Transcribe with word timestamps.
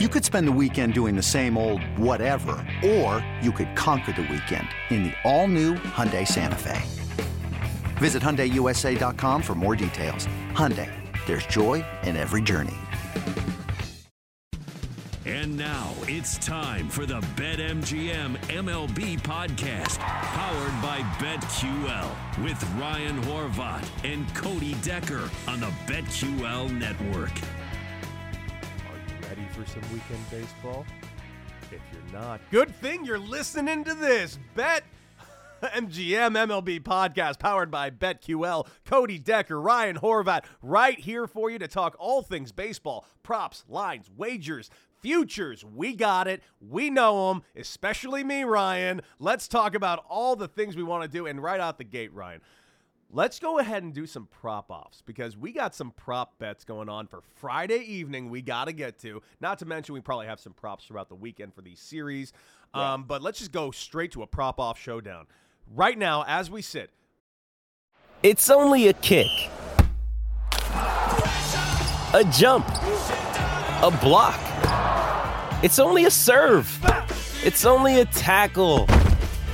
You 0.00 0.08
could 0.08 0.24
spend 0.24 0.48
the 0.48 0.58
weekend 0.60 0.92
doing 0.92 1.14
the 1.14 1.22
same 1.22 1.56
old 1.56 1.80
whatever, 1.96 2.56
or 2.84 3.24
you 3.40 3.52
could 3.52 3.76
conquer 3.76 4.10
the 4.10 4.22
weekend 4.22 4.66
in 4.90 5.04
the 5.04 5.12
all-new 5.22 5.74
Hyundai 5.74 6.26
Santa 6.26 6.56
Fe. 6.56 6.82
Visit 7.98 8.20
HyundaiUSA.com 8.20 9.40
for 9.40 9.54
more 9.54 9.76
details. 9.76 10.26
Hyundai, 10.50 10.90
there's 11.26 11.46
joy 11.46 11.84
in 12.02 12.16
every 12.16 12.42
journey. 12.42 12.74
And 15.24 15.56
now 15.56 15.92
it's 16.08 16.38
time 16.38 16.88
for 16.88 17.06
the 17.06 17.20
BetMGM 17.36 18.36
MLB 18.48 19.20
podcast, 19.20 20.00
powered 20.00 20.82
by 20.82 21.02
BetQL, 21.24 22.42
with 22.42 22.60
Ryan 22.80 23.22
Horvat 23.22 23.86
and 24.02 24.26
Cody 24.34 24.74
Decker 24.82 25.30
on 25.46 25.60
the 25.60 25.70
BetQL 25.86 26.76
network. 26.76 27.30
For 29.54 29.64
some 29.66 29.82
weekend 29.92 30.30
baseball? 30.32 30.84
If 31.70 31.80
you're 31.92 32.12
not, 32.12 32.40
good 32.50 32.74
thing 32.76 33.04
you're 33.04 33.20
listening 33.20 33.84
to 33.84 33.94
this. 33.94 34.36
Bet 34.56 34.82
MGM 35.62 36.32
MLB 36.32 36.80
podcast 36.80 37.38
powered 37.38 37.70
by 37.70 37.90
BetQL. 37.90 38.66
Cody 38.84 39.18
Decker, 39.18 39.60
Ryan 39.60 39.96
Horvat, 39.98 40.44
right 40.60 40.98
here 40.98 41.28
for 41.28 41.50
you 41.50 41.60
to 41.60 41.68
talk 41.68 41.94
all 42.00 42.22
things 42.22 42.50
baseball, 42.50 43.06
props, 43.22 43.64
lines, 43.68 44.10
wagers, 44.16 44.70
futures. 45.00 45.64
We 45.64 45.94
got 45.94 46.26
it. 46.26 46.42
We 46.60 46.90
know 46.90 47.28
them, 47.28 47.42
especially 47.54 48.24
me, 48.24 48.42
Ryan. 48.42 49.02
Let's 49.20 49.46
talk 49.46 49.76
about 49.76 50.04
all 50.08 50.34
the 50.34 50.48
things 50.48 50.74
we 50.74 50.82
want 50.82 51.04
to 51.04 51.08
do. 51.08 51.26
And 51.26 51.40
right 51.40 51.60
out 51.60 51.78
the 51.78 51.84
gate, 51.84 52.12
Ryan, 52.12 52.40
let's 53.10 53.38
go 53.38 53.58
ahead 53.58 53.82
and 53.82 53.92
do 53.94 54.06
some 54.06 54.26
prop 54.26 54.70
offs 54.70 55.02
because 55.04 55.36
we 55.36 55.52
got 55.52 55.74
some 55.74 55.90
prop 55.92 56.38
bets 56.38 56.64
going 56.64 56.88
on 56.88 57.06
for 57.06 57.20
Friday 57.36 57.78
evening 57.78 58.30
we 58.30 58.42
got 58.42 58.66
to 58.66 58.72
get 58.72 58.98
to. 59.00 59.22
Not 59.40 59.58
to 59.60 59.66
mention, 59.66 59.94
we 59.94 60.00
probably 60.00 60.26
have 60.26 60.40
some 60.40 60.52
props 60.52 60.84
throughout 60.86 61.08
the 61.08 61.14
weekend 61.14 61.54
for 61.54 61.62
these 61.62 61.80
series. 61.80 62.32
Um, 62.72 63.04
but 63.04 63.22
let's 63.22 63.38
just 63.38 63.52
go 63.52 63.70
straight 63.70 64.10
to 64.12 64.22
a 64.22 64.26
prop 64.26 64.58
off 64.58 64.78
showdown. 64.80 65.26
Right 65.74 65.96
now, 65.96 66.24
as 66.26 66.50
we 66.50 66.60
sit, 66.60 66.90
It's 68.22 68.50
only 68.50 68.88
a 68.88 68.92
kick, 68.94 69.28
a 70.68 72.24
jump, 72.32 72.66
a 72.68 73.96
block. 74.02 74.40
It's 75.62 75.78
only 75.78 76.04
a 76.06 76.10
serve. 76.10 76.68
It's 77.44 77.64
only 77.64 78.00
a 78.00 78.06
tackle, 78.06 78.86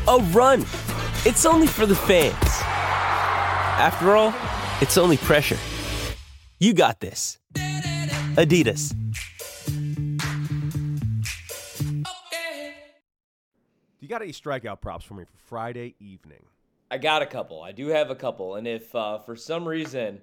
a 0.08 0.18
run. 0.32 0.62
It's 1.26 1.44
only 1.44 1.66
for 1.66 1.84
the 1.84 1.94
fans. 1.94 2.69
After 3.80 4.14
all, 4.14 4.34
it's 4.82 4.98
only 4.98 5.16
pressure. 5.16 5.56
You 6.58 6.74
got 6.74 7.00
this. 7.00 7.38
Adidas. 8.36 8.94
do 13.32 13.40
you 14.00 14.06
got 14.06 14.20
any 14.20 14.32
strikeout 14.32 14.82
props 14.82 15.06
for 15.06 15.14
me 15.14 15.24
for 15.24 15.38
Friday 15.38 15.94
evening? 15.98 16.44
I 16.90 16.98
got 16.98 17.22
a 17.22 17.26
couple. 17.26 17.62
I 17.62 17.72
do 17.72 17.86
have 17.86 18.10
a 18.10 18.14
couple. 18.14 18.56
And 18.56 18.66
if 18.66 18.94
uh, 18.94 19.18
for 19.20 19.34
some 19.34 19.66
reason, 19.66 20.20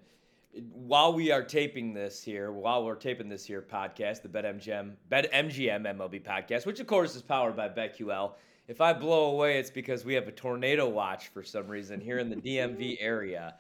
while 0.72 1.16
we 1.16 1.32
are 1.32 1.42
taping 1.42 1.96
this 1.96 2.22
here, 2.22 2.52
while 2.52 2.86
we're 2.86 2.94
taping 2.94 3.28
this 3.28 3.44
here 3.44 3.64
podcast, 3.64 4.22
the 4.22 4.30
BetMGM, 4.30 4.94
BetMGM 5.10 5.98
MLB 5.98 6.24
podcast, 6.24 6.68
which 6.68 6.80
of 6.80 6.86
course 6.86 7.16
is 7.16 7.24
powered 7.24 7.56
by 7.56 7.70
BetQL, 7.70 8.34
if 8.68 8.82
I 8.82 8.94
blow 8.94 9.32
away, 9.32 9.60
it's 9.60 9.72
because 9.72 10.04
we 10.04 10.14
have 10.14 10.28
a 10.28 10.32
tornado 10.32 10.88
watch 10.90 11.30
for 11.30 11.44
some 11.44 11.68
reason 11.68 12.02
here 12.02 12.20
in 12.20 12.30
the 12.30 12.36
DMV 12.36 12.98
area, 13.00 13.56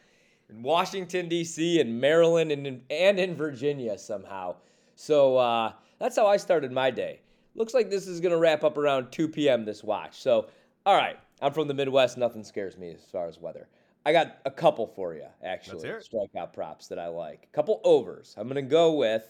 in 0.49 0.61
Washington 0.61 1.29
D.C. 1.29 1.79
and 1.79 1.99
Maryland 1.99 2.51
and 2.51 2.67
in, 2.67 2.81
and 2.89 3.19
in 3.19 3.35
Virginia 3.35 3.97
somehow. 3.97 4.55
So 4.95 5.37
uh, 5.37 5.73
that's 5.99 6.15
how 6.15 6.27
I 6.27 6.37
started 6.37 6.71
my 6.71 6.91
day. 6.91 7.21
Looks 7.55 7.73
like 7.73 7.89
this 7.89 8.07
is 8.07 8.19
gonna 8.19 8.37
wrap 8.37 8.63
up 8.63 8.77
around 8.77 9.11
2 9.11 9.29
p.m. 9.29 9.65
this 9.65 9.83
watch. 9.83 10.19
So, 10.19 10.47
all 10.85 10.95
right, 10.95 11.17
I'm 11.41 11.53
from 11.53 11.67
the 11.67 11.73
Midwest. 11.73 12.17
Nothing 12.17 12.43
scares 12.43 12.77
me 12.77 12.91
as 12.91 13.03
far 13.11 13.27
as 13.27 13.39
weather. 13.39 13.67
I 14.05 14.13
got 14.13 14.37
a 14.45 14.51
couple 14.51 14.87
for 14.87 15.13
you, 15.15 15.25
actually. 15.43 15.81
Strikeout 15.89 16.53
props 16.53 16.87
that 16.87 16.99
I 16.99 17.07
like. 17.07 17.47
A 17.51 17.55
couple 17.55 17.81
overs. 17.83 18.35
I'm 18.37 18.47
gonna 18.47 18.61
go 18.61 18.93
with 18.93 19.29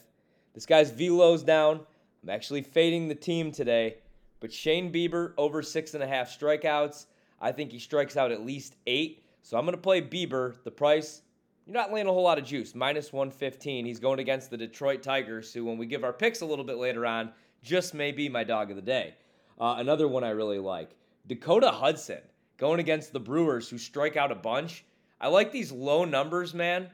this 0.54 0.66
guy's 0.66 0.90
velo's 0.90 1.42
down. 1.42 1.80
I'm 2.22 2.30
actually 2.30 2.62
fading 2.62 3.08
the 3.08 3.14
team 3.14 3.52
today, 3.52 3.98
but 4.40 4.52
Shane 4.52 4.92
Bieber 4.92 5.32
over 5.36 5.62
six 5.62 5.94
and 5.94 6.02
a 6.02 6.06
half 6.06 6.28
strikeouts. 6.28 7.06
I 7.40 7.52
think 7.52 7.72
he 7.72 7.78
strikes 7.78 8.16
out 8.16 8.32
at 8.32 8.44
least 8.44 8.76
eight. 8.86 9.24
So 9.42 9.56
I'm 9.56 9.64
gonna 9.64 9.76
play 9.76 10.02
Bieber. 10.02 10.62
The 10.64 10.70
price, 10.70 11.22
you're 11.66 11.74
not 11.74 11.92
laying 11.92 12.06
a 12.06 12.12
whole 12.12 12.22
lot 12.22 12.38
of 12.38 12.44
juice. 12.44 12.74
Minus 12.74 13.12
115. 13.12 13.86
He's 13.86 14.00
going 14.00 14.18
against 14.18 14.50
the 14.50 14.56
Detroit 14.56 15.02
Tigers, 15.02 15.52
who, 15.52 15.64
when 15.64 15.78
we 15.78 15.86
give 15.86 16.04
our 16.04 16.12
picks 16.12 16.40
a 16.40 16.46
little 16.46 16.64
bit 16.64 16.76
later 16.76 17.06
on, 17.06 17.32
just 17.62 17.94
may 17.94 18.12
be 18.12 18.28
my 18.28 18.44
dog 18.44 18.70
of 18.70 18.76
the 18.76 18.82
day. 18.82 19.14
Uh, 19.60 19.76
another 19.78 20.08
one 20.08 20.24
I 20.24 20.30
really 20.30 20.58
like 20.58 20.90
Dakota 21.26 21.70
Hudson 21.70 22.20
going 22.56 22.80
against 22.80 23.12
the 23.12 23.20
Brewers, 23.20 23.68
who 23.68 23.78
strike 23.78 24.16
out 24.16 24.32
a 24.32 24.36
bunch. 24.36 24.84
I 25.20 25.28
like 25.28 25.52
these 25.52 25.72
low 25.72 26.04
numbers, 26.04 26.54
man, 26.54 26.90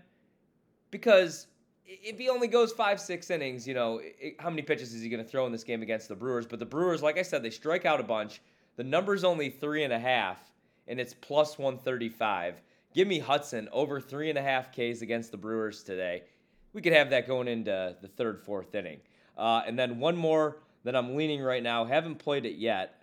because 0.91 1.47
if 1.87 2.19
he 2.19 2.29
only 2.29 2.49
goes 2.49 2.73
five, 2.73 3.01
six 3.01 3.31
innings, 3.31 3.67
you 3.69 3.75
know, 3.75 4.01
i- 4.01 4.35
how 4.39 4.51
many 4.51 4.63
pitches 4.63 4.95
is 4.95 5.03
he 5.03 5.09
going 5.09 5.23
to 5.23 5.29
throw 5.29 5.47
in 5.47 5.53
this 5.53 5.65
game 5.65 5.83
against 5.83 6.09
the 6.09 6.17
Brewers? 6.17 6.47
But 6.47 6.59
the 6.59 6.67
Brewers, 6.67 7.03
like 7.03 7.19
I 7.19 7.23
said, 7.23 7.43
they 7.43 7.51
strike 7.51 7.85
out 7.85 8.01
a 8.01 8.05
bunch. 8.05 8.41
The 8.77 8.85
number's 8.85 9.25
only 9.25 9.51
three 9.51 9.85
and 9.85 9.93
a 9.93 9.99
half, 9.99 10.39
and 10.89 10.99
it's 11.01 11.15
plus 11.15 11.59
135. 11.59 12.61
Give 12.95 13.07
me 13.09 13.19
Hudson 13.19 13.69
over 13.73 14.01
three 14.01 14.29
and 14.31 14.39
a 14.39 14.43
half 14.43 14.71
Ks 14.73 15.03
against 15.03 15.31
the 15.31 15.37
Brewers 15.37 15.83
today. 15.83 16.23
We 16.73 16.81
could 16.83 16.93
have 16.93 17.11
that 17.11 17.27
going 17.27 17.49
into 17.49 17.97
the 18.01 18.09
third, 18.09 18.41
fourth 18.41 18.75
inning. 18.75 19.01
Uh, 19.37 19.63
and 19.67 19.79
then 19.79 19.99
one 19.99 20.17
more 20.17 20.59
that 20.85 20.95
I'm 20.97 21.15
leaning 21.17 21.41
right 21.43 21.63
now. 21.63 21.85
Haven't 21.85 22.17
played 22.17 22.47
it 22.47 22.57
yet. 22.57 23.01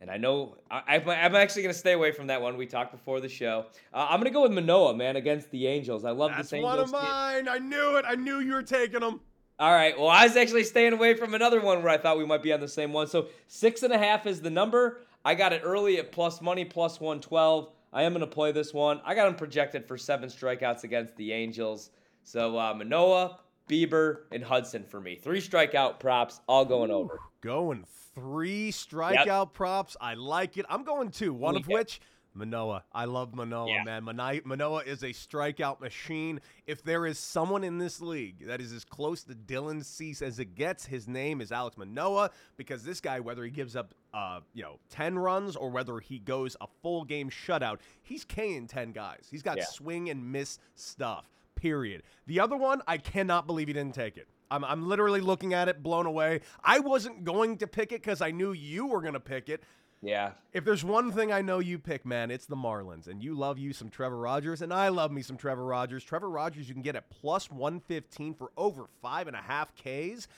And 0.00 0.10
I 0.10 0.16
know 0.16 0.56
I, 0.70 0.82
I'm 0.96 1.08
I'm 1.08 1.34
actually 1.34 1.62
going 1.62 1.72
to 1.74 1.78
stay 1.78 1.92
away 1.92 2.12
from 2.12 2.28
that 2.28 2.40
one. 2.40 2.56
We 2.56 2.66
talked 2.66 2.92
before 2.92 3.20
the 3.20 3.28
show. 3.28 3.66
Uh, 3.92 4.06
I'm 4.08 4.20
going 4.20 4.30
to 4.30 4.34
go 4.34 4.42
with 4.42 4.52
Manoah, 4.52 4.94
man, 4.94 5.16
against 5.16 5.50
the 5.50 5.66
Angels. 5.66 6.04
I 6.04 6.10
love 6.12 6.30
That's 6.30 6.50
this 6.50 6.62
one 6.62 6.78
Angels 6.78 6.92
of 6.92 7.00
team. 7.00 7.10
mine. 7.10 7.48
I 7.48 7.58
knew 7.58 7.96
it. 7.96 8.04
I 8.06 8.14
knew 8.14 8.38
you 8.38 8.52
were 8.52 8.62
taking 8.62 9.00
them. 9.00 9.20
All 9.58 9.72
right. 9.72 9.98
Well, 9.98 10.08
I 10.08 10.24
was 10.24 10.36
actually 10.36 10.62
staying 10.62 10.92
away 10.92 11.14
from 11.14 11.34
another 11.34 11.60
one 11.60 11.82
where 11.82 11.92
I 11.92 11.98
thought 11.98 12.16
we 12.16 12.24
might 12.24 12.44
be 12.44 12.52
on 12.52 12.60
the 12.60 12.68
same 12.68 12.92
one. 12.92 13.08
So 13.08 13.26
six 13.48 13.82
and 13.82 13.92
a 13.92 13.98
half 13.98 14.24
is 14.26 14.40
the 14.40 14.50
number. 14.50 15.00
I 15.24 15.34
got 15.34 15.52
it 15.52 15.62
early 15.64 15.98
at 15.98 16.12
plus 16.12 16.40
money, 16.40 16.64
plus 16.64 17.00
112. 17.00 17.68
I 17.92 18.04
am 18.04 18.12
going 18.12 18.20
to 18.20 18.26
play 18.26 18.52
this 18.52 18.72
one. 18.72 19.00
I 19.04 19.16
got 19.16 19.26
him 19.26 19.34
projected 19.34 19.84
for 19.84 19.98
seven 19.98 20.28
strikeouts 20.28 20.84
against 20.84 21.16
the 21.16 21.32
Angels. 21.32 21.90
So 22.22 22.56
uh, 22.56 22.72
Manoah, 22.74 23.38
Bieber, 23.68 24.20
and 24.30 24.44
Hudson 24.44 24.84
for 24.84 25.00
me. 25.00 25.16
Three 25.16 25.40
strikeout 25.40 25.98
props, 25.98 26.40
all 26.46 26.64
going 26.64 26.92
over. 26.92 27.18
Going 27.40 27.84
three 28.18 28.70
strikeout 28.72 29.52
props. 29.52 29.96
I 30.00 30.14
like 30.14 30.56
it. 30.56 30.66
I'm 30.68 30.84
going 30.84 31.10
two, 31.10 31.32
one 31.32 31.56
of 31.56 31.66
Me 31.66 31.72
too. 31.72 31.78
which 31.78 32.00
Manoah. 32.34 32.84
I 32.92 33.06
love 33.06 33.34
Manoah, 33.34 33.68
Yeah. 33.68 33.82
man. 33.84 34.04
Mani- 34.04 34.42
Manoah 34.44 34.82
is 34.84 35.02
a 35.02 35.08
strikeout 35.08 35.80
machine. 35.80 36.40
If 36.66 36.82
there 36.84 37.04
is 37.06 37.18
someone 37.18 37.64
in 37.64 37.78
this 37.78 38.00
league 38.00 38.46
that 38.46 38.60
is 38.60 38.72
as 38.72 38.84
close 38.84 39.24
to 39.24 39.34
Dylan 39.34 39.84
Cease 39.84 40.22
as 40.22 40.38
it 40.38 40.54
gets, 40.54 40.86
his 40.86 41.08
name 41.08 41.40
is 41.40 41.50
Alex 41.50 41.76
Manoah 41.76 42.30
because 42.56 42.84
this 42.84 43.00
guy, 43.00 43.18
whether 43.18 43.42
he 43.42 43.50
gives 43.50 43.74
up, 43.74 43.92
uh, 44.14 44.40
you 44.54 44.62
know, 44.62 44.78
10 44.90 45.18
runs 45.18 45.56
or 45.56 45.70
whether 45.70 45.98
he 45.98 46.18
goes 46.20 46.56
a 46.60 46.66
full 46.82 47.04
game 47.04 47.28
shutout, 47.28 47.78
he's 48.02 48.24
K-ing 48.24 48.68
10 48.68 48.92
guys. 48.92 49.26
He's 49.30 49.42
got 49.42 49.56
Yeah. 49.56 49.64
swing 49.64 50.08
and 50.08 50.30
miss 50.30 50.58
stuff, 50.76 51.28
period. 51.56 52.04
The 52.26 52.38
other 52.38 52.56
one, 52.56 52.82
I 52.86 52.98
cannot 52.98 53.46
believe 53.48 53.66
he 53.66 53.72
didn't 53.74 53.94
take 53.96 54.16
it. 54.16 54.28
I'm, 54.50 54.64
I'm 54.64 54.88
literally 54.88 55.20
looking 55.20 55.52
at 55.54 55.68
it, 55.68 55.82
blown 55.82 56.06
away. 56.06 56.40
I 56.64 56.78
wasn't 56.80 57.24
going 57.24 57.58
to 57.58 57.66
pick 57.66 57.92
it 57.92 58.02
because 58.02 58.20
I 58.20 58.30
knew 58.30 58.52
you 58.52 58.86
were 58.86 59.00
going 59.00 59.14
to 59.14 59.20
pick 59.20 59.48
it. 59.48 59.62
Yeah. 60.00 60.32
If 60.52 60.64
there's 60.64 60.84
one 60.84 61.10
thing 61.10 61.32
I 61.32 61.42
know 61.42 61.58
you 61.58 61.78
pick, 61.78 62.06
man, 62.06 62.30
it's 62.30 62.46
the 62.46 62.54
Marlins. 62.56 63.08
And 63.08 63.22
you 63.22 63.34
love 63.34 63.58
you 63.58 63.72
some 63.72 63.88
Trevor 63.88 64.16
Rogers, 64.18 64.62
and 64.62 64.72
I 64.72 64.88
love 64.90 65.10
me 65.10 65.22
some 65.22 65.36
Trevor 65.36 65.64
Rogers. 65.64 66.04
Trevor 66.04 66.30
Rogers, 66.30 66.68
you 66.68 66.74
can 66.74 66.82
get 66.82 66.94
at 66.96 67.10
plus 67.10 67.50
115 67.50 68.34
for 68.34 68.50
over 68.56 68.84
five 69.02 69.26
and 69.26 69.36
a 69.36 69.40
half 69.40 69.72
Ks. 69.74 70.28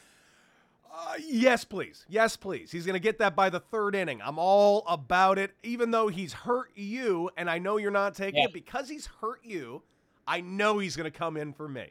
Uh, 0.92 1.14
yes, 1.24 1.64
please. 1.64 2.04
Yes, 2.08 2.36
please. 2.36 2.72
He's 2.72 2.84
going 2.84 2.94
to 2.94 3.00
get 3.00 3.18
that 3.18 3.36
by 3.36 3.48
the 3.50 3.60
third 3.60 3.94
inning. 3.94 4.20
I'm 4.24 4.38
all 4.38 4.84
about 4.88 5.38
it, 5.38 5.52
even 5.62 5.90
though 5.92 6.08
he's 6.08 6.32
hurt 6.32 6.70
you, 6.74 7.30
and 7.36 7.48
I 7.48 7.58
know 7.58 7.76
you're 7.76 7.90
not 7.92 8.14
taking 8.14 8.40
Yeah. 8.40 8.46
it 8.48 8.52
because 8.52 8.88
he's 8.88 9.06
hurt 9.20 9.40
you. 9.44 9.82
I 10.26 10.40
know 10.40 10.78
he's 10.78 10.96
going 10.96 11.10
to 11.10 11.16
come 11.16 11.36
in 11.36 11.52
for 11.52 11.68
me. 11.68 11.90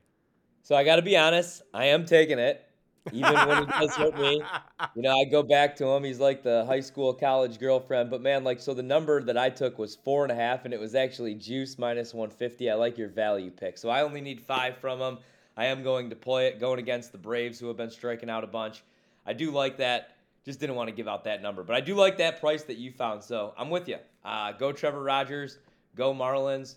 So 0.70 0.76
I 0.76 0.84
got 0.84 0.98
to 0.98 1.02
be 1.02 1.18
honest, 1.18 1.64
I 1.74 1.86
am 1.86 2.06
taking 2.06 2.38
it, 2.38 2.64
even 3.12 3.34
when 3.34 3.66
he 3.66 3.66
does 3.66 3.96
hurt 3.96 4.16
me. 4.20 4.44
You 4.96 5.02
know, 5.02 5.20
I 5.20 5.26
go 5.26 5.42
back 5.42 5.76
to 5.78 5.86
him. 5.88 6.04
He's 6.04 6.20
like 6.20 6.44
the 6.44 6.64
high 6.66 6.80
school, 6.80 7.12
college 7.14 7.60
girlfriend. 7.60 8.12
But 8.12 8.22
man, 8.22 8.44
like, 8.44 8.60
so 8.60 8.76
the 8.76 8.84
number 8.84 9.22
that 9.24 9.36
I 9.36 9.50
took 9.50 9.80
was 9.80 9.96
four 9.96 10.24
and 10.24 10.32
a 10.32 10.36
half, 10.36 10.66
and 10.66 10.74
it 10.74 10.80
was 10.80 10.94
actually 10.94 11.34
juice 11.34 11.80
minus 11.80 12.14
150. 12.14 12.70
I 12.70 12.76
like 12.76 13.00
your 13.00 13.08
value 13.08 13.50
pick. 13.50 13.80
So 13.80 13.90
I 13.90 14.04
only 14.04 14.22
need 14.22 14.40
five 14.40 14.78
from 14.78 15.00
him. 15.00 15.18
I 15.58 15.66
am 15.66 15.82
going 15.82 16.12
to 16.12 16.16
play 16.16 16.48
it, 16.48 16.60
going 16.60 16.78
against 16.78 17.12
the 17.12 17.18
Braves, 17.18 17.60
who 17.60 17.68
have 17.68 17.78
been 17.78 17.90
striking 17.90 18.30
out 18.30 18.44
a 18.44 18.48
bunch. 18.48 18.84
I 19.26 19.34
do 19.34 19.50
like 19.50 19.78
that. 19.78 20.18
Just 20.46 20.60
didn't 20.60 20.76
want 20.76 20.88
to 20.90 20.96
give 20.96 21.08
out 21.08 21.24
that 21.24 21.42
number, 21.42 21.64
but 21.64 21.76
I 21.76 21.82
do 21.82 21.96
like 21.96 22.20
that 22.20 22.40
price 22.40 22.62
that 22.66 22.78
you 22.78 22.92
found. 22.92 23.24
So 23.24 23.56
I'm 23.58 23.72
with 23.72 23.88
you. 23.88 23.98
Uh, 24.24 24.52
go 24.52 24.72
Trevor 24.72 25.02
Rogers. 25.02 25.58
Go 25.96 26.14
Marlins. 26.14 26.76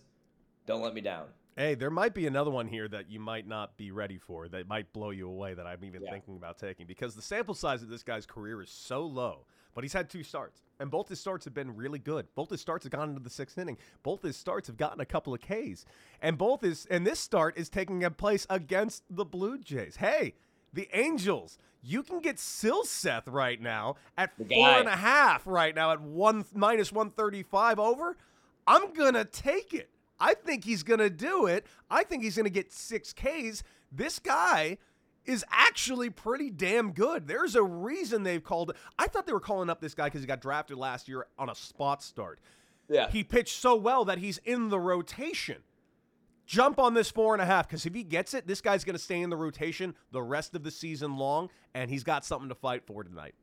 Don't 0.66 0.82
let 0.82 0.94
me 0.94 1.02
down. 1.02 1.26
Hey, 1.56 1.74
there 1.74 1.90
might 1.90 2.14
be 2.14 2.26
another 2.26 2.50
one 2.50 2.66
here 2.66 2.88
that 2.88 3.10
you 3.10 3.20
might 3.20 3.46
not 3.46 3.76
be 3.76 3.90
ready 3.90 4.16
for 4.16 4.48
that 4.48 4.66
might 4.66 4.92
blow 4.92 5.10
you 5.10 5.28
away 5.28 5.52
that 5.52 5.66
I'm 5.66 5.84
even 5.84 6.02
Yeah. 6.02 6.10
thinking 6.10 6.36
about 6.36 6.58
taking 6.58 6.86
because 6.86 7.14
the 7.14 7.20
sample 7.22 7.54
size 7.54 7.82
of 7.82 7.88
this 7.90 8.02
guy's 8.02 8.24
career 8.24 8.62
is 8.62 8.70
so 8.70 9.04
low, 9.04 9.44
but 9.74 9.84
he's 9.84 9.92
had 9.92 10.08
two 10.08 10.22
starts, 10.22 10.62
and 10.80 10.90
both 10.90 11.08
his 11.08 11.20
starts 11.20 11.44
have 11.44 11.52
been 11.52 11.76
really 11.76 11.98
good. 11.98 12.26
Both 12.34 12.48
his 12.50 12.62
starts 12.62 12.84
have 12.84 12.92
gone 12.92 13.10
into 13.10 13.20
the 13.20 13.28
sixth 13.28 13.58
inning. 13.58 13.76
Both 14.02 14.22
his 14.22 14.36
starts 14.36 14.66
have 14.68 14.78
gotten 14.78 15.00
a 15.00 15.04
couple 15.06 15.34
of 15.34 15.40
Ks, 15.42 15.84
and 16.22 16.38
both 16.38 16.62
his 16.62 16.86
and 16.86 17.06
this 17.06 17.20
start 17.20 17.58
is 17.58 17.68
taking 17.68 18.02
a 18.02 18.10
place 18.10 18.46
against 18.48 19.04
the 19.10 19.26
Blue 19.26 19.58
Jays. 19.58 19.96
Hey, 19.96 20.34
the 20.72 20.88
Angels. 20.94 21.58
You 21.82 22.02
can 22.04 22.20
get 22.20 22.36
Silseth 22.36 23.24
right 23.26 23.60
now 23.60 23.96
at 24.16 24.30
The 24.38 24.44
four 24.44 24.68
guy. 24.68 24.78
and 24.78 24.88
a 24.88 24.96
half 24.96 25.46
right 25.46 25.74
now 25.74 25.90
at 25.90 26.00
one 26.00 26.44
minus 26.54 26.92
one 26.92 27.10
thirty 27.10 27.42
five 27.42 27.78
over. 27.78 28.16
I'm 28.66 28.94
gonna 28.94 29.24
take 29.26 29.74
it. 29.74 29.90
I 30.20 30.34
think 30.34 30.64
he's 30.64 30.82
gonna 30.82 31.10
do 31.10 31.46
it. 31.46 31.66
I 31.90 32.04
think 32.04 32.22
he's 32.22 32.36
gonna 32.36 32.50
get 32.50 32.72
six 32.72 33.12
Ks. 33.12 33.62
This 33.90 34.18
guy 34.18 34.78
is 35.24 35.44
actually 35.50 36.10
pretty 36.10 36.50
damn 36.50 36.92
good. 36.92 37.28
There's 37.28 37.54
a 37.54 37.62
reason 37.62 38.22
they've 38.22 38.42
called. 38.42 38.72
I 38.98 39.06
thought 39.06 39.26
they 39.26 39.32
were 39.32 39.40
calling 39.40 39.70
up 39.70 39.80
this 39.80 39.94
guy 39.94 40.06
because 40.06 40.20
he 40.20 40.26
got 40.26 40.40
drafted 40.40 40.76
last 40.76 41.08
year 41.08 41.26
on 41.38 41.48
a 41.48 41.54
spot 41.54 42.02
start. 42.02 42.40
Yeah. 42.88 43.08
He 43.10 43.22
pitched 43.22 43.60
so 43.60 43.76
well 43.76 44.04
that 44.06 44.18
he's 44.18 44.38
in 44.38 44.68
the 44.68 44.80
rotation. 44.80 45.58
Jump 46.44 46.78
on 46.78 46.94
this 46.94 47.10
four 47.10 47.34
and 47.34 47.40
a 47.40 47.46
half 47.46 47.68
because 47.68 47.86
if 47.86 47.94
he 47.94 48.02
gets 48.02 48.34
it, 48.34 48.46
this 48.46 48.60
guy's 48.60 48.84
going 48.84 48.96
to 48.96 49.02
stay 49.02 49.20
in 49.20 49.30
the 49.30 49.36
rotation 49.36 49.94
the 50.10 50.22
rest 50.22 50.54
of 50.54 50.64
the 50.64 50.70
season 50.70 51.16
long, 51.16 51.48
and 51.72 51.88
he's 51.88 52.02
got 52.02 52.24
something 52.24 52.48
to 52.48 52.54
fight 52.54 52.84
for 52.84 53.04
tonight. 53.04 53.34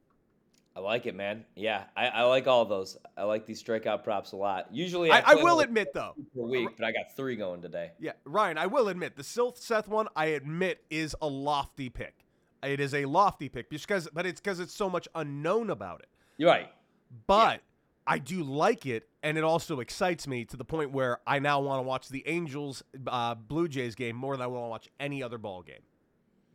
I 0.76 0.82
like 0.82 1.06
it, 1.06 1.16
man. 1.16 1.46
Yeah, 1.56 1.84
I, 1.98 2.08
I 2.08 2.24
like 2.24 2.48
all 2.48 2.64
those. 2.64 2.98
I 3.18 3.24
like 3.24 3.46
these 3.46 3.62
strikeout 3.62 4.04
props 4.04 4.32
a 4.32 4.38
lot. 4.38 4.68
Usually, 4.72 5.12
I, 5.12 5.20
I 5.20 5.34
play 5.34 5.44
will 5.44 5.60
admit, 5.60 5.94
though, 5.94 6.16
per 6.36 6.44
week, 6.44 6.70
but 6.78 6.86
I 6.86 6.92
got 6.92 7.16
three 7.16 7.36
going 7.36 7.62
today. 7.62 7.92
Yeah, 8.00 8.14
Ryan, 8.24 8.58
I 8.58 8.68
will 8.68 8.88
admit 8.88 9.18
the 9.18 9.24
Silseth 9.24 9.88
one. 9.88 10.08
I 10.16 10.28
admit 10.28 10.84
is 10.90 11.16
a 11.22 11.28
lofty 11.28 11.90
pick. 11.90 12.26
It 12.64 12.80
is 12.80 12.94
a 12.94 13.06
lofty 13.06 13.50
pick 13.50 13.70
because, 13.70 14.08
but 14.14 14.26
it's 14.26 14.40
because 14.40 14.60
it's 14.60 14.74
so 14.74 14.90
much 14.90 15.08
unknown 15.16 15.70
about 15.70 16.02
it. 16.02 16.10
You're 16.38 16.50
right. 16.50 16.70
But 17.28 17.62
I 18.06 18.20
do 18.20 18.44
like 18.44 18.86
it, 18.86 19.08
and 19.24 19.38
it 19.38 19.44
also 19.44 19.80
excites 19.82 20.28
me 20.28 20.46
to 20.46 20.58
the 20.58 20.66
point 20.66 20.92
where 20.92 21.20
I 21.28 21.40
now 21.40 21.60
want 21.60 21.80
to 21.80 21.84
watch 21.84 22.10
the 22.10 22.28
Angels 22.28 22.84
uh, 23.08 23.36
Blue 23.36 23.68
Jays 23.68 23.96
game 23.96 24.16
more 24.16 24.36
than 24.36 24.44
I 24.44 24.48
want 24.48 24.66
to 24.66 24.70
watch 24.70 24.90
any 25.00 25.22
other 25.24 25.38
ball 25.38 25.62
game. 25.62 25.82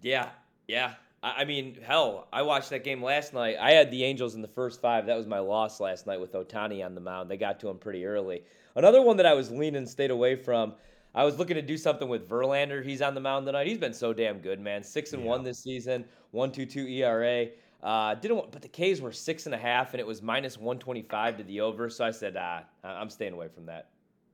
Yeah, 0.03 0.31
yeah. 0.67 0.95
I, 1.25 1.41
I 1.41 1.44
mean, 1.44 1.79
hell, 1.82 2.29
I 2.32 2.43
watched 2.43 2.71
that 2.71 2.85
game 2.85 3.03
last 3.03 3.32
night. 3.32 3.56
I 3.61 3.73
had 3.73 3.91
the 3.91 4.05
Angels 4.05 4.35
in 4.35 4.43
the 4.43 4.49
first 4.49 4.81
five. 4.81 5.06
That 5.06 5.17
was 5.17 5.26
my 5.26 5.38
loss 5.38 5.81
last 5.81 6.06
night 6.06 6.21
with 6.21 6.32
Ohtani 6.32 6.85
on 6.85 6.94
the 6.94 7.00
mound. 7.00 7.31
They 7.31 7.38
got 7.38 7.59
to 7.61 7.69
him 7.69 7.79
pretty 7.79 8.05
early. 8.05 8.43
Another 8.76 9.03
one 9.03 9.17
that 9.17 9.26
I 9.26 9.35
was 9.35 9.50
leaning, 9.50 9.87
stayed 9.87 10.11
away 10.11 10.37
from. 10.37 10.75
I 11.15 11.25
was 11.25 11.38
looking 11.38 11.55
to 11.55 11.62
do 11.62 11.79
something 11.79 12.09
with 12.09 12.29
Verlander. 12.29 12.85
He's 12.85 13.00
on 13.00 13.15
the 13.15 13.21
mound 13.21 13.47
tonight. 13.47 13.67
He's 13.69 13.79
been 13.79 13.94
so 13.94 14.12
damn 14.12 14.38
good, 14.38 14.61
man. 14.61 14.82
Six 14.82 15.12
and 15.12 15.25
one 15.25 15.44
this 15.44 15.62
season. 15.62 16.05
One 16.32 16.53
two 16.53 16.67
two 16.67 16.87
ERA. 16.87 17.47
Uh, 17.82 18.15
didn't 18.15 18.37
want, 18.38 18.50
but 18.50 18.62
the 18.62 18.69
K's 18.69 19.00
were 19.00 19.12
six 19.12 19.47
and 19.47 19.55
a 19.55 19.59
half, 19.59 19.93
and 19.93 20.00
it 20.00 20.06
was 20.06 20.23
minus 20.23 20.59
one 20.59 20.79
twenty 20.79 21.03
five 21.03 21.37
to 21.38 21.44
the 21.44 21.61
over. 21.61 21.88
So 21.88 22.05
I 22.05 22.11
said, 22.11 22.37
ah, 22.37 22.65
I'm 22.82 23.11
staying 23.11 23.32
away 23.32 23.49
from 23.49 23.67
that. 23.67 23.91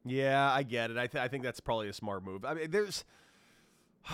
Yeah, 0.06 0.50
I 0.50 0.62
get 0.62 0.90
it. 0.90 0.96
I, 0.96 1.06
th- 1.06 1.22
I 1.22 1.28
think 1.28 1.44
that's 1.44 1.60
probably 1.60 1.88
a 1.88 1.92
smart 1.92 2.24
move. 2.24 2.44
I 2.44 2.54
mean, 2.54 2.70
there's. 2.70 3.04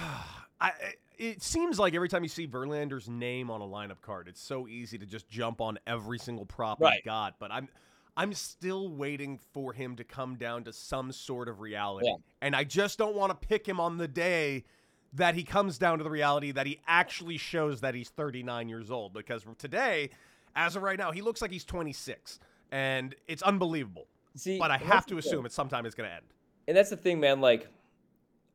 I, 0.61 0.69
eh, 0.81 0.91
it 1.19 1.43
seems 1.43 1.79
like 1.79 1.95
every 1.95 2.09
time 2.09 2.23
you 2.23 2.29
see 2.29 2.47
Verlander's 2.47 3.09
name 3.09 3.51
on 3.51 3.61
a 3.61 3.65
lineup 3.67 4.01
card, 4.03 4.29
it's 4.29 4.41
so 4.41 4.69
easy 4.69 4.99
to 4.99 5.07
just 5.07 5.29
jump 5.29 5.61
on 5.61 5.79
every 5.87 6.19
single 6.19 6.45
prop 6.45 6.81
Right. 6.81 6.95
he's 6.95 7.05
got. 7.05 7.39
But 7.39 7.51
I'm, 7.53 7.69
I'm 8.17 8.33
still 8.35 8.89
waiting 8.89 9.39
for 9.53 9.73
him 9.73 9.97
to 9.97 10.05
come 10.05 10.37
down 10.37 10.65
to 10.65 10.73
some 10.73 11.13
sort 11.13 11.49
of 11.49 11.61
reality, 11.61 12.07
Yeah. 12.09 12.17
and 12.43 12.55
I 12.57 12.65
just 12.65 12.99
don't 12.99 13.15
want 13.17 13.39
to 13.39 13.47
pick 13.49 13.67
him 13.67 13.81
on 13.81 13.97
the 13.99 14.09
day 14.09 14.65
that 15.15 15.35
he 15.35 15.43
comes 15.45 15.79
down 15.79 15.99
to 15.99 16.05
the 16.05 16.11
reality 16.11 16.51
that 16.53 16.67
he 16.67 16.81
actually 16.87 17.39
shows 17.39 17.81
that 17.81 17.95
he's 17.95 18.11
39 18.11 18.69
years 18.69 18.91
old. 18.91 19.15
Because 19.15 19.45
today, 19.57 20.11
as 20.55 20.77
of 20.77 20.83
right 20.83 20.99
now, 20.99 21.13
he 21.13 21.23
looks 21.23 21.41
like 21.41 21.51
he's 21.51 21.65
26, 21.65 22.39
and 22.73 23.15
it's 23.27 23.43
unbelievable. 23.43 24.07
See, 24.35 24.59
But 24.59 24.71
I 24.71 24.77
have 24.77 25.07
to 25.07 25.15
the 25.15 25.23
thing. 25.23 25.31
assume 25.31 25.47
at 25.47 25.53
some 25.53 25.69
time 25.71 25.87
it's 25.87 25.95
going 25.95 26.11
to 26.11 26.15
end. 26.15 26.27
And 26.69 26.77
that's 26.77 26.91
the 26.91 26.97
thing, 26.97 27.21
man. 27.21 27.41
Like, 27.41 27.69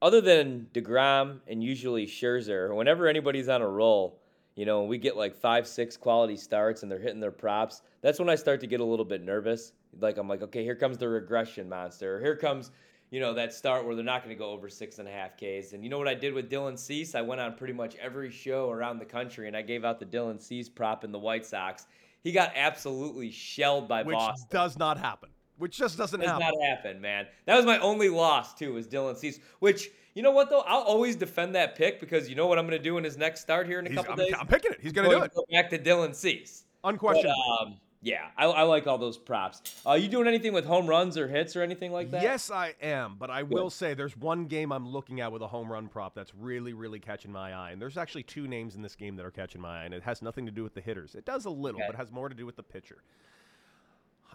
other 0.01 0.21
than 0.21 0.67
Degrom 0.73 1.39
and 1.47 1.63
usually 1.63 2.07
Scherzer, 2.07 2.75
whenever 2.75 3.07
anybody's 3.07 3.49
on 3.49 3.61
a 3.61 3.67
roll, 3.67 4.19
you 4.55 4.65
know, 4.65 4.83
we 4.83 4.97
get 4.97 5.15
like 5.15 5.35
five, 5.35 5.67
six 5.67 5.95
quality 5.95 6.35
starts 6.35 6.83
and 6.83 6.91
they're 6.91 6.99
hitting 6.99 7.19
their 7.19 7.31
props. 7.31 7.81
That's 8.01 8.19
when 8.19 8.29
I 8.29 8.35
start 8.35 8.59
to 8.61 8.67
get 8.67 8.79
a 8.79 8.85
little 8.85 9.05
bit 9.05 9.23
nervous. 9.23 9.73
Like, 9.99 10.17
I'm 10.17 10.27
like, 10.27 10.41
okay, 10.41 10.63
here 10.63 10.75
comes 10.75 10.97
the 10.97 11.07
regression 11.07 11.69
monster. 11.69 12.17
Or 12.17 12.19
here 12.19 12.35
comes, 12.35 12.71
you 13.11 13.19
know, 13.19 13.33
that 13.33 13.53
start 13.53 13.85
where 13.85 13.95
they're 13.95 14.03
not 14.03 14.23
going 14.23 14.35
to 14.35 14.39
go 14.39 14.51
over 14.51 14.69
six 14.69 14.99
and 14.99 15.07
a 15.07 15.11
half 15.11 15.37
Ks. 15.37 15.73
And 15.73 15.83
you 15.83 15.89
know 15.89 15.97
what 15.97 16.07
I 16.07 16.15
did 16.15 16.33
with 16.33 16.49
Dylan 16.49 16.77
Cease? 16.77 17.15
I 17.15 17.21
went 17.21 17.39
on 17.39 17.55
pretty 17.55 17.73
much 17.73 17.95
every 17.95 18.31
show 18.31 18.69
around 18.69 18.99
the 18.99 19.05
country 19.05 19.47
and 19.47 19.55
I 19.55 19.61
gave 19.61 19.85
out 19.85 19.99
the 19.99 20.05
Dylan 20.05 20.41
Cease 20.41 20.67
prop 20.67 21.03
in 21.03 21.11
the 21.11 21.19
White 21.19 21.45
Sox. 21.45 21.87
He 22.23 22.31
got 22.31 22.51
absolutely 22.55 23.31
shelled 23.31 23.87
by 23.87 24.03
which 24.03 24.15
Boston 24.15 24.47
does 24.51 24.77
not 24.77 24.97
happen. 24.97 25.29
Which 25.61 25.77
just 25.77 25.97
doesn't 25.97 26.19
does 26.19 26.29
happen. 26.29 26.47
not 26.59 26.67
happen, 26.67 26.99
man. 27.01 27.27
That 27.45 27.55
was 27.55 27.65
my 27.65 27.79
only 27.79 28.09
loss 28.09 28.53
too, 28.53 28.73
was 28.73 28.87
Dylan 28.87 29.15
Cease. 29.15 29.39
Which 29.59 29.89
you 30.15 30.23
know 30.23 30.31
what 30.31 30.49
though, 30.49 30.61
I'll 30.61 30.81
always 30.81 31.15
defend 31.15 31.55
that 31.55 31.75
pick 31.75 31.99
because 31.99 32.27
you 32.29 32.35
know 32.35 32.47
what 32.47 32.57
I'm 32.59 32.65
going 32.67 32.77
to 32.77 32.83
do 32.83 32.97
in 32.97 33.03
his 33.03 33.15
next 33.17 33.41
start 33.41 33.67
here 33.67 33.79
in 33.79 33.85
a 33.85 33.89
He's- 33.89 33.97
couple 34.03 34.19
I'm, 34.21 34.27
days. 34.27 34.35
I'm 34.39 34.47
picking 34.47 34.71
it. 34.71 34.79
He's 34.81 34.91
going 34.91 35.09
to 35.09 35.15
do 35.15 35.23
it. 35.23 35.31
Go 35.33 35.45
back 35.51 35.69
to 35.69 35.77
Dylan 35.79 36.13
Cease. 36.15 36.63
But, 36.83 37.25
um, 37.25 37.77
yeah, 38.01 38.29
I, 38.35 38.45
I 38.45 38.63
like 38.63 38.87
all 38.87 38.97
those 38.97 39.15
props. 39.19 39.61
Are 39.85 39.99
you 39.99 40.07
doing 40.07 40.27
anything 40.27 40.51
with 40.51 40.65
home 40.65 40.87
runs 40.87 41.15
or 41.15 41.27
hits 41.27 41.55
or 41.55 41.61
anything 41.61 41.91
like 41.91 42.09
that? 42.09 42.23
Yes, 42.23 42.49
I 42.49 42.73
am, 42.81 43.17
but 43.19 43.29
I 43.29 43.43
will 43.43 43.69
say 43.69 43.93
there's 43.93 44.17
one 44.17 44.45
game 44.47 44.71
I'm 44.71 44.87
looking 44.87 45.21
at 45.21 45.31
with 45.31 45.43
a 45.43 45.47
home 45.47 45.71
run 45.71 45.87
prop 45.87 46.15
that's 46.15 46.33
really, 46.33 46.73
really 46.73 46.99
catching 46.99 47.31
my 47.31 47.53
eye. 47.53 47.69
And 47.69 47.79
there's 47.79 47.97
actually 47.99 48.23
two 48.23 48.47
names 48.47 48.73
in 48.75 48.81
this 48.81 48.95
game 48.95 49.15
that 49.17 49.25
are 49.27 49.29
catching 49.31 49.61
my 49.61 49.83
eye, 49.83 49.85
and 49.85 49.93
it 49.93 50.01
has 50.01 50.23
nothing 50.23 50.47
to 50.47 50.51
do 50.51 50.63
with 50.63 50.73
the 50.73 50.81
hitters. 50.81 51.13
It 51.13 51.25
does 51.25 51.45
a 51.45 51.51
little, 51.51 51.79
Okay. 51.79 51.87
but 51.91 51.95
has 51.95 52.11
more 52.11 52.27
to 52.27 52.33
do 52.33 52.47
with 52.47 52.55
the 52.55 52.63
pitcher. 52.63 53.03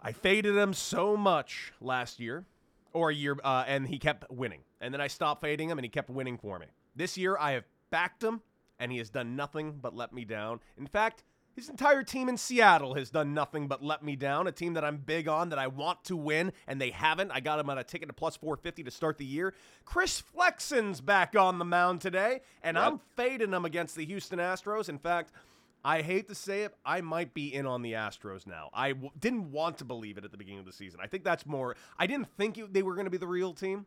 I 0.02 0.12
faded 0.12 0.56
him 0.56 0.72
so 0.72 1.16
much 1.16 1.72
last 1.80 2.20
year, 2.20 2.44
or 2.92 3.10
a 3.10 3.14
year, 3.14 3.36
uh, 3.42 3.64
and 3.66 3.86
he 3.88 3.98
kept 3.98 4.30
winning. 4.30 4.60
And 4.80 4.92
then 4.92 5.00
I 5.00 5.06
stopped 5.08 5.40
fading 5.40 5.70
him, 5.70 5.78
and 5.78 5.84
he 5.84 5.88
kept 5.88 6.10
winning 6.10 6.38
for 6.38 6.58
me. 6.58 6.66
This 6.94 7.16
year, 7.18 7.36
I 7.38 7.52
have 7.52 7.64
backed 7.90 8.22
him, 8.22 8.42
and 8.78 8.92
he 8.92 8.98
has 8.98 9.10
done 9.10 9.36
nothing 9.36 9.78
but 9.80 9.94
let 9.94 10.12
me 10.12 10.24
down. 10.24 10.60
In 10.78 10.86
fact, 10.86 11.24
his 11.54 11.70
entire 11.70 12.02
team 12.02 12.28
in 12.28 12.36
Seattle 12.36 12.94
has 12.94 13.10
done 13.10 13.32
nothing 13.32 13.66
but 13.66 13.82
let 13.82 14.02
me 14.02 14.14
down. 14.14 14.46
A 14.46 14.52
team 14.52 14.74
that 14.74 14.84
I'm 14.84 14.98
big 14.98 15.26
on, 15.26 15.48
that 15.48 15.58
I 15.58 15.66
want 15.68 16.04
to 16.04 16.16
win, 16.16 16.52
and 16.66 16.78
they 16.78 16.90
haven't. 16.90 17.30
I 17.30 17.40
got 17.40 17.58
him 17.58 17.70
on 17.70 17.78
a 17.78 17.84
ticket 17.84 18.08
to 18.08 18.12
plus 18.12 18.36
450 18.36 18.84
to 18.84 18.90
start 18.90 19.16
the 19.16 19.24
year. 19.24 19.54
Chris 19.86 20.20
Flexen's 20.20 21.00
back 21.00 21.34
on 21.34 21.58
the 21.58 21.64
mound 21.64 22.02
today, 22.02 22.42
and 22.62 22.76
Yep. 22.76 22.86
I'm 22.86 23.00
fading 23.16 23.52
him 23.52 23.64
against 23.64 23.96
the 23.96 24.04
Houston 24.04 24.38
Astros. 24.38 24.90
In 24.90 24.98
fact, 24.98 25.32
I 25.86 26.02
hate 26.02 26.26
to 26.30 26.34
say 26.34 26.62
it, 26.62 26.74
I 26.84 27.00
might 27.00 27.32
be 27.32 27.54
in 27.54 27.64
on 27.64 27.80
the 27.80 27.92
Astros 27.92 28.44
now. 28.44 28.70
I 28.74 28.88
w- 28.90 29.12
didn't 29.20 29.52
want 29.52 29.78
to 29.78 29.84
believe 29.84 30.18
it 30.18 30.24
at 30.24 30.32
the 30.32 30.36
beginning 30.36 30.58
of 30.58 30.66
the 30.66 30.72
season. 30.72 30.98
I 31.00 31.06
think 31.06 31.22
that's 31.22 31.46
more. 31.46 31.76
I 31.96 32.08
didn't 32.08 32.26
think 32.36 32.58
it, 32.58 32.74
they 32.74 32.82
were 32.82 32.94
going 32.94 33.04
to 33.04 33.10
be 33.10 33.18
the 33.18 33.26
real 33.28 33.52
team, 33.52 33.86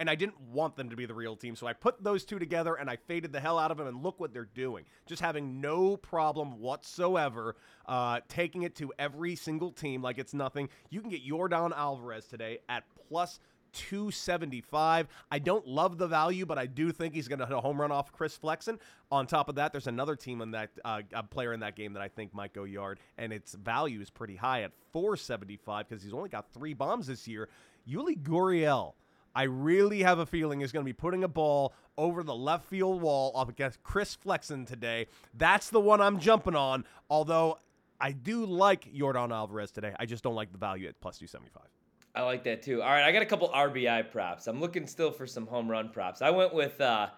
and 0.00 0.08
I 0.08 0.14
didn't 0.14 0.40
want 0.40 0.76
them 0.76 0.88
to 0.88 0.96
be 0.96 1.04
the 1.04 1.12
real 1.12 1.36
team. 1.36 1.54
So 1.54 1.66
I 1.66 1.74
put 1.74 2.02
those 2.02 2.24
two 2.24 2.38
together 2.38 2.76
and 2.76 2.88
I 2.88 2.96
faded 2.96 3.32
the 3.34 3.40
hell 3.40 3.58
out 3.58 3.70
of 3.70 3.76
them. 3.76 3.86
And 3.86 4.02
look 4.02 4.18
what 4.18 4.32
they're 4.32 4.48
doing. 4.54 4.86
Just 5.04 5.20
having 5.20 5.60
no 5.60 5.98
problem 5.98 6.58
whatsoever 6.58 7.56
uh, 7.86 8.20
taking 8.28 8.62
it 8.62 8.74
to 8.76 8.92
every 8.98 9.36
single 9.36 9.72
team 9.72 10.00
like 10.00 10.16
it's 10.16 10.32
nothing. 10.32 10.70
You 10.88 11.02
can 11.02 11.10
get 11.10 11.26
Yordan 11.26 11.76
Alvarez 11.76 12.26
today 12.26 12.60
at 12.68 12.84
plus 13.08 13.40
275. 13.76 15.06
I 15.30 15.38
don't 15.38 15.66
love 15.66 15.98
the 15.98 16.06
value, 16.06 16.46
but 16.46 16.58
I 16.58 16.66
do 16.66 16.92
think 16.92 17.14
he's 17.14 17.28
going 17.28 17.38
to 17.38 17.46
hit 17.46 17.54
a 17.54 17.60
home 17.60 17.80
run 17.80 17.92
off 17.92 18.12
Chris 18.12 18.36
Flexen. 18.36 18.78
On 19.12 19.26
top 19.26 19.48
of 19.48 19.54
that, 19.56 19.72
there's 19.72 19.86
another 19.86 20.16
team 20.16 20.40
in 20.40 20.50
that 20.52 20.70
uh, 20.84 21.02
player 21.30 21.52
in 21.52 21.60
that 21.60 21.76
game 21.76 21.92
that 21.92 22.02
I 22.02 22.08
think 22.08 22.34
might 22.34 22.52
go 22.52 22.64
yard, 22.64 22.98
and 23.18 23.32
its 23.32 23.54
value 23.54 24.00
is 24.00 24.10
pretty 24.10 24.36
high 24.36 24.62
at 24.62 24.72
475 24.92 25.88
because 25.88 26.02
he's 26.02 26.14
only 26.14 26.28
got 26.28 26.52
three 26.52 26.74
bombs 26.74 27.06
this 27.06 27.28
year. 27.28 27.48
Yuli 27.88 28.20
Gurriel. 28.20 28.94
I 29.34 29.42
really 29.42 30.02
have 30.02 30.18
a 30.18 30.24
feeling 30.24 30.62
is 30.62 30.72
going 30.72 30.82
to 30.82 30.88
be 30.88 30.94
putting 30.94 31.22
a 31.22 31.28
ball 31.28 31.74
over 31.98 32.22
the 32.22 32.34
left 32.34 32.64
field 32.64 33.02
wall 33.02 33.32
up 33.36 33.50
against 33.50 33.82
Chris 33.82 34.14
Flexen 34.14 34.64
today. 34.64 35.08
That's 35.34 35.68
the 35.68 35.80
one 35.80 36.00
I'm 36.00 36.18
jumping 36.18 36.56
on. 36.56 36.86
Although 37.10 37.58
I 38.00 38.12
do 38.12 38.46
like 38.46 38.90
Yordan 38.94 39.32
Alvarez 39.32 39.70
today, 39.70 39.94
I 40.00 40.06
just 40.06 40.24
don't 40.24 40.34
like 40.34 40.52
the 40.52 40.58
value 40.58 40.88
at 40.88 40.98
plus 41.00 41.18
275. 41.18 41.75
I 42.16 42.22
like 42.22 42.44
that 42.44 42.62
too. 42.62 42.82
All 42.82 42.88
right, 42.88 43.04
I 43.04 43.12
got 43.12 43.20
a 43.20 43.26
couple 43.26 43.50
RBI 43.50 44.10
props. 44.10 44.46
I'm 44.46 44.58
looking 44.58 44.86
still 44.86 45.10
for 45.10 45.26
some 45.26 45.46
home 45.46 45.70
run 45.70 45.90
props. 45.90 46.22
I 46.22 46.30
went 46.30 46.54
with, 46.54 46.80
uh, 46.80 47.08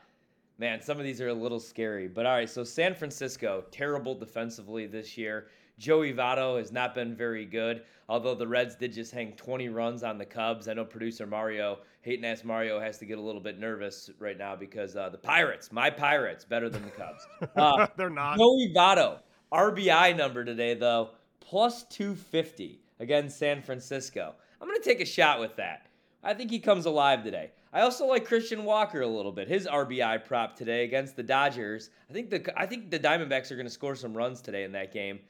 man, 0.59 0.83
some 0.83 0.99
of 0.99 1.05
these 1.05 1.21
are 1.21 1.29
a 1.29 1.35
little 1.35 1.61
scary. 1.61 2.09
But 2.09 2.27
all 2.27 2.35
right, 2.35 2.51
so 2.51 2.65
San 2.65 2.97
Francisco, 2.97 3.65
terrible 3.71 4.17
defensively 4.17 4.87
this 4.87 5.17
year. 5.17 5.47
Joey 5.79 6.13
Votto 6.13 6.59
has 6.59 6.73
not 6.73 6.97
been 6.97 7.15
very 7.15 7.45
good, 7.45 7.83
although 8.09 8.35
the 8.35 8.49
Reds 8.49 8.75
did 8.75 8.93
just 8.93 9.13
hang 9.13 9.35
20 9.35 9.69
runs 9.69 10.03
on 10.03 10.19
the 10.19 10.25
Cubs. 10.27 10.67
I 10.67 10.75
know 10.75 10.85
producer 10.85 11.29
Mario, 11.29 11.79
hating 12.03 12.25
ass 12.25 12.43
Mario, 12.43 12.81
has 12.81 12.99
to 12.99 13.05
get 13.07 13.19
a 13.19 13.23
little 13.23 13.41
bit 13.41 13.61
nervous 13.61 14.11
right 14.19 14.37
now 14.37 14.57
because 14.57 14.97
uh, 14.97 15.09
the 15.09 15.19
Pirates, 15.19 15.71
my 15.71 15.91
Pirates, 15.91 16.45
better 16.45 16.69
than 16.69 16.83
the 16.83 16.91
Cubs. 16.91 17.25
Uh, 17.55 17.87
They're 17.97 18.11
not. 18.11 18.37
Joey 18.39 18.73
Votto, 18.75 19.19
RBI 19.53 20.17
number 20.17 20.45
today 20.45 20.75
though, 20.75 21.11
plus 21.39 21.85
250 21.85 22.81
against 23.01 23.39
San 23.39 23.63
Francisco. 23.63 24.35
I'm 24.61 24.69
gonna 24.69 24.81
take 24.81 25.01
a 25.01 25.07
shot 25.07 25.41
with 25.41 25.57
that. 25.57 25.87
I 26.23 26.35
think 26.35 26.51
he 26.51 26.59
comes 26.59 26.87
alive 26.87 27.23
today. 27.23 27.51
I 27.73 27.83
also 27.83 28.07
like 28.07 28.25
Christian 28.25 28.65
Walker 28.65 29.03
a 29.03 29.07
little 29.07 29.31
bit. 29.31 29.47
His 29.47 29.67
RBI 29.67 30.25
prop 30.25 30.57
today 30.57 30.85
against 30.85 31.17
the 31.17 31.23
Dodgers. 31.23 31.91
I 32.11 32.13
think 32.13 32.31
the 32.31 32.53
I 32.59 32.67
think 32.67 32.91
the 32.91 32.99
Diamondbacks 32.99 33.51
are 33.51 33.57
going 33.57 33.67
to 33.67 33.73
score 33.73 33.95
some 33.95 34.15
runs 34.17 34.41
today 34.41 34.65
in 34.65 34.73
that 34.73 34.93
game. 34.93 35.21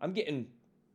I'm 0.00 0.12
getting 0.12 0.46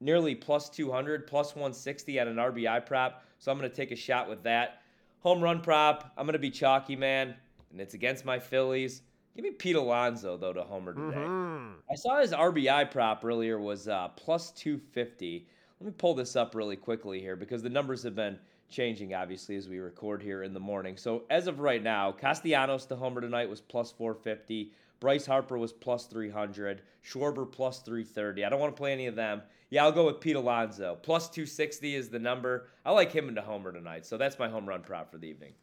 nearly 0.02 0.36
plus 0.36 0.70
200, 0.70 1.26
plus 1.26 1.56
160 1.56 2.20
at 2.20 2.28
an 2.28 2.36
RBI 2.36 2.86
prop, 2.86 3.24
so 3.40 3.52
I'm 3.52 3.58
going 3.58 3.70
to 3.70 3.76
take 3.76 3.92
a 3.92 3.96
shot 3.96 4.30
with 4.30 4.44
that. 4.44 4.82
Home 5.22 5.42
run 5.42 5.62
prop. 5.62 6.14
I'm 6.18 6.26
going 6.26 6.34
to 6.34 6.40
be 6.40 6.52
chalky, 6.52 6.96
man, 6.96 7.36
and 7.72 7.82
it's 7.82 7.94
against 7.96 8.24
my 8.24 8.40
Phillies. 8.40 9.02
Give 9.36 9.44
me 9.44 9.52
Pete 9.52 9.76
Alonso 9.78 10.38
though 10.38 10.54
to 10.54 10.64
homer 10.64 10.94
today. 10.94 11.18
Mhm. 11.18 11.74
I 11.90 11.96
saw 11.96 12.20
his 12.20 12.34
RBI 12.34 12.92
prop 12.92 13.24
earlier 13.24 13.58
was 13.60 13.88
uh, 13.88 14.10
plus 14.10 14.52
250. 14.52 15.48
Let 15.82 15.88
me 15.88 15.94
pull 15.98 16.14
this 16.14 16.36
up 16.36 16.56
really 16.56 16.76
quickly 16.76 17.22
here 17.22 17.38
because 17.38 17.64
the 17.64 17.70
numbers 17.70 18.04
have 18.04 18.16
been 18.16 18.38
changing 18.70 19.14
obviously 19.14 19.56
as 19.56 19.70
we 19.70 19.80
record 19.80 20.22
here 20.22 20.44
in 20.44 20.54
the 20.54 20.60
morning. 20.60 20.98
So 20.98 21.24
as 21.30 21.48
of 21.48 21.62
right 21.62 21.82
now, 21.82 22.12
Castellanos 22.12 22.86
to 22.88 22.98
homer 22.98 23.22
tonight 23.22 23.50
was 23.50 23.62
plus 23.62 23.90
450. 23.90 24.74
Bryce 25.00 25.26
Harper 25.26 25.58
was 25.58 25.72
plus 25.72 26.06
300. 26.08 26.82
Schwarber 27.02 27.50
plus 27.50 27.80
330. 27.80 28.44
I 28.44 28.50
don't 28.50 28.60
want 28.60 28.76
to 28.76 28.78
play 28.78 28.92
any 28.92 29.08
of 29.08 29.16
them. 29.16 29.42
Yeah, 29.70 29.86
I'll 29.86 29.94
go 29.94 30.08
with 30.08 30.20
Pete 30.20 30.36
Alonso. 30.36 30.98
Plus 31.02 31.30
260 31.30 31.96
is 31.96 32.10
the 32.10 32.20
number. 32.20 32.68
I 32.86 32.92
like 32.92 33.14
him 33.14 33.30
into 33.30 33.42
homer 33.42 33.72
tonight. 33.72 34.06
So 34.06 34.18
that's 34.18 34.38
my 34.38 34.50
home 34.50 34.68
run 34.68 34.82
prop 34.82 35.10
for 35.10 35.18
the 35.18 35.30
evening. 35.30 35.54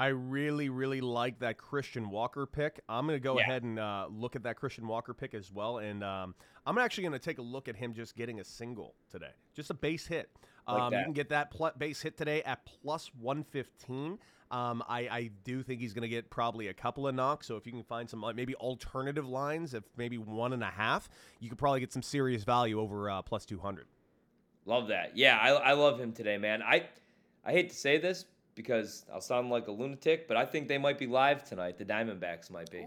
I 0.00 0.06
really, 0.06 0.70
really 0.70 1.02
like 1.02 1.40
that 1.40 1.58
Christian 1.58 2.08
Walker 2.08 2.46
pick. 2.46 2.80
I'm 2.88 3.06
going 3.06 3.16
to 3.18 3.22
go 3.22 3.36
Yeah. 3.36 3.42
ahead 3.42 3.64
and 3.64 3.78
uh, 3.78 4.06
look 4.10 4.34
at 4.34 4.42
that 4.44 4.56
Christian 4.56 4.86
Walker 4.88 5.12
pick 5.12 5.34
as 5.34 5.52
well. 5.52 5.76
And 5.76 6.02
um, 6.02 6.34
I'm 6.64 6.78
actually 6.78 7.02
going 7.02 7.12
to 7.12 7.18
take 7.18 7.36
a 7.36 7.42
look 7.42 7.68
at 7.68 7.76
him 7.76 7.92
just 7.92 8.16
getting 8.16 8.40
a 8.40 8.44
single 8.44 8.94
today, 9.10 9.32
just 9.54 9.68
a 9.68 9.74
base 9.74 10.06
hit. 10.06 10.30
Like 10.66 10.80
um, 10.82 10.94
You 10.94 11.04
can 11.04 11.12
get 11.12 11.28
that 11.28 11.50
pl- 11.50 11.72
base 11.76 12.00
hit 12.00 12.16
today 12.16 12.42
at 12.44 12.64
plus 12.64 13.10
115. 13.20 14.18
Um, 14.50 14.82
I, 14.88 15.00
I 15.00 15.30
do 15.44 15.62
think 15.62 15.82
he's 15.82 15.92
going 15.92 16.02
to 16.02 16.08
get 16.08 16.30
probably 16.30 16.68
a 16.68 16.74
couple 16.74 17.06
of 17.06 17.14
knocks. 17.14 17.46
So 17.46 17.56
if 17.56 17.66
you 17.66 17.72
can 17.72 17.82
find 17.84 18.08
some 18.08 18.22
like, 18.22 18.34
maybe 18.34 18.54
alternative 18.54 19.28
lines, 19.28 19.74
if 19.74 19.84
maybe 19.98 20.16
one 20.16 20.54
and 20.54 20.62
a 20.62 20.70
half, 20.70 21.10
you 21.40 21.50
could 21.50 21.58
probably 21.58 21.80
get 21.80 21.92
some 21.92 22.02
serious 22.02 22.42
value 22.42 22.80
over 22.80 23.10
uh, 23.10 23.20
plus 23.20 23.44
200. 23.44 23.86
Love 24.64 24.88
that. 24.88 25.14
Yeah, 25.16 25.36
I, 25.38 25.50
I 25.50 25.72
love 25.74 26.00
him 26.00 26.12
today, 26.12 26.38
man. 26.38 26.62
I 26.62 26.88
I 27.44 27.52
hate 27.52 27.68
to 27.70 27.76
say 27.76 27.98
this 27.98 28.24
because 28.54 29.04
I'll 29.12 29.20
sound 29.20 29.50
like 29.50 29.68
a 29.68 29.72
lunatic, 29.72 30.28
but 30.28 30.36
I 30.36 30.44
think 30.44 30.68
they 30.68 30.78
might 30.78 30.98
be 30.98 31.06
live 31.06 31.44
tonight. 31.44 31.78
The 31.78 31.84
Diamondbacks 31.84 32.50
might 32.50 32.70
be. 32.70 32.84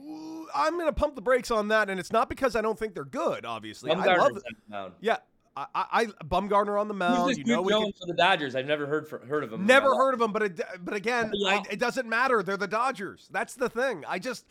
I'm 0.54 0.74
going 0.74 0.88
to 0.88 0.94
pump 0.94 1.16
the 1.16 1.22
brakes 1.22 1.52
on 1.52 1.70
that. 1.70 1.90
And 1.90 2.00
it's 2.00 2.12
not 2.12 2.30
because 2.30 2.56
I 2.56 2.62
don't 2.62 2.78
think 2.78 2.94
they're 2.94 3.06
good, 3.06 3.46
obviously. 3.46 3.92
I 3.92 4.16
love 4.18 4.32
mound. 4.70 4.94
Yeah, 5.02 5.18
I, 5.56 5.66
I, 5.76 6.06
Bumgarner 6.26 6.80
on 6.80 6.88
the 6.88 6.94
mound. 6.94 7.18
Who's 7.18 7.38
this 7.38 7.48
You 7.48 7.56
know, 7.56 7.62
we 7.62 7.72
can, 7.72 7.82
Jones 7.84 7.96
for 8.00 8.08
the 8.08 8.14
Dodgers? 8.14 8.56
I've 8.56 8.66
never 8.66 8.86
heard 8.88 9.08
for, 9.08 9.20
heard 9.20 9.44
of 9.44 9.54
him. 9.54 9.66
never 9.66 9.96
heard 9.96 10.14
of 10.14 10.20
them, 10.20 10.32
but 10.32 10.44
it, 10.44 10.62
but 10.82 10.96
again, 10.96 11.32
Yeah. 11.34 11.50
I, 11.50 11.64
it 11.70 11.80
doesn't 11.80 12.08
matter. 12.08 12.42
They're 12.44 12.58
the 12.58 12.68
Dodgers. 12.68 13.30
That's 13.32 13.54
the 13.54 13.70
thing. 13.70 14.04
I 14.08 14.20
just, 14.20 14.46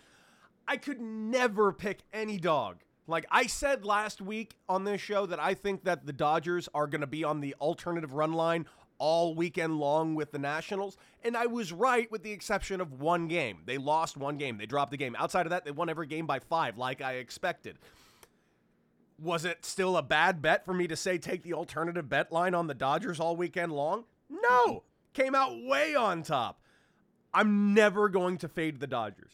I 0.69 0.77
could 0.77 1.01
never 1.01 1.73
pick 1.73 2.01
any 2.13 2.39
dog. 2.39 2.79
Like 3.09 3.27
I 3.31 3.47
said 3.47 3.85
last 3.85 4.21
week 4.21 4.55
on 4.69 4.85
this 4.85 5.01
show 5.01 5.27
that 5.27 5.41
I 5.41 5.55
think 5.55 5.85
that 5.85 6.07
the 6.07 6.13
Dodgers 6.13 6.69
are 6.73 6.87
going 6.87 7.01
to 7.01 7.07
be 7.09 7.25
on 7.25 7.41
the 7.41 7.55
alternative 7.61 8.13
run 8.15 8.33
line 8.33 8.67
all 8.99 9.35
weekend 9.35 9.79
long 9.79 10.15
with 10.15 10.33
the 10.33 10.39
Nationals, 10.39 10.97
and 11.25 11.37
I 11.37 11.47
was 11.47 11.73
right 11.73 12.11
with 12.11 12.23
the 12.23 12.33
exception 12.33 12.81
of 12.81 13.01
one 13.01 13.29
game. 13.29 13.59
They 13.67 13.79
lost 13.79 14.17
one 14.17 14.39
game. 14.39 14.59
They 14.59 14.67
dropped 14.67 14.91
the 14.91 14.97
game. 14.97 15.17
Outside 15.19 15.47
of 15.47 15.51
that, 15.51 15.65
they 15.65 15.71
won 15.71 15.89
every 15.89 16.07
game 16.07 16.27
by 16.27 16.39
five, 16.39 16.79
like 16.79 17.01
I 17.01 17.15
expected. 17.15 17.79
Was 19.19 19.45
it 19.45 19.65
still 19.65 19.97
a 19.97 20.03
bad 20.03 20.43
bet 20.43 20.65
for 20.65 20.75
me 20.75 20.87
to 20.89 20.97
say 20.97 21.19
take 21.19 21.43
the 21.43 21.55
alternative 21.55 22.09
bet 22.09 22.33
line 22.33 22.55
on 22.55 22.67
the 22.67 22.75
Dodgers 22.75 23.21
all 23.21 23.37
weekend 23.37 23.73
long? 23.73 24.05
No. 24.29 24.83
Came 25.13 25.35
out 25.35 25.53
way 25.65 25.95
on 25.95 26.23
top. 26.23 26.61
I'm 27.35 27.75
never 27.75 28.09
going 28.09 28.39
to 28.39 28.49
fade 28.49 28.81
the 28.81 28.87
Dodgers 28.87 29.33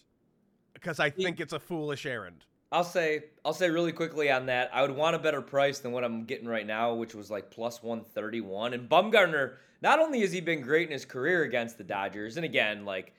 because 0.75 1.01
I 1.01 1.11
think 1.11 1.41
it's 1.41 1.53
a 1.53 1.59
foolish 1.59 2.07
errand. 2.07 2.45
I'll 2.71 2.85
say 2.85 3.25
I'll 3.45 3.55
say 3.55 3.71
really 3.71 3.93
quickly 3.93 4.31
on 4.31 4.47
that. 4.47 4.71
I 4.73 4.83
would 4.83 4.91
want 4.91 5.17
a 5.17 5.19
better 5.19 5.41
price 5.41 5.79
than 5.79 5.93
what 5.93 6.05
I'm 6.05 6.25
getting 6.25 6.47
right 6.47 6.67
now, 6.67 6.95
which 6.95 7.15
was 7.15 7.31
like 7.31 7.51
plus 7.51 7.83
131. 7.83 8.75
And 8.75 8.89
Bumgarner, 8.89 9.55
not 9.81 10.01
only 10.01 10.21
has 10.21 10.33
he 10.33 10.41
been 10.41 10.61
great 10.61 10.89
in 10.89 10.93
his 10.93 11.05
career 11.05 11.45
against 11.45 11.79
the 11.79 11.85
Dodgers, 11.85 12.37
and 12.37 12.45
again, 12.45 12.85
like 12.85 13.15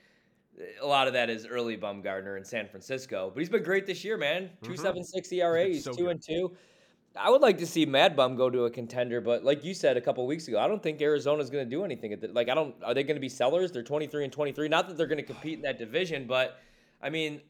a 0.80 0.86
lot 0.86 1.08
of 1.08 1.14
that 1.14 1.30
is 1.30 1.46
early 1.46 1.76
Bumgarner 1.76 2.36
in 2.36 2.44
San 2.44 2.68
Francisco, 2.68 3.30
but 3.32 3.40
he's 3.40 3.48
been 3.48 3.62
great 3.64 3.86
this 3.86 4.04
year, 4.04 4.16
man. 4.16 4.44
Mm-hmm. 4.44 4.66
Two 4.66 4.76
seven 4.76 5.02
six 5.02 5.32
ERA, 5.32 5.66
he's 5.66 5.84
so 5.84 5.92
two 5.92 6.04
good. 6.04 6.10
and 6.10 6.22
two. 6.22 6.56
I 7.16 7.28
would 7.28 7.42
like 7.42 7.58
to 7.58 7.66
see 7.66 7.84
Mad 7.86 8.14
Bum 8.14 8.36
go 8.36 8.48
to 8.48 8.66
a 8.66 8.70
contender, 8.70 9.20
but 9.20 9.44
like 9.44 9.64
you 9.64 9.74
said 9.74 9.96
a 9.96 10.00
couple 10.00 10.24
weeks 10.28 10.46
ago, 10.46 10.60
I 10.60 10.68
don't 10.68 10.80
think 10.80 11.02
Arizona's 11.02 11.50
going 11.50 11.64
to 11.64 11.70
do 11.70 11.84
anything. 11.84 12.12
At 12.12 12.20
the, 12.20 12.28
like 12.28 12.48
I 12.48 12.54
don't. 12.54 12.74
Are 12.84 12.94
they 12.94 13.02
going 13.02 13.16
to 13.16 13.20
be 13.20 13.28
sellers? 13.28 13.72
They're 13.72 13.82
23 13.82 14.24
and 14.24 14.32
23. 14.32 14.68
Not 14.68 14.86
that 14.86 14.96
they're 14.96 15.08
going 15.08 15.18
to 15.18 15.24
compete 15.24 15.54
in 15.54 15.62
that 15.62 15.76
division, 15.76 16.28
but 16.28 16.60
I 17.02 17.10
mean, 17.10 17.40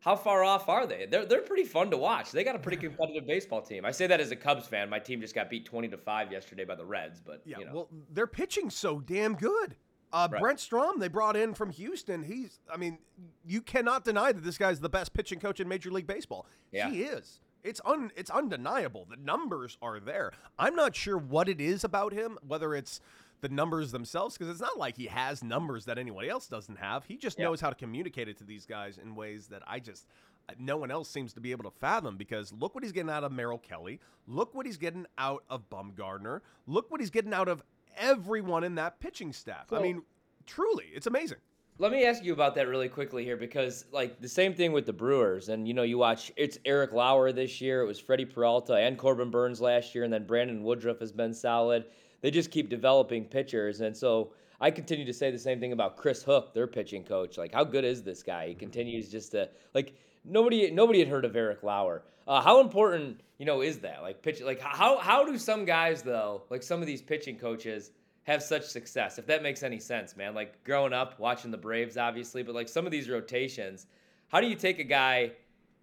how 0.00 0.16
far 0.16 0.42
off 0.44 0.68
are 0.68 0.86
they? 0.86 1.06
They're 1.10 1.24
they're 1.26 1.42
pretty 1.42 1.64
fun 1.64 1.90
to 1.90 1.96
watch. 1.96 2.32
They 2.32 2.42
got 2.44 2.56
a 2.56 2.58
pretty 2.58 2.78
competitive 2.78 3.26
baseball 3.26 3.62
team. 3.62 3.84
I 3.84 3.90
say 3.90 4.06
that 4.06 4.20
as 4.20 4.30
a 4.30 4.36
Cubs 4.36 4.66
fan. 4.66 4.88
My 4.90 4.98
team 4.98 5.20
just 5.20 5.34
got 5.34 5.48
beat 5.50 5.64
20 5.66 5.88
to 5.88 5.98
five 5.98 6.32
yesterday 6.32 6.64
by 6.64 6.74
the 6.74 6.84
Reds, 6.84 7.20
but 7.24 7.42
Yeah, 7.44 7.58
you 7.58 7.64
know. 7.66 7.72
well, 7.74 7.88
they're 8.10 8.26
pitching 8.26 8.70
so 8.70 9.00
damn 9.00 9.34
good. 9.34 9.76
Uh, 10.12 10.26
Right. 10.32 10.40
Brent 10.40 10.58
Strom, 10.58 10.98
they 10.98 11.06
brought 11.06 11.36
in 11.36 11.54
from 11.54 11.70
Houston. 11.70 12.24
He's, 12.24 12.58
I 12.72 12.76
mean, 12.76 12.98
you 13.46 13.60
cannot 13.62 14.04
deny 14.04 14.32
that 14.32 14.42
this 14.42 14.58
guy's 14.58 14.80
the 14.80 14.88
best 14.88 15.12
pitching 15.12 15.38
coach 15.38 15.60
in 15.60 15.68
Major 15.68 15.90
League 15.92 16.08
Baseball. 16.08 16.46
Yeah. 16.72 16.90
He 16.90 17.02
is. 17.04 17.38
It's 17.62 17.80
un, 17.84 18.10
it's 18.16 18.30
undeniable. 18.30 19.06
The 19.08 19.16
numbers 19.16 19.76
are 19.82 20.00
there. 20.00 20.32
I'm 20.58 20.74
not 20.74 20.96
sure 20.96 21.16
what 21.16 21.48
it 21.48 21.60
is 21.60 21.84
about 21.84 22.12
him, 22.12 22.38
whether 22.44 22.74
it's 22.74 23.00
the 23.40 23.48
numbers 23.48 23.92
themselves, 23.92 24.36
because 24.36 24.50
it's 24.50 24.60
not 24.60 24.78
like 24.78 24.96
he 24.96 25.06
has 25.06 25.42
numbers 25.42 25.84
that 25.86 25.98
anybody 25.98 26.28
else 26.28 26.46
doesn't 26.46 26.76
have. 26.76 27.04
He 27.04 27.16
just 27.16 27.38
Yeah. 27.38 27.46
knows 27.46 27.60
how 27.60 27.70
to 27.70 27.74
communicate 27.76 28.28
it 28.28 28.36
to 28.38 28.44
these 28.44 28.66
guys 28.66 28.98
in 28.98 29.14
ways 29.14 29.48
that 29.48 29.62
I 29.66 29.78
just 29.80 30.06
uh, 30.48 30.54
no 30.58 30.76
one 30.78 30.90
else 30.90 31.08
seems 31.08 31.32
to 31.34 31.40
be 31.40 31.50
able 31.52 31.64
to 31.64 31.70
fathom. 31.70 32.16
Because 32.16 32.52
look 32.52 32.74
what 32.74 32.82
he's 32.82 32.92
getting 32.92 33.10
out 33.10 33.24
of 33.24 33.32
Merrill 33.32 33.58
Kelly. 33.58 34.00
Look 34.26 34.54
what 34.54 34.66
he's 34.66 34.78
getting 34.78 35.06
out 35.18 35.44
of 35.50 35.68
Bumgardner. 35.70 36.40
Look 36.66 36.90
what 36.90 37.00
he's 37.00 37.10
getting 37.10 37.34
out 37.34 37.48
of 37.48 37.62
everyone 37.96 38.64
in 38.64 38.74
that 38.76 39.00
pitching 39.00 39.32
staff. 39.32 39.72
I 39.72 39.80
mean, 39.80 40.02
truly, 40.46 40.86
it's 40.94 41.06
amazing. 41.06 41.38
Let 41.78 41.92
me 41.92 42.04
ask 42.04 42.22
you 42.22 42.34
about 42.34 42.54
that 42.56 42.68
really 42.68 42.90
quickly 42.90 43.24
here 43.24 43.38
because, 43.38 43.86
like, 43.90 44.20
the 44.20 44.28
same 44.28 44.52
thing 44.52 44.72
with 44.72 44.84
the 44.84 44.92
Brewers. 44.92 45.48
And, 45.48 45.66
you 45.66 45.72
know, 45.72 45.82
you 45.82 45.96
watch, 45.96 46.30
it's 46.36 46.58
Eric 46.66 46.92
Lauer 46.92 47.32
this 47.32 47.62
year, 47.62 47.80
it 47.80 47.86
was 47.86 47.98
Freddie 47.98 48.26
Peralta 48.26 48.74
and 48.74 48.98
Corbin 48.98 49.30
Burnes 49.30 49.62
last 49.62 49.94
year, 49.94 50.04
and 50.04 50.12
then 50.12 50.26
Brandon 50.26 50.62
Woodruff 50.62 50.98
has 51.00 51.10
been 51.10 51.32
solid. 51.32 51.86
They 52.20 52.30
just 52.30 52.50
keep 52.50 52.68
developing 52.68 53.24
pitchers. 53.24 53.80
And 53.80 53.96
so 53.96 54.32
I 54.60 54.70
continue 54.70 55.04
to 55.06 55.12
say 55.12 55.30
the 55.30 55.38
same 55.38 55.60
thing 55.60 55.72
about 55.72 55.96
Chris 55.96 56.22
Hook, 56.22 56.52
their 56.52 56.66
pitching 56.66 57.04
coach. 57.04 57.38
Like, 57.38 57.52
how 57.52 57.64
good 57.64 57.84
is 57.84 58.02
this 58.02 58.22
guy? 58.22 58.48
He 58.48 58.54
continues 58.54 59.10
just 59.10 59.32
to, 59.32 59.48
like, 59.74 59.94
nobody 60.24 60.70
nobody 60.70 60.98
had 60.98 61.08
heard 61.08 61.24
of 61.24 61.34
Eric 61.34 61.62
Lauer. 61.62 62.02
Uh, 62.28 62.40
how 62.40 62.60
important, 62.60 63.20
you 63.38 63.46
know, 63.46 63.62
is 63.62 63.78
that? 63.78 64.02
Like, 64.02 64.22
pitch, 64.22 64.40
like, 64.42 64.60
how, 64.60 64.98
how 64.98 65.24
do 65.24 65.36
some 65.38 65.64
guys, 65.64 66.02
though, 66.02 66.42
like 66.50 66.62
some 66.62 66.80
of 66.80 66.86
these 66.86 67.02
pitching 67.02 67.36
coaches, 67.36 67.90
have 68.24 68.42
such 68.42 68.64
success, 68.64 69.18
if 69.18 69.26
that 69.26 69.42
makes 69.42 69.62
any 69.62 69.78
sense, 69.78 70.16
man. 70.16 70.34
Like 70.34 70.62
growing 70.62 70.92
up, 70.92 71.18
watching 71.18 71.50
the 71.50 71.58
Braves, 71.58 71.96
obviously, 71.96 72.42
but 72.42 72.54
like 72.54 72.68
some 72.68 72.86
of 72.86 72.92
these 72.92 73.08
rotations, 73.08 73.86
how 74.28 74.40
do 74.40 74.46
you 74.46 74.54
take 74.54 74.78
a 74.78 74.84
guy 74.84 75.32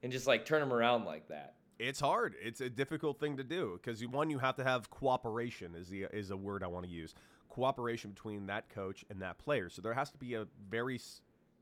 and 0.03 0.11
just 0.11 0.27
like 0.27 0.45
turn 0.45 0.61
him 0.61 0.71
around 0.71 1.05
like 1.05 1.27
that? 1.27 1.55
It's 1.79 1.99
hard. 1.99 2.35
It's 2.41 2.61
a 2.61 2.69
difficult 2.69 3.19
thing 3.19 3.37
to 3.37 3.43
do 3.43 3.79
because 3.81 4.05
one, 4.05 4.29
you 4.29 4.39
have 4.39 4.55
to 4.55 4.63
have 4.63 4.89
cooperation. 4.89 5.75
Is 5.75 5.89
the 5.89 6.03
is 6.03 6.31
a 6.31 6.37
word 6.37 6.63
I 6.63 6.67
want 6.67 6.85
to 6.85 6.91
use. 6.91 7.13
Cooperation 7.49 8.11
between 8.11 8.47
that 8.47 8.69
coach 8.69 9.05
and 9.09 9.21
that 9.21 9.37
player. 9.37 9.69
So 9.69 9.81
there 9.81 9.93
has 9.93 10.11
to 10.11 10.17
be 10.17 10.35
a 10.35 10.47
very 10.69 10.99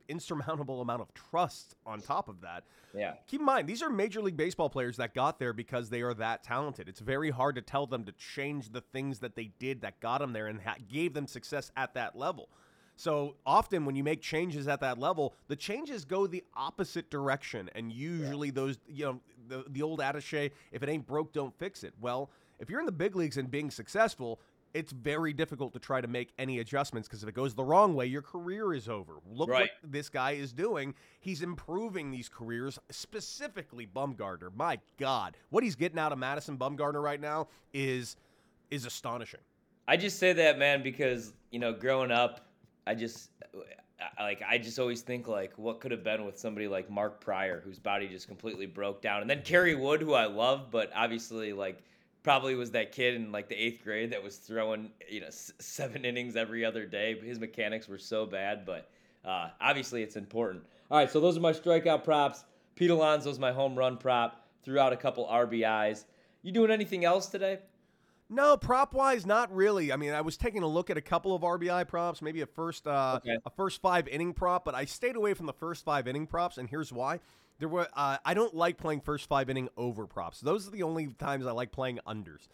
insurmountable 0.08 0.82
amount 0.82 1.02
of 1.02 1.14
trust 1.14 1.76
on 1.86 2.02
top 2.02 2.30
of 2.30 2.42
that. 2.42 2.64
Yeah. 2.94 3.14
Keep 3.28 3.42
in 3.42 3.46
mind, 3.46 3.68
these 3.68 3.82
are 3.82 3.90
Major 3.90 4.22
League 4.22 4.38
Baseball 4.38 4.70
players 4.70 4.98
that 4.98 5.14
got 5.14 5.40
there 5.40 5.54
because 5.54 5.90
they 5.90 6.02
are 6.02 6.14
that 6.16 6.44
talented. 6.44 6.88
It's 6.88 7.00
very 7.00 7.30
hard 7.30 7.56
to 7.56 7.62
tell 7.62 7.88
them 7.88 8.06
to 8.06 8.12
change 8.14 8.70
the 8.70 8.82
things 8.82 9.20
that 9.20 9.36
they 9.36 9.52
did 9.60 9.82
that 9.82 10.00
got 10.00 10.20
them 10.20 10.34
there 10.34 10.48
and 10.48 10.62
ha- 10.62 10.76
gave 10.92 11.14
them 11.14 11.28
success 11.28 11.72
at 11.76 11.94
that 11.96 12.18
level. 12.18 12.50
So 12.98 13.36
often, 13.46 13.84
when 13.84 13.96
you 13.96 14.06
make 14.06 14.22
changes 14.22 14.70
at 14.70 14.80
that 14.80 14.98
level, 14.98 15.34
the 15.50 15.56
changes 15.58 16.06
go 16.06 16.28
the 16.28 16.44
opposite 16.56 17.10
direction, 17.10 17.70
and 17.76 17.92
usually 17.92 18.52
those, 18.52 18.78
you 18.88 19.04
know, 19.04 19.20
the 19.48 19.66
the 19.70 19.82
old 19.82 20.02
adage, 20.02 20.34
if 20.34 20.84
it 20.84 20.90
ain't 20.90 21.06
broke, 21.06 21.34
don't 21.34 21.54
fix 21.58 21.84
it. 21.84 21.94
Well, 22.00 22.30
if 22.60 22.70
you're 22.70 22.80
in 22.80 22.86
the 22.86 22.92
big 22.92 23.16
leagues 23.16 23.38
and 23.38 23.50
being 23.50 23.70
successful, 23.72 24.40
it's 24.74 24.92
very 24.92 25.32
difficult 25.32 25.72
to 25.74 25.80
try 25.80 26.02
to 26.02 26.08
make 26.08 26.34
any 26.38 26.60
adjustments 26.60 27.08
because 27.08 27.24
if 27.24 27.30
it 27.30 27.36
goes 27.36 27.54
the 27.56 27.64
wrong 27.64 27.96
way, 27.96 28.06
your 28.06 28.22
career 28.22 28.74
is 28.74 28.90
over. 28.90 29.14
Look 29.26 29.50
Right. 29.50 29.70
what 29.82 29.92
this 29.92 30.10
guy 30.10 30.32
is 30.32 30.52
doing. 30.52 30.94
He's 31.22 31.42
improving 31.42 32.12
these 32.12 32.28
careers, 32.28 32.78
specifically 32.92 33.88
Bumgardner. 33.88 34.54
My 34.54 34.80
God, 34.98 35.38
what 35.50 35.64
he's 35.64 35.76
getting 35.76 35.98
out 35.98 36.12
of 36.12 36.18
Madison 36.18 36.58
Bumgardner 36.58 37.02
right 37.02 37.22
now 37.22 37.48
is 37.74 38.18
is 38.72 38.86
astonishing. 38.86 39.40
I 39.88 39.96
just 39.96 40.18
say 40.20 40.34
that, 40.34 40.58
man, 40.60 40.84
because 40.84 41.34
you 41.52 41.60
know, 41.60 41.72
growing 41.72 42.12
up, 42.12 42.48
I 42.86 42.96
just 42.96 43.30
like 44.20 44.42
I 44.48 44.58
just 44.58 44.80
always 44.80 45.02
think 45.02 45.28
like 45.28 45.58
what 45.58 45.80
could 45.80 45.92
have 45.92 46.04
been 46.04 46.26
with 46.26 46.38
somebody 46.38 46.68
like 46.68 46.90
Mark 46.90 47.22
Prior, 47.22 47.62
whose 47.62 47.80
body 47.80 48.08
just 48.08 48.28
completely 48.28 48.66
broke 48.66 49.02
down, 49.02 49.22
and 49.22 49.30
then 49.30 49.42
Kerry 49.44 49.76
Wood, 49.76 50.02
who 50.02 50.14
I 50.14 50.26
love, 50.26 50.72
but 50.72 50.92
obviously 50.96 51.54
like 51.54 51.80
probably 52.24 52.56
was 52.56 52.72
that 52.72 52.92
kid 52.92 53.14
in 53.16 53.32
like 53.32 53.48
the 53.48 53.56
eighth 53.56 53.84
grade 53.84 54.12
that 54.12 54.24
was 54.24 54.38
throwing 54.38 54.90
you 55.10 55.22
know 55.22 55.28
s- 55.28 55.54
seven 55.60 56.06
innings 56.06 56.36
every 56.36 56.66
other 56.66 56.86
day. 56.86 57.18
His 57.20 57.40
mechanics 57.40 57.88
were 57.88 57.98
so 57.98 58.26
bad, 58.26 58.66
but 58.66 58.90
uh, 59.24 59.50
obviously 59.62 60.04
it's 60.04 60.16
important. 60.16 60.64
All 60.92 60.98
right, 60.98 61.10
so 61.10 61.20
those 61.20 61.38
are 61.38 61.42
my 61.42 61.54
strikeout 61.54 62.04
props. 62.04 62.44
Pete 62.76 62.92
Alonso's 62.92 63.40
my 63.40 63.52
home 63.52 63.76
run 63.76 63.98
prop. 63.98 64.46
Threw 64.64 64.80
out 64.80 64.92
a 64.94 64.98
couple 64.98 65.26
RBIs. 65.28 66.04
You 66.42 66.52
doing 66.52 66.72
anything 66.72 67.06
else 67.06 67.28
today? 67.28 67.60
No, 68.30 68.58
prop 68.58 68.94
wise, 68.94 69.26
not 69.26 69.54
really. 69.54 69.92
I 69.92 69.98
mean, 69.98 70.12
I 70.12 70.22
was 70.22 70.36
taking 70.36 70.64
a 70.64 70.68
look 70.68 70.90
at 70.90 70.98
a 70.98 71.02
couple 71.02 71.36
of 71.36 71.44
RBI 71.44 71.88
props, 71.88 72.22
maybe 72.22 72.42
a 72.42 72.48
first 72.48 72.88
uh, 72.88 73.20
Okay. 73.24 73.38
a 73.46 73.50
first 73.52 73.82
five 73.82 74.08
inning 74.08 74.34
prop, 74.34 74.66
but 74.66 74.74
I 74.74 74.86
stayed 74.86 75.16
away 75.16 75.34
from 75.36 75.46
the 75.46 75.54
first 75.54 75.86
five 75.86 76.08
inning 76.08 76.26
props, 76.26 76.58
and 76.58 76.68
here's 76.68 76.92
why. 76.92 77.20
There 77.60 77.70
were 77.70 77.88
uh, 77.94 78.18
I 78.26 78.34
don't 78.34 78.56
like 78.56 78.78
playing 78.78 79.02
first 79.02 79.30
five 79.30 79.50
inning 79.50 79.70
over 79.78 80.08
props. 80.08 80.42
Those 80.42 80.68
are 80.68 80.72
the 80.72 80.84
only 80.84 81.08
times 81.20 81.46
I 81.46 81.52
like 81.52 81.72
playing 81.72 82.00
unders. 82.08 82.48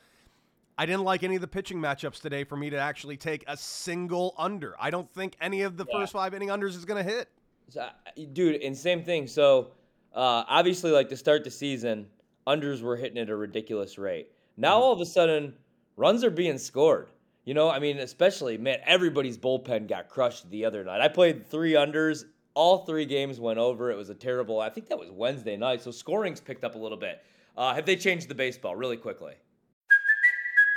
I 0.78 0.86
didn't 0.86 1.04
like 1.04 1.24
any 1.24 1.36
of 1.36 1.42
the 1.42 1.48
pitching 1.48 1.80
matchups 1.80 2.22
today 2.22 2.44
for 2.44 2.56
me 2.58 2.70
to 2.70 2.78
actually 2.78 3.16
take 3.18 3.44
a 3.48 3.56
single 3.56 4.34
under. 4.38 4.76
I 4.80 4.90
don't 4.90 5.12
think 5.14 5.36
any 5.40 5.62
of 5.62 5.78
the 5.78 5.86
Yeah. 5.90 6.00
first 6.00 6.14
five 6.14 6.34
inning 6.34 6.50
unders 6.50 6.76
is 6.76 6.86
going 6.86 7.04
to 7.06 7.10
hit. 7.10 7.30
So, 7.70 7.82
uh, 7.82 7.90
dude, 8.34 8.62
and 8.62 8.76
same 8.78 9.04
thing. 9.04 9.28
So, 9.28 9.72
uh, 10.14 10.44
obviously, 10.48 10.92
like 10.92 11.08
to 11.10 11.18
start 11.18 11.44
the 11.44 11.52
season, 11.52 12.10
unders 12.48 12.82
were 12.82 12.96
hitting 12.98 13.18
at 13.20 13.30
a 13.30 13.36
ridiculous 13.36 13.98
rate. 13.98 14.31
Now, 14.58 14.80
all 14.80 14.94
of 14.94 15.02
a 15.02 15.06
sudden, 15.06 15.54
runs 15.96 16.24
are 16.24 16.30
being 16.30 16.58
scored. 16.58 17.10
You 17.46 17.54
know, 17.54 17.70
I 17.70 17.80
mean, 17.80 17.98
especially, 17.98 18.58
man, 18.58 18.80
everybody's 18.86 19.38
bullpen 19.38 19.88
got 19.88 20.10
crushed 20.10 20.50
the 20.50 20.66
other 20.66 20.84
night. 20.84 21.02
I 21.02 21.08
played 21.08 21.48
three 21.48 21.74
unders. 21.74 22.26
All 22.54 22.86
three 22.86 23.06
games 23.06 23.40
went 23.40 23.60
over. 23.60 23.90
It 23.90 23.98
was 23.98 24.10
a 24.10 24.16
terrible, 24.16 24.60
I 24.60 24.70
think 24.70 24.90
that 24.90 25.00
was 25.00 25.10
Wednesday 25.10 25.58
night. 25.58 25.82
So, 25.82 25.92
scoring's 25.92 26.42
picked 26.42 26.64
up 26.64 26.76
a 26.76 26.78
little 26.78 26.98
bit. 26.98 27.24
Uh, 27.58 27.74
have 27.74 27.86
they 27.86 27.96
changed 27.96 28.28
the 28.28 28.36
baseball 28.36 28.76
really 28.76 28.98
quickly? 28.98 29.34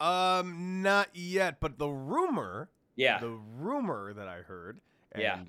Um, 0.00 0.82
not 0.82 1.08
yet, 1.14 1.60
but 1.60 1.78
the 1.78 1.88
rumor, 1.88 2.68
Yeah. 2.96 3.18
the 3.20 3.30
rumor 3.30 4.12
that 4.14 4.28
I 4.28 4.42
heard, 4.42 4.80
and 5.12 5.22
Yeah. 5.22 5.44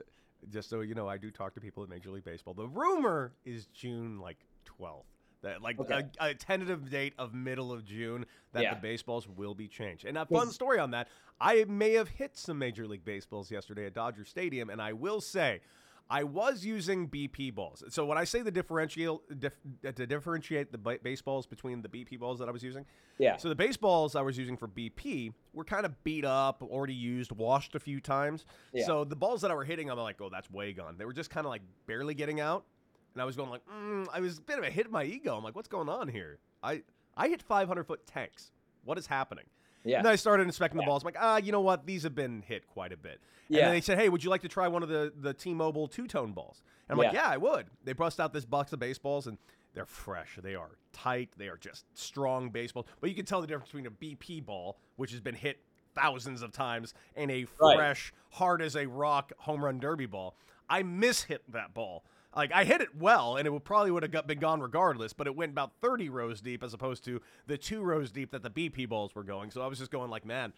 just 0.50 0.70
so 0.70 0.82
you 0.82 0.94
know, 0.96 1.08
I 1.08 1.18
do 1.18 1.32
talk 1.32 1.54
to 1.56 1.62
people 1.62 1.84
at 1.84 1.90
Major 1.90 2.12
League 2.12 2.24
Baseball. 2.26 2.54
The 2.54 2.68
rumor 2.68 3.34
is 3.44 3.66
June 3.68 4.20
like 4.20 4.38
12th. 4.66 5.06
That 5.42 5.62
like 5.62 5.80
Okay. 5.80 6.08
a, 6.20 6.30
a 6.30 6.34
tentative 6.34 6.90
date 6.90 7.14
of 7.20 7.34
middle 7.34 7.72
of 7.72 7.86
June 7.86 8.26
that 8.54 8.64
Yeah. 8.64 8.74
the 8.74 8.80
baseballs 8.82 9.28
will 9.28 9.54
be 9.54 9.68
changed. 9.68 10.06
And 10.06 10.18
a 10.18 10.26
fun 10.26 10.50
story 10.50 10.80
on 10.80 10.92
that, 10.92 11.08
I 11.40 11.66
may 11.66 11.94
have 11.94 12.08
hit 12.10 12.36
some 12.36 12.58
Major 12.58 12.88
League 12.88 13.06
Baseballs 13.06 13.52
yesterday 13.52 13.86
at 13.86 13.94
Dodger 13.94 14.26
Stadium, 14.26 14.70
and 14.70 14.82
I 14.82 14.94
will 14.94 15.22
say. 15.22 15.62
I 16.10 16.24
was 16.24 16.64
using 16.64 17.10
BP 17.10 17.56
balls. 17.56 17.84
So 17.90 18.06
when 18.06 18.18
I 18.18 18.26
say 18.26 18.42
the 18.44 18.52
differential 18.52 19.24
dif, 19.40 19.54
to 19.84 20.06
differentiate 20.06 20.72
the 20.72 20.78
ba- 20.78 21.00
baseballs 21.02 21.48
between 21.48 21.82
the 21.82 21.90
BP 21.90 22.20
balls 22.20 22.38
that 22.40 22.48
I 22.48 22.52
was 22.52 22.62
using, 22.64 22.86
Yeah. 23.18 23.38
so 23.38 23.50
the 23.50 23.56
baseballs 23.56 24.16
I 24.16 24.22
was 24.22 24.38
using 24.38 24.56
for 24.56 24.68
BP 24.68 25.34
were 25.54 25.64
kind 25.64 25.84
of 25.86 26.04
beat 26.04 26.24
up, 26.24 26.62
already 26.62 26.94
used, 26.94 27.32
washed 27.32 27.74
a 27.74 27.80
few 27.80 28.00
times. 28.00 28.46
Yeah. 28.72 28.86
So 28.86 29.04
the 29.04 29.16
balls 29.16 29.42
that 29.42 29.50
I 29.50 29.56
were 29.56 29.64
hitting, 29.66 29.90
I'm 29.90 29.98
like, 29.98 30.22
oh, 30.22 30.30
that's 30.30 30.50
way 30.52 30.74
gone. 30.74 30.96
They 30.98 31.06
were 31.06 31.14
just 31.14 31.32
kind 31.32 31.46
of 31.46 31.50
like 31.50 31.64
barely 31.88 32.14
getting 32.14 32.40
out, 32.40 32.66
and 33.14 33.22
I 33.22 33.26
was 33.26 33.36
going 33.36 33.50
like, 33.50 33.66
mm, 33.66 34.08
I 34.14 34.20
was 34.20 34.38
a 34.38 34.42
bit 34.42 34.60
of 34.60 34.64
a 34.64 34.70
hit 34.70 34.86
in 34.86 34.92
my 34.92 35.04
ego. 35.06 35.36
I'm 35.36 35.44
like, 35.44 35.56
what's 35.56 35.70
going 35.70 35.90
on 35.90 36.08
here? 36.08 36.38
I 36.62 36.84
I 37.18 37.30
hit 37.30 37.42
500 37.42 37.84
foot 37.88 38.06
tanks. 38.06 38.52
What 38.84 39.00
is 39.00 39.08
happening? 39.08 39.46
Yeah. 39.86 39.98
And 39.98 40.06
then 40.06 40.12
I 40.14 40.16
started 40.18 40.44
inspecting 40.44 40.78
the 40.78 40.84
Yeah. 40.84 40.88
balls. 40.90 41.04
I'm 41.04 41.08
like, 41.08 41.18
ah, 41.20 41.38
you 41.38 41.52
know 41.52 41.62
what? 41.62 41.86
These 41.86 42.04
have 42.04 42.16
been 42.16 42.42
hit 42.42 42.68
quite 42.68 42.92
a 42.92 42.98
bit. 42.98 43.22
And 43.48 43.58
Yeah. 43.58 43.66
then 43.66 43.76
they 43.76 43.82
said, 43.82 43.98
hey, 44.00 44.10
would 44.10 44.24
you 44.24 44.30
like 44.30 44.42
to 44.42 44.48
try 44.50 44.68
one 44.68 44.84
of 44.84 44.90
the 44.90 45.14
the 45.16 45.34
T-Mobile 45.34 45.88
two-tone 45.88 46.34
balls? 46.34 46.64
And 46.90 46.94
I'm 47.00 47.04
like, 47.06 47.14
Yeah. 47.14 47.28
yeah, 47.28 47.30
I 47.34 47.38
would. 47.38 47.68
They 47.84 47.94
bust 47.94 48.20
out 48.20 48.34
this 48.34 48.46
box 48.46 48.74
of 48.74 48.80
baseballs 48.80 49.28
and 49.28 49.38
they're 49.74 49.86
fresh. 49.86 50.38
They 50.42 50.56
are 50.56 50.72
tight. 50.92 51.30
They 51.38 51.48
are 51.50 51.58
just 51.58 51.86
strong 51.98 52.50
baseballs. 52.50 52.88
But 53.00 53.10
you 53.10 53.16
can 53.16 53.26
tell 53.26 53.42
the 53.42 53.48
difference 53.48 53.70
between 53.72 53.86
a 53.86 53.92
BP 53.92 54.40
ball, 54.46 54.78
which 54.96 55.12
has 55.12 55.22
been 55.22 55.36
hit 55.36 55.60
thousands 55.94 56.42
of 56.42 56.52
times, 56.52 56.94
and 57.16 57.30
a 57.32 57.46
Right. 57.60 57.76
fresh, 57.78 58.14
hard 58.32 58.62
as 58.62 58.76
a 58.76 58.86
rock 58.88 59.32
home 59.40 59.64
run 59.64 59.80
derby 59.80 60.06
ball. 60.08 60.36
I 60.70 60.82
mishit 60.84 61.40
that 61.50 61.74
ball. 61.74 62.04
Like 62.36 62.52
I 62.54 62.64
hit 62.64 62.82
it 62.82 62.96
well, 62.98 63.38
and 63.38 63.48
it 63.48 63.52
would 63.52 63.64
probably 63.64 63.92
would 63.92 64.04
have 64.04 64.12
got, 64.12 64.28
been 64.28 64.40
gone 64.40 64.60
regardless. 64.60 65.14
But 65.14 65.28
it 65.28 65.36
went 65.36 65.52
about 65.52 65.72
30 65.82 66.10
rows 66.10 66.42
deep 66.42 66.64
as 66.64 66.74
opposed 66.74 67.06
to 67.06 67.22
the 67.48 67.58
two 67.58 67.82
rows 67.82 68.12
deep 68.12 68.32
that 68.32 68.44
the 68.44 68.50
BP 68.50 68.90
balls 68.90 69.16
were 69.16 69.24
going. 69.24 69.52
So 69.52 69.62
I 69.62 69.68
was 69.68 69.80
just 69.80 69.92
going 69.92 70.10
like, 70.10 70.26
man, 70.26 70.54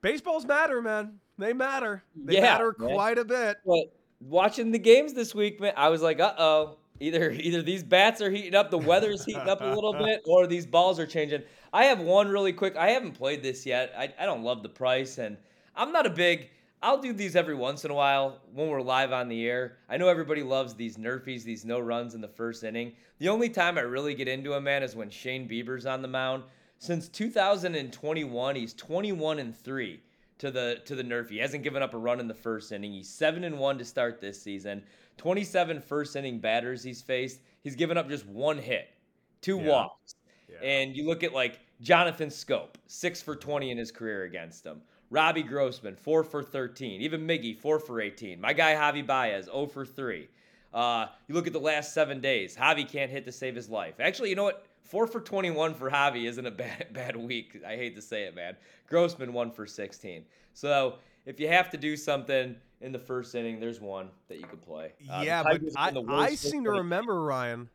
baseballs 0.00 0.44
matter, 0.44 0.80
man. 0.80 1.18
They 1.38 1.52
matter. 1.52 2.02
They 2.14 2.34
Yeah, 2.34 2.42
matter 2.42 2.74
man. 2.78 2.90
quite 2.90 3.18
a 3.18 3.24
bit. 3.24 3.56
But 3.66 3.92
watching 4.20 4.70
the 4.70 4.78
games 4.78 5.12
this 5.12 5.34
week, 5.34 5.60
man, 5.60 5.72
I 5.76 5.88
was 5.88 6.02
like, 6.02 6.20
uh 6.20 6.34
oh. 6.38 6.76
Either 6.98 7.30
either 7.30 7.60
these 7.60 7.82
bats 7.82 8.22
are 8.22 8.30
heating 8.30 8.54
up, 8.54 8.70
the 8.70 8.78
weather's 8.78 9.22
heating 9.22 9.48
up 9.48 9.60
a 9.60 9.66
little 9.66 9.92
bit, 9.98 10.22
or 10.24 10.46
these 10.46 10.64
balls 10.64 10.98
are 10.98 11.06
changing. 11.06 11.42
I 11.70 11.84
have 11.84 12.00
one 12.00 12.26
really 12.28 12.54
quick. 12.54 12.74
I 12.74 12.88
haven't 12.88 13.12
played 13.12 13.42
this 13.42 13.66
yet. 13.66 13.92
I, 13.98 14.14
I 14.18 14.24
don't 14.24 14.42
love 14.42 14.62
the 14.62 14.70
price, 14.70 15.18
and 15.18 15.36
I'm 15.74 15.92
not 15.92 16.06
a 16.06 16.10
big. 16.10 16.48
I'll 16.82 16.98
do 16.98 17.12
these 17.12 17.36
every 17.36 17.54
once 17.54 17.84
in 17.84 17.90
a 17.90 17.94
while 17.94 18.38
when 18.52 18.68
we're 18.68 18.82
live 18.82 19.12
on 19.12 19.28
the 19.28 19.46
air. 19.48 19.78
I 19.88 19.96
know 19.96 20.08
everybody 20.08 20.42
loves 20.42 20.74
these 20.74 20.96
nerfies, 20.96 21.42
these 21.42 21.64
no 21.64 21.80
runs 21.80 22.14
in 22.14 22.20
the 22.20 22.28
first 22.28 22.62
inning. 22.64 22.92
The 23.18 23.28
only 23.28 23.48
time 23.48 23.78
I 23.78 23.82
really 23.82 24.14
get 24.14 24.28
into 24.28 24.52
a 24.54 24.60
man 24.60 24.82
is 24.82 24.94
when 24.94 25.10
Shane 25.10 25.48
Bieber's 25.48 25.86
on 25.86 26.02
the 26.02 26.08
mound. 26.08 26.44
Since 26.78 27.08
2021, 27.08 28.56
he's 28.56 28.74
21 28.74 29.38
and 29.38 29.56
three 29.56 30.00
to 30.38 30.50
the 30.50 30.80
to 30.84 30.94
the 30.94 31.02
nerf. 31.02 31.30
He 31.30 31.38
hasn't 31.38 31.64
given 31.64 31.82
up 31.82 31.94
a 31.94 31.98
run 31.98 32.20
in 32.20 32.28
the 32.28 32.34
first 32.34 32.70
inning. 32.70 32.92
He's 32.92 33.08
seven 33.08 33.44
and 33.44 33.58
one 33.58 33.78
to 33.78 33.84
start 33.84 34.20
this 34.20 34.40
season. 34.40 34.82
27 35.16 35.80
first 35.80 36.14
inning 36.14 36.38
batters 36.38 36.82
he's 36.82 37.00
faced. 37.00 37.40
He's 37.62 37.74
given 37.74 37.96
up 37.96 38.08
just 38.10 38.26
one 38.26 38.58
hit, 38.58 38.88
two 39.40 39.58
Yeah. 39.58 39.70
walks. 39.70 40.14
Yeah. 40.48 40.58
And 40.62 40.94
you 40.94 41.06
look 41.06 41.24
at 41.24 41.32
like 41.32 41.60
Jonathan 41.80 42.28
Schoop, 42.28 42.74
six 42.86 43.22
for 43.22 43.34
20 43.34 43.70
in 43.70 43.78
his 43.78 43.90
career 43.90 44.24
against 44.24 44.64
him. 44.64 44.82
Robbie 45.10 45.42
Grossman, 45.42 45.96
four 45.96 46.24
for 46.24 46.42
13. 46.42 47.00
Even 47.00 47.26
Miggy, 47.26 47.56
four 47.56 47.78
for 47.78 48.00
18. 48.00 48.40
My 48.40 48.52
guy 48.52 48.74
Javi 48.74 49.06
Baez, 49.06 49.44
0 49.46 49.66
for 49.66 49.86
3. 49.86 50.28
Uh, 50.74 51.06
you 51.28 51.34
look 51.34 51.46
at 51.46 51.52
the 51.52 51.60
last 51.60 51.94
seven 51.94 52.20
days. 52.20 52.56
Javi 52.56 52.88
can't 52.88 53.10
hit 53.10 53.24
to 53.24 53.32
save 53.32 53.54
his 53.54 53.70
life. 53.70 53.94
Actually, 54.00 54.30
you 54.30 54.36
know 54.36 54.44
what? 54.44 54.66
Four 54.82 55.06
for 55.06 55.20
21 55.20 55.74
for 55.74 55.90
Javi 55.90 56.26
isn't 56.26 56.46
a 56.46 56.50
bad 56.62 56.88
bad 56.92 57.16
week. 57.16 57.60
I 57.66 57.76
hate 57.76 57.94
to 57.96 58.02
say 58.02 58.24
it, 58.24 58.34
man. 58.34 58.56
Grossman 58.88 59.32
one 59.32 59.50
for 59.50 59.66
16. 59.66 60.24
So 60.54 60.96
if 61.24 61.40
you 61.40 61.48
have 61.48 61.70
to 61.70 61.76
do 61.76 61.96
something 61.96 62.56
in 62.80 62.92
the 62.92 62.98
first 62.98 63.34
inning, 63.34 63.58
there's 63.58 63.80
one 63.80 64.10
that 64.28 64.38
you 64.38 64.44
could 64.44 64.62
play. 64.62 64.92
Uh, 65.10 65.22
yeah, 65.24 65.42
but 65.42 65.60
I, 65.76 65.92
I 66.08 66.34
seem 66.34 66.64
to 66.64 66.70
remember 66.70 67.22
Ryan. 67.22 67.68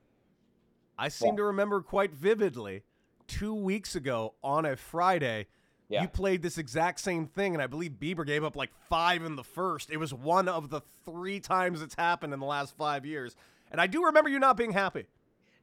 I 0.97 1.07
seem 1.07 1.29
What? 1.29 1.37
to 1.37 1.43
remember 1.45 1.81
quite 1.81 2.13
vividly 2.13 2.83
two 3.27 3.55
weeks 3.55 3.95
ago 3.95 4.35
on 4.43 4.65
a 4.65 4.75
Friday. 4.75 5.47
Yeah. 5.91 6.03
You 6.03 6.07
played 6.07 6.41
this 6.41 6.57
exact 6.57 7.01
same 7.01 7.27
thing, 7.27 7.53
and 7.53 7.61
I 7.61 7.67
believe 7.67 7.97
Bieber 7.99 8.25
gave 8.25 8.45
up 8.45 8.55
like 8.55 8.69
five 8.89 9.25
in 9.25 9.35
the 9.35 9.43
first. 9.43 9.91
It 9.91 9.97
was 9.97 10.13
one 10.13 10.47
of 10.47 10.69
the 10.69 10.81
three 11.03 11.41
times 11.41 11.81
it's 11.81 11.95
happened 11.95 12.33
in 12.33 12.39
the 12.39 12.45
last 12.45 12.77
five 12.77 13.05
years. 13.05 13.35
And 13.71 13.81
I 13.81 13.87
do 13.87 14.05
remember 14.05 14.29
you 14.29 14.39
not 14.39 14.55
being 14.55 14.71
happy. 14.71 15.05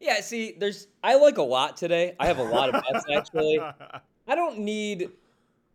Yeah, 0.00 0.20
see, 0.20 0.54
there's 0.58 0.86
I 1.02 1.16
like 1.16 1.38
a 1.38 1.42
lot 1.42 1.78
today. 1.78 2.14
I 2.20 2.26
have 2.26 2.38
a 2.38 2.44
lot 2.44 2.74
of 2.74 2.84
bets 2.84 3.06
actually. 3.10 3.58
I 3.58 4.34
don't 4.34 4.58
need 4.60 5.10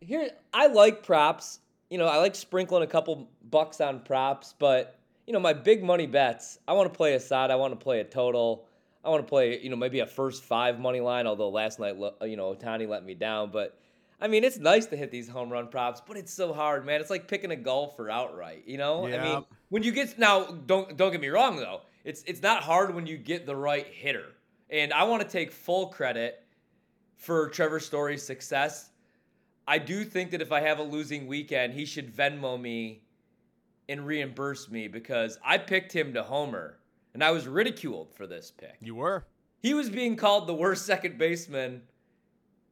here 0.00 0.30
I 0.52 0.68
like 0.68 1.02
props. 1.02 1.58
You 1.90 1.98
know, 1.98 2.06
I 2.06 2.18
like 2.18 2.34
sprinkling 2.34 2.84
a 2.84 2.86
couple 2.86 3.28
bucks 3.50 3.80
on 3.80 4.00
props, 4.00 4.54
but 4.58 4.98
you 5.26 5.32
know, 5.32 5.40
my 5.40 5.52
big 5.52 5.82
money 5.82 6.06
bets, 6.06 6.58
I 6.68 6.74
want 6.74 6.92
to 6.92 6.96
play 6.96 7.14
a 7.14 7.20
side, 7.20 7.50
I 7.50 7.56
want 7.56 7.72
to 7.72 7.82
play 7.82 8.00
a 8.00 8.04
total. 8.04 8.66
I 9.04 9.10
want 9.10 9.26
to 9.26 9.28
play, 9.28 9.60
you 9.60 9.68
know, 9.68 9.76
maybe 9.76 10.00
a 10.00 10.06
first 10.06 10.44
5 10.44 10.80
money 10.80 11.00
line, 11.00 11.26
although 11.26 11.50
last 11.50 11.78
night 11.78 11.96
you 12.22 12.36
know, 12.36 12.54
Ohtani 12.54 12.88
let 12.88 13.04
me 13.04 13.14
down, 13.14 13.50
but 13.50 13.76
I 14.24 14.26
mean, 14.26 14.42
it's 14.42 14.58
nice 14.58 14.86
to 14.86 14.96
hit 14.96 15.10
these 15.10 15.28
home 15.28 15.50
run 15.50 15.68
props, 15.68 16.00
but 16.00 16.16
it's 16.16 16.32
so 16.32 16.54
hard, 16.54 16.86
man. 16.86 16.98
It's 17.02 17.10
like 17.10 17.28
picking 17.28 17.50
a 17.50 17.56
golfer 17.56 18.08
outright, 18.08 18.62
you 18.66 18.78
know? 18.78 19.06
I 19.06 19.22
mean, 19.22 19.44
when 19.68 19.82
you 19.82 19.92
get 19.92 20.18
now, 20.18 20.44
don't 20.44 20.96
don't 20.96 21.12
get 21.12 21.20
me 21.20 21.28
wrong 21.28 21.56
though. 21.56 21.82
It's 22.04 22.22
it's 22.26 22.40
not 22.40 22.62
hard 22.62 22.94
when 22.94 23.06
you 23.06 23.18
get 23.18 23.44
the 23.44 23.54
right 23.54 23.86
hitter. 23.86 24.28
And 24.70 24.94
I 24.94 25.04
want 25.04 25.20
to 25.20 25.28
take 25.28 25.52
full 25.52 25.88
credit 25.88 26.42
for 27.16 27.50
Trevor 27.50 27.78
Story's 27.78 28.22
success. 28.22 28.92
I 29.68 29.76
do 29.76 30.04
think 30.04 30.30
that 30.30 30.40
if 30.40 30.52
I 30.52 30.60
have 30.60 30.78
a 30.78 30.82
losing 30.82 31.26
weekend, 31.26 31.74
he 31.74 31.84
should 31.84 32.10
Venmo 32.10 32.58
me 32.58 33.02
and 33.90 34.06
reimburse 34.06 34.70
me 34.70 34.88
because 34.88 35.38
I 35.44 35.58
picked 35.58 35.92
him 35.92 36.14
to 36.14 36.22
homer 36.22 36.78
and 37.12 37.22
I 37.22 37.30
was 37.30 37.46
ridiculed 37.46 38.10
for 38.14 38.26
this 38.26 38.50
pick. 38.50 38.76
You 38.80 38.94
were. 38.94 39.26
He 39.60 39.74
was 39.74 39.90
being 39.90 40.16
called 40.16 40.46
the 40.46 40.54
worst 40.54 40.86
second 40.86 41.18
baseman 41.18 41.82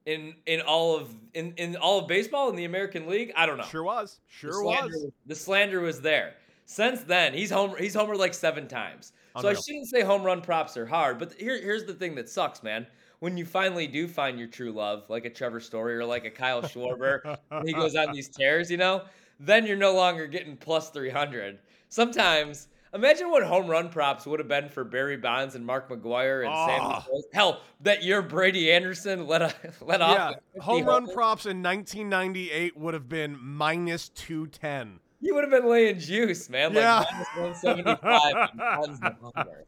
in 0.07 0.35
in 0.47 0.61
all 0.61 0.97
of 0.97 1.15
in, 1.35 1.55
in 1.57 1.77
all 1.77 2.01
of 2.01 2.09
baseball 2.09 2.51
in 2.51 2.57
the 2.57 2.65
American 2.65 3.07
League. 3.09 3.33
I 3.37 3.47
don't 3.47 3.59
know. 3.59 3.65
Sure 3.65 3.85
was. 3.85 4.21
The 4.29 4.35
Sure 4.35 4.53
slander 4.53 4.99
was. 4.99 5.11
The 5.27 5.35
slander 5.35 5.81
was 5.81 6.01
there. 6.01 6.35
Since 6.67 7.03
then, 7.03 7.35
he's 7.35 7.51
home. 7.51 7.75
He's 7.79 7.95
homered 7.95 8.19
like 8.19 8.35
seven 8.35 8.69
times. 8.69 9.13
So 9.41 9.49
I 9.49 9.55
shouldn't 9.55 9.89
say 9.89 10.03
home 10.03 10.23
run 10.23 10.43
props 10.43 10.77
are 10.77 10.85
hard, 10.85 11.19
but 11.19 11.33
here, 11.35 11.61
here's 11.61 11.85
the 11.85 11.95
thing 11.95 12.15
that 12.17 12.29
sucks, 12.29 12.63
man. 12.63 12.87
When 13.21 13.37
you 13.37 13.47
finally 13.47 13.87
do 13.87 14.07
find 14.07 14.39
your 14.39 14.49
true 14.49 14.73
love, 14.73 15.09
like 15.09 15.25
a 15.25 15.31
Trevor 15.31 15.61
Story 15.61 15.97
or 15.97 16.05
like 16.05 16.25
a 16.25 16.31
Kyle 16.31 16.61
Schwarber, 16.61 17.39
he 17.65 17.73
goes 17.73 17.95
on 17.97 18.13
these 18.15 18.29
tears, 18.29 18.71
you 18.71 18.77
know, 18.77 19.03
then 19.41 19.67
you're 19.67 19.77
no 19.77 19.95
longer 19.95 20.27
getting 20.27 20.57
plus 20.57 20.91
300. 20.91 21.61
Sometimes, 21.89 22.69
imagine 22.95 23.31
what 23.31 23.43
home 23.43 23.67
run 23.67 23.89
props 23.89 24.27
would 24.27 24.39
have 24.41 24.49
been 24.49 24.69
for 24.69 24.85
Barry 24.85 25.17
Bonds 25.17 25.55
and 25.55 25.65
Mark 25.65 25.89
McGwire 25.89 26.47
and 26.47 26.55
Sammy 26.55 26.95
Ah. 26.95 27.05
Sosa. 27.07 27.27
Hell, 27.33 27.61
that 27.81 28.03
year 28.03 28.23
Brady 28.23 28.71
Anderson 28.73 29.27
let 29.27 29.43
a, 29.43 29.55
let 29.81 30.01
off 30.01 30.17
Yeah, 30.17 30.33
50 30.55 30.61
home 30.61 30.85
run 30.87 31.07
props 31.13 31.47
in 31.47 31.63
1998 31.63 32.77
would 32.77 32.95
have 32.95 33.09
been 33.09 33.39
minus 33.41 34.09
210. 34.11 35.01
You 35.21 35.35
would 35.35 35.45
have 35.45 35.51
been 35.53 35.71
laying 35.71 35.99
juice, 36.01 36.49
man. 36.49 36.75
Like 36.75 36.83
Yeah. 36.83 37.05
minus 37.37 37.63
175 37.63 38.49
and 38.53 38.59
tons 38.61 38.99
of 39.03 39.15
homer. 39.21 39.65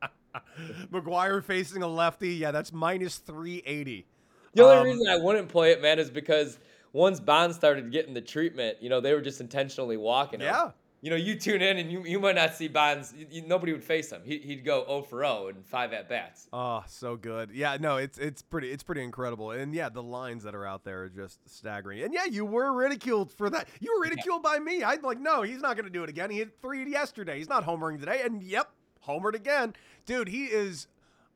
McGwire 0.93 1.43
facing 1.45 1.83
a 1.83 1.89
lefty, 1.89 2.35
yeah, 2.35 2.51
that's 2.51 2.73
minus 2.73 3.19
380. 3.19 4.07
The 4.55 4.63
only 4.65 4.77
Um, 4.77 4.85
reason 4.85 5.09
I 5.09 5.17
wouldn't 5.17 5.49
play 5.49 5.73
it, 5.73 5.81
man, 5.83 5.99
is 5.99 6.11
because 6.11 6.59
once 6.93 7.21
Bond 7.21 7.55
started 7.55 7.91
getting 7.93 8.15
the 8.15 8.21
treatment, 8.21 8.79
you 8.81 8.89
know, 8.89 9.01
they 9.01 9.13
were 9.15 9.21
just 9.21 9.41
intentionally 9.41 9.97
walking 9.97 10.41
him. 10.41 10.47
Yeah. 11.05 11.11
You 11.11 11.11
know, 11.11 11.17
you 11.17 11.39
tune 11.39 11.61
in 11.61 11.77
and 11.79 11.93
you, 11.93 12.05
you 12.05 12.19
might 12.19 12.35
not 12.35 12.55
see 12.55 12.67
Bonds. 12.69 13.13
You, 13.17 13.27
you- 13.31 13.47
nobody 13.47 13.73
would 13.73 13.85
face 13.85 14.11
him. 14.11 14.23
He, 14.25 14.39
he'd 14.39 14.65
go 14.65 14.85
0 14.87 15.03
for 15.03 15.19
0 15.23 15.49
and 15.49 15.65
five 15.67 15.93
at 15.93 16.09
bats. 16.09 16.49
Oh, 16.53 16.83
so 16.87 17.17
good. 17.17 17.51
Yeah, 17.53 17.77
no, 17.79 17.97
it's 17.99 18.19
it's 18.19 18.41
pretty 18.43 18.71
it's 18.71 18.83
pretty 18.83 19.03
incredible. 19.03 19.51
And 19.51 19.75
yeah, 19.75 19.89
the 19.91 20.03
lines 20.03 20.45
that 20.45 20.55
are 20.55 20.67
out 20.67 20.85
there 20.85 21.03
are 21.03 21.09
just 21.09 21.39
staggering. 21.49 22.03
And 22.03 22.15
yeah, 22.15 22.25
you 22.25 22.45
were 22.47 22.73
ridiculed 22.73 23.31
for 23.33 23.51
that. 23.51 23.69
You 23.81 23.95
were 23.95 24.03
ridiculed 24.03 24.43
by 24.43 24.59
me. 24.59 24.83
I'd 24.83 25.03
like, 25.03 25.21
no, 25.21 25.43
he's 25.43 25.61
not 25.61 25.77
going 25.77 25.85
to 25.85 25.93
do 25.93 26.03
it 26.05 26.09
again. 26.09 26.31
He 26.31 26.39
hit 26.39 26.59
three 26.63 26.91
yesterday. 26.91 27.37
He's 27.39 27.49
not 27.49 27.67
homering 27.67 28.01
today. 28.01 28.23
And 28.25 28.43
yep, 28.43 28.71
homered 29.07 29.35
again. 29.35 29.75
Dude, 30.07 30.29
he 30.29 30.45
is 30.47 30.87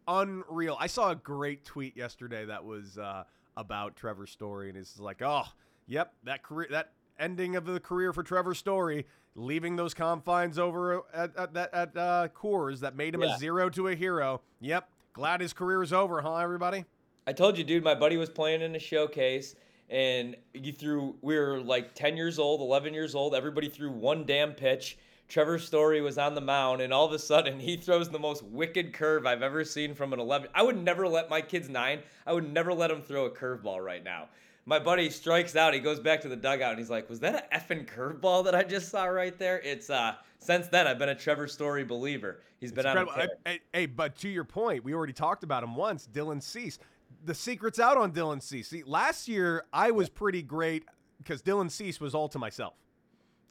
unreal. 0.06 0.76
I 0.80 0.86
saw 0.86 1.10
a 1.10 1.14
great 1.16 1.64
tweet 1.64 1.96
yesterday 1.96 2.44
that 2.46 2.64
was 2.64 2.98
uh, 2.98 3.24
about 3.56 3.96
Trevor 3.96 4.26
Story, 4.26 4.68
and 4.68 4.78
it's 4.78 4.98
like, 4.98 5.22
oh, 5.22 5.44
yep, 5.86 6.14
that 6.24 6.42
career, 6.42 6.68
that 6.70 6.92
ending 7.18 7.56
of 7.56 7.66
the 7.66 7.80
career 7.80 8.12
for 8.12 8.22
Trevor 8.22 8.54
Story, 8.54 9.06
leaving 9.38 9.76
those 9.76 9.94
confines 9.94 10.58
over 10.58 11.02
at 11.14 11.34
at, 11.36 11.56
at, 11.56 11.74
at 11.74 11.96
uh, 11.96 12.28
Coors 12.34 12.80
that 12.80 12.96
made 12.96 13.14
him 13.14 13.22
Yeah. 13.22 13.34
a 13.34 13.38
zero 13.38 13.70
to 13.70 13.88
a 13.88 13.94
hero. 13.94 14.40
Yep, 14.60 14.88
glad 15.12 15.40
his 15.40 15.52
career 15.52 15.82
is 15.82 15.92
over, 15.92 16.20
huh, 16.20 16.36
everybody? 16.36 16.84
I 17.26 17.32
told 17.32 17.56
you, 17.58 17.64
dude, 17.64 17.84
my 17.84 17.94
buddy 17.94 18.16
was 18.16 18.28
playing 18.30 18.62
in 18.62 18.74
a 18.74 18.78
showcase 18.78 19.54
and 19.90 20.36
you 20.52 20.72
threw, 20.72 21.16
we 21.22 21.38
were 21.38 21.60
like 21.60 21.94
10 21.94 22.16
years 22.16 22.38
old, 22.38 22.60
11 22.60 22.92
years 22.92 23.14
old. 23.14 23.34
Everybody 23.34 23.68
threw 23.68 23.90
one 23.90 24.24
damn 24.26 24.52
pitch. 24.52 24.98
Trevor 25.28 25.58
Story 25.58 26.00
was 26.00 26.16
on 26.16 26.34
the 26.34 26.40
mound, 26.40 26.80
and 26.80 26.90
all 26.90 27.04
of 27.04 27.12
a 27.12 27.18
sudden 27.18 27.60
he 27.68 27.76
throws 27.76 28.08
the 28.08 28.18
most 28.18 28.42
wicked 28.42 28.92
curve 28.94 29.26
I've 29.26 29.42
ever 29.42 29.62
seen 29.64 29.94
from 29.94 30.12
an 30.12 30.20
11. 30.20 30.48
I 30.54 30.62
would 30.62 30.82
never 30.82 31.06
let 31.06 31.28
my 31.30 31.40
kid's 31.42 31.68
nine, 31.68 32.00
I 32.26 32.32
would 32.32 32.50
never 32.50 32.72
let 32.72 32.90
him 32.90 33.02
throw 33.02 33.26
a 33.26 33.30
curveball 33.30 33.84
right 33.84 34.02
now. 34.02 34.28
My 34.68 34.78
buddy 34.78 35.08
strikes 35.08 35.56
out. 35.56 35.72
He 35.72 35.80
goes 35.80 35.98
back 35.98 36.20
to 36.20 36.28
the 36.28 36.36
dugout 36.36 36.72
and 36.72 36.78
he's 36.78 36.90
like, 36.90 37.08
"Was 37.08 37.20
that 37.20 37.48
an 37.50 37.58
effing 37.58 37.86
curveball 37.86 38.44
that 38.44 38.54
I 38.54 38.64
just 38.64 38.90
saw 38.90 39.04
right 39.06 39.36
there?" 39.38 39.60
It's 39.60 39.88
uh. 39.88 40.16
Since 40.40 40.68
then, 40.68 40.86
I've 40.86 40.98
been 40.98 41.08
a 41.08 41.14
Trevor 41.14 41.48
Story 41.48 41.84
believer. 41.84 42.42
He's 42.60 42.70
been 42.70 42.84
on 42.86 42.98
a 42.98 43.00
Incredible. 43.00 43.34
tear. 43.44 43.54
Hey, 43.54 43.60
hey, 43.72 43.86
but 43.86 44.14
to 44.16 44.28
your 44.28 44.44
point, 44.44 44.84
we 44.84 44.92
already 44.92 45.14
talked 45.14 45.42
about 45.42 45.64
him 45.64 45.74
once, 45.74 46.06
Dylan 46.12 46.42
Cease. 46.42 46.78
The 47.24 47.34
secret's 47.34 47.80
out 47.80 47.96
on 47.96 48.12
Dylan 48.12 48.42
Cease. 48.42 48.68
See, 48.68 48.82
last 48.84 49.26
year 49.26 49.64
I 49.72 49.90
was 49.90 50.08
pretty 50.10 50.42
great 50.42 50.84
because 51.16 51.40
Dylan 51.42 51.70
Cease 51.70 51.98
was 51.98 52.14
all 52.14 52.28
to 52.28 52.38
myself. 52.38 52.74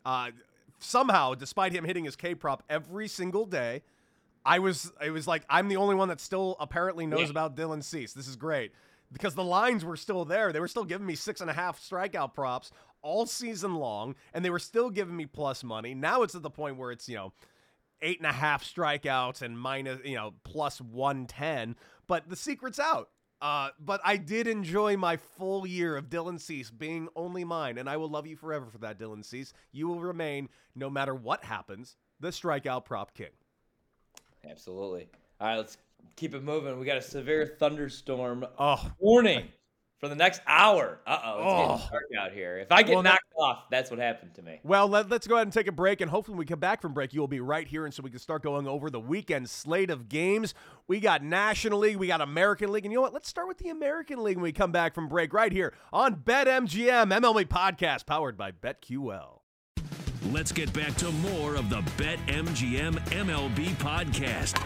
Uh, 0.05 0.29
somehow, 0.79 1.33
despite 1.33 1.73
him 1.73 1.83
hitting 1.83 2.05
his 2.05 2.15
K 2.15 2.35
prop 2.35 2.61
every 2.69 3.07
single 3.07 3.45
day, 3.45 3.81
I 4.45 4.59
was 4.59 4.91
it 5.03 5.09
was 5.09 5.27
like 5.27 5.43
I'm 5.49 5.67
the 5.67 5.77
only 5.77 5.95
one 5.95 6.09
that 6.09 6.21
still 6.21 6.55
apparently 6.59 7.07
knows 7.07 7.21
Yeah. 7.23 7.31
about 7.31 7.55
Dylan 7.55 7.83
Cease. 7.83 8.13
This 8.13 8.27
is 8.27 8.35
great 8.35 8.71
because 9.11 9.35
the 9.35 9.43
lines 9.43 9.85
were 9.85 9.97
still 9.97 10.25
there. 10.25 10.51
They 10.51 10.59
were 10.59 10.67
still 10.67 10.83
giving 10.83 11.07
me 11.07 11.15
six 11.15 11.41
and 11.41 11.49
a 11.49 11.53
half 11.53 11.79
strikeout 11.81 12.33
props 12.33 12.71
all 13.01 13.25
season 13.25 13.75
long, 13.75 14.15
and 14.33 14.43
they 14.43 14.49
were 14.49 14.59
still 14.59 14.89
giving 14.89 15.15
me 15.15 15.25
plus 15.25 15.63
money. 15.63 15.93
Now 15.93 16.23
it's 16.23 16.35
at 16.35 16.43
the 16.43 16.49
point 16.49 16.77
where 16.77 16.91
it's 16.91 17.07
you 17.07 17.15
know 17.15 17.33
eight 18.01 18.19
and 18.19 18.27
a 18.27 18.33
half 18.33 18.63
strikeouts 18.63 19.41
and 19.41 19.59
minus 19.59 19.99
you 20.03 20.15
know 20.15 20.33
plus 20.43 20.81
one 20.81 21.25
ten. 21.25 21.75
But 22.07 22.29
the 22.29 22.35
secret's 22.35 22.79
out. 22.79 23.09
Uh, 23.39 23.69
but 23.79 24.01
I 24.03 24.17
did 24.17 24.47
enjoy 24.47 24.97
my 24.97 25.17
full 25.17 25.67
year 25.67 25.95
of 25.95 26.09
Dylan 26.09 26.39
Cease 26.39 26.71
being 26.71 27.07
only 27.15 27.43
mine, 27.43 27.77
and 27.77 27.87
I 27.87 27.97
will 27.97 28.09
love 28.09 28.25
you 28.25 28.35
forever 28.35 28.65
for 28.65 28.79
that, 28.79 28.97
Dylan 28.97 29.23
Cease. 29.23 29.53
You 29.71 29.87
will 29.87 29.99
remain, 29.99 30.49
no 30.73 30.89
matter 30.89 31.13
what 31.13 31.43
happens, 31.43 31.97
the 32.19 32.29
strikeout 32.29 32.85
prop 32.85 33.13
king. 33.13 33.29
Absolutely. 34.49 35.07
All 35.39 35.47
right, 35.47 35.57
let's 35.57 35.77
keep 36.15 36.33
it 36.35 36.43
moving. 36.43 36.79
We 36.79 36.85
got 36.85 36.97
a 36.97 37.01
severe 37.01 37.55
thunderstorm 37.59 38.45
Oh, 38.57 38.91
warning 38.99 39.47
for 39.99 40.07
the 40.09 40.15
next 40.15 40.41
hour. 40.47 40.99
Uh 41.07 41.19
oh, 41.23 41.37
it's 41.39 41.45
Oh. 41.45 41.75
getting 41.77 41.89
dark 41.91 42.03
out 42.19 42.31
here. 42.31 42.57
If 42.59 42.71
I 42.71 42.83
get 42.83 42.93
Well, 42.93 43.03
that- 43.03 43.09
knocked 43.09 43.23
off, 43.39 43.63
that's 43.71 43.89
what 43.91 43.99
happened 43.99 44.33
to 44.35 44.41
me. 44.41 44.59
Well, 44.63 44.87
let, 44.87 45.11
us 45.11 45.27
go 45.27 45.35
ahead 45.35 45.45
and 45.47 45.53
take 45.53 45.67
a 45.67 45.71
break, 45.71 46.01
and 46.01 46.09
hopefully, 46.09 46.33
when 46.33 46.39
we 46.39 46.45
come 46.45 46.59
back 46.59 46.81
from 46.81 46.93
break, 46.93 47.13
you 47.13 47.19
will 47.19 47.27
be 47.27 47.39
right 47.39 47.67
here, 47.67 47.85
and 47.85 47.93
so 47.93 48.01
we 48.03 48.09
can 48.09 48.19
start 48.19 48.41
going 48.43 48.67
over 48.67 48.89
the 48.89 48.99
weekend 48.99 49.49
slate 49.49 49.89
of 49.91 50.09
games. 50.09 50.53
We 50.87 50.99
got 50.99 51.23
National 51.23 51.79
League, 51.79 51.97
we 51.97 52.07
got 52.07 52.21
American 52.21 52.71
League, 52.71 52.85
and 52.85 52.91
you 52.91 52.97
know 52.97 53.03
what? 53.03 53.13
Let's 53.13 53.27
start 53.29 53.47
with 53.47 53.57
the 53.59 53.69
American 53.69 54.23
League 54.23 54.37
when 54.37 54.43
we 54.43 54.51
come 54.51 54.71
back 54.71 54.93
from 54.95 55.07
break, 55.07 55.33
right 55.33 55.51
here 55.51 55.73
on 55.93 56.15
BetMGM 56.15 57.11
MLB 57.11 57.45
Podcast, 57.47 58.05
powered 58.05 58.37
by 58.37 58.51
BetQL. 58.51 59.41
Let's 60.31 60.51
get 60.51 60.73
back 60.73 60.95
to 60.95 61.11
more 61.11 61.55
of 61.55 61.69
the 61.69 61.81
BetMGM 61.97 62.95
MLB 63.11 63.65
podcast. 63.75 64.57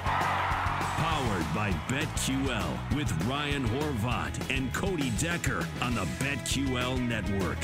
Powered 0.98 1.54
by 1.56 1.72
BetQL 1.88 2.96
with 2.96 3.12
Ryan 3.26 3.66
Horvat 3.68 4.56
and 4.56 4.72
Cody 4.74 5.12
Decker 5.18 5.66
on 5.82 5.96
the 5.96 6.04
BetQL 6.20 7.00
network. 7.08 7.58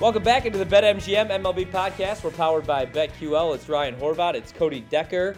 Welcome 0.00 0.22
back 0.22 0.44
into 0.46 0.58
the 0.58 0.66
BetMGM 0.66 1.30
MLB 1.30 1.70
podcast. 1.70 2.24
We're 2.24 2.30
powered 2.30 2.66
by 2.66 2.86
BetQL. 2.86 3.54
It's 3.54 3.68
Ryan 3.68 3.94
Horvat. 3.96 4.34
It's 4.34 4.52
Cody 4.52 4.80
Decker 4.80 5.36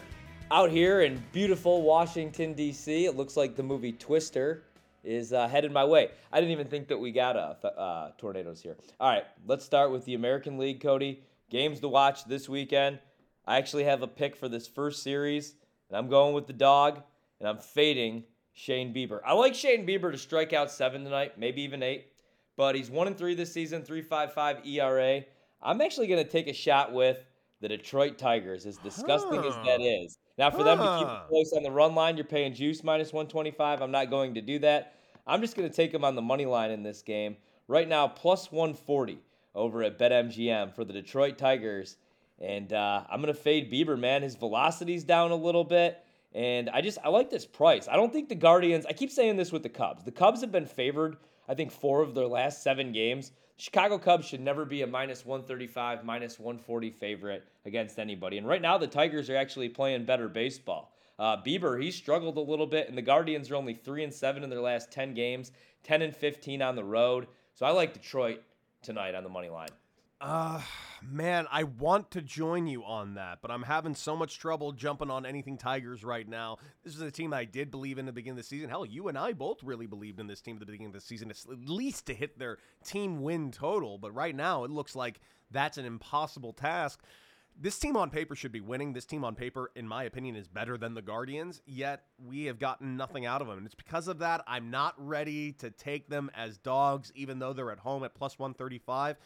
out 0.50 0.70
here 0.70 1.02
in 1.02 1.22
beautiful 1.32 1.82
Washington, 1.82 2.54
D.C. 2.54 3.04
It 3.04 3.16
looks 3.16 3.36
like 3.36 3.56
the 3.56 3.62
movie 3.62 3.92
Twister 3.92 4.62
is 5.04 5.32
uh, 5.32 5.48
headed 5.48 5.72
my 5.72 5.84
way. 5.84 6.10
I 6.32 6.40
didn't 6.40 6.52
even 6.52 6.68
think 6.68 6.88
that 6.88 6.98
we 6.98 7.12
got 7.12 7.36
uh, 7.36 7.66
uh, 7.66 8.10
tornadoes 8.16 8.62
here. 8.62 8.76
All 9.00 9.10
right, 9.10 9.24
let's 9.46 9.64
start 9.64 9.90
with 9.90 10.04
the 10.04 10.14
American 10.14 10.56
League, 10.56 10.80
Cody. 10.80 11.22
Games 11.50 11.80
to 11.80 11.88
watch 11.88 12.24
this 12.24 12.48
weekend. 12.48 13.00
I 13.46 13.58
actually 13.58 13.84
have 13.84 14.02
a 14.02 14.08
pick 14.08 14.34
for 14.34 14.48
this 14.48 14.66
first 14.66 15.02
series, 15.02 15.54
and 15.88 15.96
I'm 15.96 16.08
going 16.08 16.34
with 16.34 16.46
the 16.46 16.52
dog, 16.52 17.02
and 17.40 17.48
I'm 17.48 17.58
fading 17.58 18.24
Shane 18.52 18.94
Bieber. 18.94 19.20
I 19.24 19.34
like 19.34 19.54
Shane 19.54 19.86
Bieber 19.86 20.10
to 20.12 20.18
strike 20.18 20.52
out 20.52 20.70
seven 20.70 21.04
tonight, 21.04 21.38
maybe 21.38 21.62
even 21.62 21.82
eight 21.82 22.06
but 22.56 22.74
he's 22.74 22.90
one 22.90 23.06
and 23.06 23.16
three 23.16 23.34
this 23.34 23.52
season, 23.52 23.82
3.55 23.82 24.66
ERA. 24.66 25.22
I'm 25.62 25.80
actually 25.80 26.06
going 26.06 26.24
to 26.24 26.30
take 26.30 26.48
a 26.48 26.52
shot 26.52 26.92
with 26.92 27.18
the 27.60 27.68
Detroit 27.68 28.18
Tigers, 28.18 28.66
as 28.66 28.76
disgusting 28.78 29.44
as 29.44 29.54
that 29.66 29.80
is. 29.80 30.18
Now, 30.38 30.50
for 30.50 30.62
them 30.62 30.78
to 30.78 30.98
keep 30.98 31.06
Huh. 31.06 31.22
it 31.24 31.28
close 31.28 31.52
on 31.54 31.62
the 31.62 31.70
run 31.70 31.94
line, 31.94 32.16
you're 32.16 32.24
paying 32.24 32.54
juice 32.54 32.84
minus 32.84 33.12
125. 33.12 33.80
I'm 33.80 33.90
not 33.90 34.10
going 34.10 34.34
to 34.34 34.42
do 34.42 34.58
that. 34.60 34.94
I'm 35.26 35.40
just 35.40 35.56
going 35.56 35.68
to 35.68 35.74
take 35.74 35.92
them 35.92 36.04
on 36.04 36.14
the 36.14 36.22
money 36.22 36.46
line 36.46 36.70
in 36.70 36.82
this 36.82 37.02
game. 37.02 37.36
Right 37.68 37.88
now, 37.88 38.06
plus 38.06 38.52
140 38.52 39.18
over 39.54 39.82
at 39.82 39.98
BetMGM 39.98 40.74
for 40.74 40.84
the 40.84 40.92
Detroit 40.92 41.38
Tigers. 41.38 41.96
And 42.40 42.72
uh, 42.72 43.04
I'm 43.08 43.20
going 43.22 43.32
to 43.32 43.40
fade 43.40 43.72
Bieber, 43.72 43.98
man. 43.98 44.22
His 44.22 44.36
velocity's 44.36 45.04
down 45.04 45.30
a 45.30 45.36
little 45.36 45.64
bit. 45.64 46.02
And 46.34 46.68
I 46.68 46.82
just, 46.82 46.98
I 47.02 47.08
like 47.08 47.30
this 47.30 47.46
price. 47.46 47.88
I 47.88 47.96
don't 47.96 48.12
think 48.12 48.28
the 48.28 48.34
Guardians, 48.34 48.84
I 48.86 48.92
keep 48.92 49.10
saying 49.10 49.36
this 49.36 49.52
with 49.52 49.62
the 49.62 49.70
Cubs. 49.70 50.04
The 50.04 50.12
Cubs 50.12 50.42
have 50.42 50.52
been 50.52 50.66
favored, 50.66 51.16
I 51.48 51.54
think, 51.54 51.72
four 51.72 52.02
of 52.02 52.14
their 52.14 52.26
last 52.26 52.62
seven 52.62 52.92
games. 52.92 53.32
Chicago 53.56 53.96
Cubs 53.96 54.26
should 54.26 54.42
never 54.42 54.66
be 54.66 54.82
a 54.82 54.86
minus 54.86 55.24
135, 55.24 56.04
minus 56.04 56.38
140 56.38 56.90
favorite 56.90 57.48
against 57.64 57.98
anybody. 57.98 58.36
And 58.36 58.46
right 58.46 58.60
now, 58.60 58.76
the 58.76 58.86
Tigers 58.86 59.30
are 59.30 59.36
actually 59.36 59.70
playing 59.70 60.04
better 60.04 60.28
baseball. 60.28 60.92
Uh, 61.18 61.38
Bieber, 61.42 61.82
he 61.82 61.90
struggled 61.90 62.36
a 62.36 62.40
little 62.40 62.66
bit, 62.66 62.88
and 62.88 62.98
the 62.98 63.02
Guardians 63.02 63.50
are 63.50 63.56
only 63.56 63.72
three 63.72 64.04
and 64.04 64.12
seven 64.12 64.44
in 64.44 64.50
their 64.50 64.60
last 64.60 64.92
10 64.92 65.14
games, 65.14 65.52
10 65.84 66.02
and 66.02 66.14
15 66.14 66.60
on 66.60 66.76
the 66.76 66.84
road. 66.84 67.28
So 67.54 67.64
I 67.64 67.70
like 67.70 67.94
Detroit 67.94 68.42
tonight 68.82 69.14
on 69.14 69.22
the 69.22 69.30
money 69.30 69.48
line. 69.48 69.70
Uh, 70.18 70.62
man, 71.02 71.46
I 71.52 71.64
want 71.64 72.10
to 72.12 72.22
join 72.22 72.66
you 72.66 72.84
on 72.84 73.14
that, 73.14 73.40
but 73.42 73.50
I'm 73.50 73.62
having 73.62 73.94
so 73.94 74.16
much 74.16 74.38
trouble 74.38 74.72
jumping 74.72 75.10
on 75.10 75.26
anything 75.26 75.58
Tigers 75.58 76.02
right 76.02 76.26
now. 76.26 76.56
This 76.84 76.94
is 76.94 77.02
a 77.02 77.10
team 77.10 77.34
I 77.34 77.44
did 77.44 77.70
believe 77.70 77.98
in 77.98 78.06
the 78.06 78.12
beginning 78.12 78.38
of 78.38 78.44
the 78.44 78.48
season. 78.48 78.70
Hell, 78.70 78.86
you 78.86 79.08
and 79.08 79.18
I 79.18 79.34
both 79.34 79.62
really 79.62 79.86
believed 79.86 80.18
in 80.18 80.26
this 80.26 80.40
team 80.40 80.56
at 80.56 80.60
the 80.60 80.66
beginning 80.66 80.86
of 80.86 80.92
the 80.94 81.00
season, 81.02 81.30
at 81.30 81.36
least 81.46 82.06
to 82.06 82.14
hit 82.14 82.38
their 82.38 82.56
team 82.82 83.20
win 83.20 83.50
total. 83.50 83.98
But 83.98 84.14
right 84.14 84.34
now, 84.34 84.64
it 84.64 84.70
looks 84.70 84.96
like 84.96 85.20
that's 85.50 85.76
an 85.76 85.84
impossible 85.84 86.54
task. 86.54 87.02
This 87.58 87.78
team 87.78 87.96
on 87.96 88.08
paper 88.08 88.34
should 88.34 88.52
be 88.52 88.60
winning. 88.60 88.94
This 88.94 89.06
team 89.06 89.22
on 89.22 89.34
paper, 89.34 89.70
in 89.76 89.86
my 89.86 90.04
opinion, 90.04 90.34
is 90.34 90.48
better 90.48 90.78
than 90.78 90.94
the 90.94 91.02
Guardians, 91.02 91.60
yet 91.66 92.04
we 92.26 92.44
have 92.44 92.58
gotten 92.58 92.96
nothing 92.96 93.26
out 93.26 93.42
of 93.42 93.48
them. 93.48 93.58
And 93.58 93.66
it's 93.66 93.74
because 93.74 94.08
of 94.08 94.18
that 94.20 94.42
I'm 94.46 94.70
not 94.70 94.94
ready 94.96 95.52
to 95.54 95.70
take 95.70 96.08
them 96.08 96.30
as 96.34 96.56
dogs, 96.56 97.12
even 97.14 97.38
though 97.38 97.52
they're 97.52 97.70
at 97.70 97.78
home 97.80 98.02
at 98.02 98.14
plus 98.14 98.38
135 98.38 99.16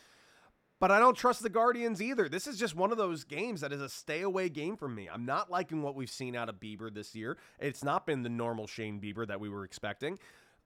But 0.81 0.90
I 0.90 0.99
don't 0.99 1.16
trust 1.16 1.43
the 1.43 1.51
Guardians 1.51 2.01
either. 2.01 2.27
This 2.29 2.47
is 2.47 2.59
just 2.59 2.75
one 2.75 2.90
of 2.90 2.97
those 2.97 3.23
games 3.25 3.61
that 3.61 3.71
is 3.71 3.83
a 3.83 3.88
stay 3.88 4.23
away 4.23 4.49
game 4.49 4.79
for 4.79 4.88
me. 4.88 5.09
I'm 5.12 5.27
not 5.27 5.51
liking 5.51 5.83
what 5.83 5.95
we've 5.95 6.11
seen 6.11 6.35
out 6.35 6.49
of 6.49 6.57
Bieber 6.57 6.93
this 6.93 7.14
year. 7.14 7.37
It's 7.59 7.85
not 7.85 8.07
been 8.07 8.23
the 8.23 8.31
normal 8.31 8.66
Shane 8.66 8.99
Bieber 8.99 9.29
that 9.29 9.38
we 9.38 9.51
were 9.51 9.64
expecting. 9.64 10.19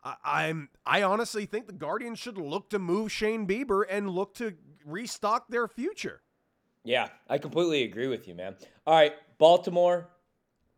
I, 0.05 0.15
I'm 0.25 0.69
I 0.87 1.03
honestly 1.03 1.47
think 1.47 1.67
the 1.67 1.73
Guardians 1.73 2.21
should 2.21 2.39
look 2.39 2.71
to 2.71 2.79
move 2.79 3.11
Shane 3.11 3.47
Bieber 3.47 3.83
and 3.91 4.09
look 4.09 4.35
to 4.35 4.55
restock 4.87 5.49
their 5.49 5.67
future. 5.67 6.23
Yeah, 6.85 7.09
I 7.29 7.39
completely 7.39 7.83
agree 7.83 8.07
with 8.07 8.29
you, 8.29 8.35
man. 8.35 8.55
All 8.87 8.95
right, 8.95 9.15
Baltimore, 9.39 10.11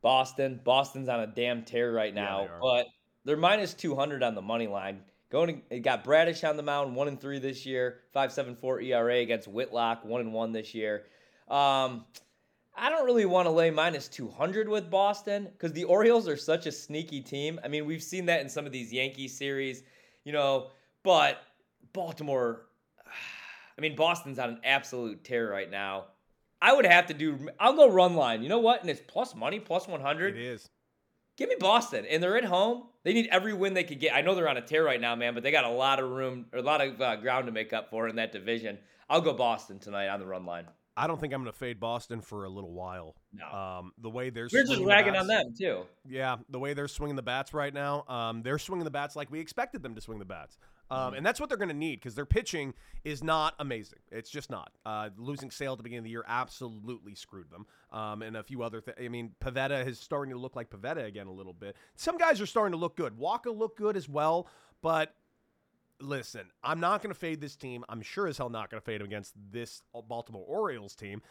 Boston. 0.00 0.60
Boston's 0.64 1.08
on 1.10 1.20
a 1.20 1.26
damn 1.26 1.62
tear 1.62 1.92
right 1.92 2.14
now, 2.14 2.42
they 2.42 2.48
but 2.60 2.86
they're 3.24 3.36
minus 3.36 3.74
200 3.74 4.22
on 4.22 4.34
the 4.34 4.42
money 4.42 4.68
line. 4.68 5.00
Going 5.36 5.60
it 5.68 5.80
got 5.80 6.02
Bradish 6.02 6.44
on 6.44 6.56
the 6.56 6.62
mound, 6.62 6.96
one 6.96 7.08
and 7.08 7.20
three 7.20 7.38
this 7.38 7.66
year, 7.66 7.98
five 8.10 8.32
seven 8.32 8.56
four 8.56 8.80
ERA 8.80 9.16
against 9.16 9.46
Whitlock, 9.46 10.02
one 10.02 10.22
and 10.22 10.32
one 10.32 10.50
this 10.50 10.74
year. 10.74 11.04
Um, 11.46 12.06
I 12.74 12.88
don't 12.88 13.04
really 13.04 13.26
want 13.26 13.44
to 13.44 13.50
lay 13.50 13.70
minus 13.70 14.08
200 14.08 14.66
with 14.66 14.88
Boston 14.88 15.50
because 15.52 15.74
the 15.74 15.84
Orioles 15.84 16.26
are 16.26 16.38
such 16.38 16.64
a 16.64 16.72
sneaky 16.72 17.20
team. 17.20 17.60
I 17.62 17.68
mean, 17.68 17.84
we've 17.84 18.02
seen 18.02 18.24
that 18.24 18.40
in 18.40 18.48
some 18.48 18.64
of 18.64 18.72
these 18.72 18.90
Yankee 18.90 19.28
series, 19.28 19.82
you 20.24 20.32
know, 20.32 20.68
but 21.02 21.42
Baltimore, 21.92 22.62
I 23.76 23.82
mean, 23.82 23.94
Boston's 23.94 24.38
on 24.38 24.48
an 24.48 24.60
absolute 24.64 25.22
tear 25.22 25.50
right 25.50 25.70
now. 25.70 26.04
I 26.62 26.72
would 26.72 26.86
have 26.86 27.08
to 27.08 27.14
do, 27.14 27.50
I'll 27.60 27.76
go 27.76 27.90
run 27.90 28.16
line. 28.16 28.42
You 28.42 28.48
know 28.48 28.60
what? 28.60 28.80
And 28.80 28.88
it's 28.88 29.02
plus 29.06 29.34
money, 29.34 29.60
plus 29.60 29.86
100. 29.86 30.34
It 30.34 30.42
is. 30.42 30.70
Give 31.36 31.48
me 31.48 31.56
Boston. 31.58 32.06
And 32.06 32.22
they're 32.22 32.36
at 32.36 32.44
home. 32.44 32.84
They 33.04 33.12
need 33.12 33.28
every 33.30 33.52
win 33.52 33.74
they 33.74 33.84
could 33.84 34.00
get. 34.00 34.14
I 34.14 34.22
know 34.22 34.34
they're 34.34 34.48
on 34.48 34.56
a 34.56 34.62
tear 34.62 34.82
right 34.82 35.00
now, 35.00 35.14
man, 35.14 35.34
but 35.34 35.42
they 35.42 35.50
got 35.50 35.64
a 35.64 35.70
lot 35.70 36.00
of 36.00 36.10
room, 36.10 36.46
or 36.52 36.58
a 36.58 36.62
lot 36.62 36.80
of 36.80 37.00
uh, 37.00 37.16
ground 37.16 37.46
to 37.46 37.52
make 37.52 37.72
up 37.72 37.90
for 37.90 38.08
in 38.08 38.16
that 38.16 38.32
division. 38.32 38.78
I'll 39.08 39.20
go 39.20 39.32
Boston 39.32 39.78
tonight 39.78 40.08
on 40.08 40.18
the 40.18 40.26
run 40.26 40.44
line. 40.44 40.66
I 40.98 41.06
don't 41.06 41.20
think 41.20 41.34
I'm 41.34 41.42
going 41.42 41.52
to 41.52 41.58
fade 41.58 41.78
Boston 41.78 42.22
for 42.22 42.44
a 42.44 42.48
little 42.48 42.72
while. 42.72 43.14
No. 43.32 43.46
Um, 43.46 43.92
the 43.98 44.08
way 44.08 44.30
they're 44.30 44.48
We're 44.50 44.62
just 44.62 44.76
swinging 44.76 44.86
the 44.86 45.12
bats- 45.12 45.18
on 45.20 45.26
them, 45.26 45.54
too. 45.56 45.82
Yeah, 46.08 46.36
the 46.48 46.58
way 46.58 46.72
they're 46.72 46.88
swinging 46.88 47.16
the 47.16 47.22
bats 47.22 47.52
right 47.52 47.72
now, 47.72 48.04
um, 48.08 48.42
they're 48.42 48.58
swinging 48.58 48.84
the 48.84 48.90
bats 48.90 49.14
like 49.14 49.30
we 49.30 49.38
expected 49.38 49.82
them 49.82 49.94
to 49.94 50.00
swing 50.00 50.18
the 50.18 50.24
bats. 50.24 50.56
Um, 50.90 50.98
Mm-hmm. 50.98 51.16
And 51.16 51.26
that's 51.26 51.40
what 51.40 51.48
they're 51.48 51.58
going 51.58 51.68
to 51.68 51.74
need 51.74 51.96
because 52.00 52.14
their 52.14 52.26
pitching 52.26 52.74
is 53.04 53.22
not 53.22 53.54
amazing. 53.58 53.98
It's 54.10 54.30
just 54.30 54.50
not. 54.50 54.72
Uh, 54.84 55.10
losing 55.16 55.50
Sale 55.50 55.72
at 55.72 55.78
the 55.78 55.82
beginning 55.82 56.00
of 56.00 56.04
the 56.04 56.10
year 56.10 56.24
absolutely 56.26 57.14
screwed 57.14 57.50
them. 57.50 57.66
Um, 57.92 58.22
and 58.22 58.36
a 58.36 58.42
few 58.42 58.62
other 58.62 58.80
things. 58.80 58.96
I 59.00 59.08
mean, 59.08 59.32
Pivetta 59.40 59.86
is 59.86 59.98
starting 59.98 60.32
to 60.32 60.38
look 60.38 60.56
like 60.56 60.70
Pivetta 60.70 61.04
again 61.04 61.26
a 61.26 61.32
little 61.32 61.52
bit. 61.52 61.76
Some 61.96 62.18
guys 62.18 62.40
are 62.40 62.46
starting 62.46 62.72
to 62.72 62.78
look 62.78 62.96
good. 62.96 63.18
Wacha 63.18 63.56
looked 63.56 63.78
good 63.78 63.96
as 63.96 64.08
well, 64.08 64.48
but 64.82 65.14
listen, 66.00 66.50
I'm 66.62 66.80
not 66.80 67.02
going 67.02 67.12
to 67.12 67.18
fade 67.18 67.40
this 67.40 67.56
team. 67.56 67.84
I'm 67.88 68.02
sure 68.02 68.26
as 68.26 68.38
hell 68.38 68.50
not 68.50 68.70
going 68.70 68.80
to 68.80 68.84
fade 68.84 69.00
him 69.00 69.06
against 69.06 69.34
this 69.50 69.82
Baltimore 70.08 70.44
Orioles 70.46 70.94
team. 70.94 71.22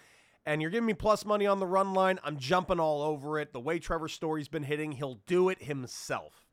And 0.45 0.61
you're 0.61 0.71
giving 0.71 0.85
me 0.85 0.93
plus 0.93 1.25
money 1.25 1.47
on 1.47 1.59
the 1.59 1.65
run 1.65 1.93
line. 1.93 2.19
I'm 2.23 2.37
jumping 2.37 2.79
all 2.79 3.01
over 3.01 3.39
it. 3.39 3.51
The 3.51 3.59
way 3.59 3.79
Trevor 3.79 4.07
Story's 4.07 4.47
been 4.47 4.63
hitting, 4.63 4.93
he'll 4.93 5.19
do 5.25 5.49
it 5.49 5.63
himself. 5.63 6.44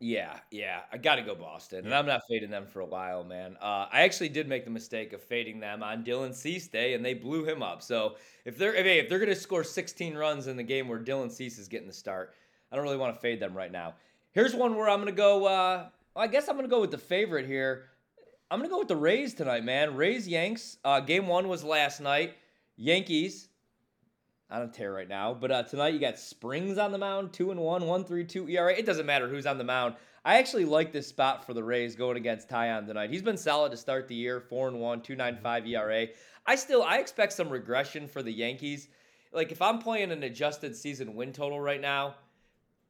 Yeah, 0.00 0.38
yeah, 0.52 0.82
I 0.92 0.96
got 0.96 1.16
to 1.16 1.22
go 1.22 1.34
Boston, 1.34 1.84
and 1.84 1.92
I'm 1.92 2.06
not 2.06 2.20
fading 2.28 2.50
them 2.50 2.66
for 2.66 2.80
a 2.80 2.86
while, 2.86 3.24
man. 3.24 3.56
Uh, 3.60 3.86
I 3.90 4.02
actually 4.02 4.28
did 4.28 4.48
make 4.48 4.64
the 4.64 4.70
mistake 4.70 5.12
of 5.12 5.20
fading 5.20 5.58
them 5.58 5.82
on 5.82 6.04
Dylan 6.04 6.32
Cease 6.32 6.68
day, 6.68 6.94
and 6.94 7.04
they 7.04 7.14
blew 7.14 7.44
him 7.44 7.64
up. 7.64 7.82
So 7.82 8.14
if 8.44 8.56
they're 8.56 8.74
if, 8.74 8.86
hey, 8.86 9.00
if 9.00 9.08
they're 9.08 9.18
gonna 9.18 9.34
score 9.34 9.64
16 9.64 10.16
runs 10.16 10.46
in 10.46 10.56
the 10.56 10.62
game 10.62 10.86
where 10.86 11.00
Dylan 11.00 11.32
Cease 11.32 11.58
is 11.58 11.66
getting 11.66 11.88
the 11.88 11.92
start, 11.92 12.34
I 12.70 12.76
don't 12.76 12.84
really 12.84 12.96
want 12.96 13.16
to 13.16 13.20
fade 13.20 13.40
them 13.40 13.56
right 13.56 13.72
now. 13.72 13.94
Here's 14.30 14.54
one 14.54 14.76
where 14.76 14.88
I'm 14.88 15.00
gonna 15.00 15.10
go. 15.10 15.46
Uh, 15.46 15.88
I 16.14 16.28
guess 16.28 16.48
I'm 16.48 16.54
gonna 16.54 16.68
go 16.68 16.80
with 16.80 16.92
the 16.92 16.98
favorite 16.98 17.46
here. 17.46 17.86
I'm 18.52 18.60
gonna 18.60 18.68
go 18.68 18.78
with 18.78 18.88
the 18.88 18.96
Rays 18.96 19.34
tonight, 19.34 19.64
man. 19.64 19.96
Rays 19.96 20.28
Yanks. 20.28 20.76
Uh, 20.84 21.00
game 21.00 21.26
one 21.26 21.48
was 21.48 21.64
last 21.64 22.00
night. 22.00 22.36
Yankees 22.76 23.48
on 24.50 24.62
a 24.62 24.68
tear 24.68 24.92
right 24.92 25.08
now. 25.08 25.34
But 25.34 25.50
uh, 25.50 25.62
tonight 25.64 25.94
you 25.94 26.00
got 26.00 26.18
Springs 26.18 26.78
on 26.78 26.92
the 26.92 26.98
mound, 26.98 27.32
two 27.32 27.50
and 27.50 27.60
one, 27.60 27.86
one 27.86 28.04
three 28.04 28.24
two 28.24 28.48
ERA. 28.48 28.72
It 28.72 28.86
doesn't 28.86 29.06
matter 29.06 29.28
who's 29.28 29.46
on 29.46 29.58
the 29.58 29.64
mound. 29.64 29.94
I 30.24 30.38
actually 30.38 30.64
like 30.64 30.92
this 30.92 31.06
spot 31.06 31.46
for 31.46 31.54
the 31.54 31.62
Rays 31.62 31.94
going 31.94 32.16
against 32.16 32.48
Taillon 32.48 32.86
tonight. 32.86 33.10
He's 33.10 33.22
been 33.22 33.36
solid 33.36 33.70
to 33.70 33.76
start 33.76 34.08
the 34.08 34.14
year, 34.14 34.40
four 34.40 34.68
and 34.68 34.80
one, 34.80 35.00
two 35.00 35.16
nine 35.16 35.38
five 35.42 35.66
ERA. 35.66 36.08
I 36.46 36.56
still 36.56 36.82
I 36.82 36.98
expect 36.98 37.32
some 37.32 37.48
regression 37.48 38.08
for 38.08 38.22
the 38.22 38.32
Yankees. 38.32 38.88
Like 39.32 39.52
if 39.52 39.60
I'm 39.60 39.78
playing 39.78 40.10
an 40.10 40.22
adjusted 40.22 40.74
season 40.74 41.14
win 41.14 41.32
total 41.32 41.60
right 41.60 41.80
now, 41.80 42.16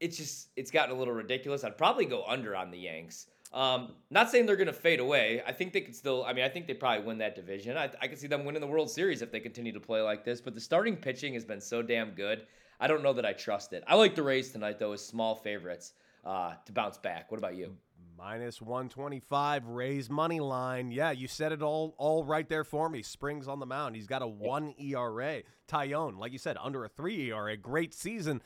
it's 0.00 0.16
just 0.16 0.48
it's 0.56 0.70
gotten 0.70 0.94
a 0.94 0.98
little 0.98 1.14
ridiculous. 1.14 1.64
I'd 1.64 1.78
probably 1.78 2.06
go 2.06 2.24
under 2.26 2.54
on 2.54 2.70
the 2.70 2.78
Yanks. 2.78 3.26
Um, 3.52 3.92
not 4.10 4.30
saying 4.30 4.46
they're 4.46 4.56
going 4.56 4.66
to 4.66 4.72
fade 4.72 5.00
away. 5.00 5.42
I 5.46 5.52
think 5.52 5.72
they 5.72 5.80
could 5.80 5.96
still. 5.96 6.24
I 6.24 6.32
mean, 6.32 6.44
I 6.44 6.48
think 6.48 6.66
they 6.66 6.74
probably 6.74 7.06
win 7.06 7.18
that 7.18 7.34
division. 7.34 7.76
I, 7.76 7.90
I 8.00 8.06
could 8.06 8.18
see 8.18 8.26
them 8.26 8.44
winning 8.44 8.60
the 8.60 8.66
World 8.66 8.90
Series 8.90 9.22
if 9.22 9.32
they 9.32 9.40
continue 9.40 9.72
to 9.72 9.80
play 9.80 10.02
like 10.02 10.24
this. 10.24 10.40
But 10.40 10.54
the 10.54 10.60
starting 10.60 10.96
pitching 10.96 11.34
has 11.34 11.44
been 11.44 11.60
so 11.60 11.80
damn 11.80 12.10
good. 12.10 12.46
I 12.80 12.86
don't 12.86 13.02
know 13.02 13.12
that 13.14 13.26
I 13.26 13.32
trust 13.32 13.72
it. 13.72 13.82
I 13.86 13.94
like 13.94 14.14
the 14.14 14.22
Rays 14.22 14.52
tonight 14.52 14.78
though 14.78 14.92
as 14.92 15.04
small 15.04 15.34
favorites 15.34 15.94
uh, 16.24 16.54
to 16.66 16.72
bounce 16.72 16.98
back. 16.98 17.30
What 17.30 17.38
about 17.38 17.56
you? 17.56 17.74
Minus 18.16 18.60
125, 18.60 19.66
Rays 19.68 20.10
money 20.10 20.40
line. 20.40 20.90
Yeah, 20.90 21.12
you 21.12 21.28
said 21.28 21.52
it 21.52 21.62
all 21.62 21.94
all 21.98 22.24
right 22.24 22.48
there 22.48 22.64
for 22.64 22.88
me. 22.88 23.00
Springs 23.02 23.46
on 23.46 23.60
the 23.60 23.66
mound. 23.66 23.94
He's 23.94 24.08
got 24.08 24.22
a 24.22 24.26
1 24.26 24.74
ERA. 24.78 25.42
Taillon, 25.68 26.18
like 26.18 26.32
you 26.32 26.38
said, 26.38 26.56
under 26.60 26.84
a 26.84 26.88
3 26.88 27.30
ERA. 27.30 27.56
Great 27.56 27.94
season. 27.94 28.42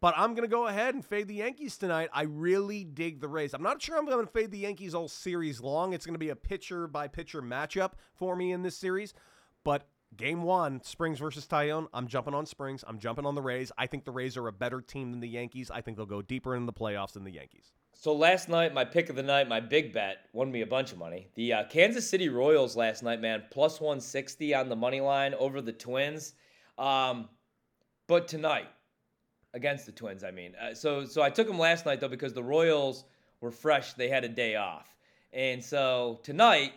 But 0.00 0.14
I'm 0.16 0.34
going 0.34 0.48
to 0.48 0.50
go 0.50 0.66
ahead 0.66 0.94
and 0.94 1.04
fade 1.04 1.28
the 1.28 1.34
Yankees 1.34 1.76
tonight. 1.76 2.08
I 2.14 2.22
really 2.22 2.84
dig 2.84 3.20
the 3.20 3.28
Rays. 3.28 3.52
I'm 3.52 3.62
not 3.62 3.82
sure 3.82 3.98
I'm 3.98 4.06
going 4.06 4.24
to 4.24 4.32
fade 4.32 4.50
the 4.50 4.58
Yankees 4.58 4.94
all 4.94 5.08
series 5.08 5.60
long. 5.60 5.92
It's 5.92 6.06
going 6.06 6.14
to 6.14 6.18
be 6.18 6.30
a 6.30 6.36
pitcher 6.36 6.86
by 6.86 7.06
pitcher 7.06 7.42
matchup 7.42 7.92
for 8.14 8.34
me 8.34 8.52
in 8.52 8.62
this 8.62 8.76
series. 8.76 9.12
But 9.62 9.86
game 10.16 10.42
one, 10.42 10.82
Springs 10.82 11.18
versus 11.18 11.46
Taillon, 11.46 11.86
I'm 11.92 12.06
jumping 12.06 12.32
on 12.32 12.46
Springs. 12.46 12.82
I'm 12.86 12.98
jumping 12.98 13.26
on 13.26 13.34
the 13.34 13.42
Rays. 13.42 13.70
I 13.76 13.86
think 13.86 14.06
the 14.06 14.10
Rays 14.10 14.38
are 14.38 14.48
a 14.48 14.52
better 14.52 14.80
team 14.80 15.10
than 15.10 15.20
the 15.20 15.28
Yankees. 15.28 15.70
I 15.70 15.82
think 15.82 15.98
they'll 15.98 16.06
go 16.06 16.22
deeper 16.22 16.56
in 16.56 16.64
the 16.64 16.72
playoffs 16.72 17.12
than 17.12 17.24
the 17.24 17.32
Yankees. 17.32 17.72
So 17.92 18.14
last 18.14 18.48
night, 18.48 18.72
my 18.72 18.86
pick 18.86 19.10
of 19.10 19.16
the 19.16 19.22
night, 19.22 19.48
my 19.48 19.60
big 19.60 19.92
bet, 19.92 20.28
won 20.32 20.50
me 20.50 20.62
a 20.62 20.66
bunch 20.66 20.92
of 20.92 20.98
money. 20.98 21.28
The 21.34 21.52
uh, 21.52 21.64
Kansas 21.64 22.08
City 22.08 22.30
Royals 22.30 22.74
last 22.74 23.02
night, 23.02 23.20
man, 23.20 23.42
plus 23.50 23.78
160 23.78 24.54
on 24.54 24.70
the 24.70 24.76
money 24.76 25.02
line 25.02 25.34
over 25.34 25.60
the 25.60 25.72
Twins. 25.72 26.32
Um, 26.78 27.28
but 28.06 28.26
tonight, 28.26 28.68
against 29.54 29.86
the 29.86 29.92
Twins, 29.92 30.24
I 30.24 30.30
mean. 30.30 30.54
Uh, 30.60 30.74
so 30.74 31.04
so 31.04 31.22
I 31.22 31.30
took 31.30 31.46
them 31.46 31.58
last 31.58 31.86
night 31.86 32.00
though 32.00 32.08
because 32.08 32.32
the 32.32 32.42
Royals 32.42 33.04
were 33.40 33.50
fresh; 33.50 33.94
they 33.94 34.08
had 34.08 34.24
a 34.24 34.28
day 34.28 34.56
off, 34.56 34.94
and 35.32 35.64
so 35.64 36.20
tonight 36.22 36.72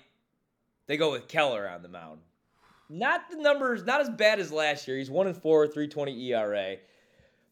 they 0.88 0.98
go 0.98 1.12
with 1.12 1.28
Keller 1.28 1.68
on 1.68 1.82
the 1.82 1.90
mound. 1.90 2.20
Not 2.90 3.30
the 3.30 3.38
numbers, 3.38 3.84
not 3.86 4.02
as 4.02 4.10
bad 4.10 4.40
as 4.40 4.52
last 4.52 4.88
year. 4.88 4.98
He's 4.98 5.10
one 5.10 5.28
and 5.28 5.38
four, 5.38 5.66
320 5.66 6.32
ERA. 6.32 6.76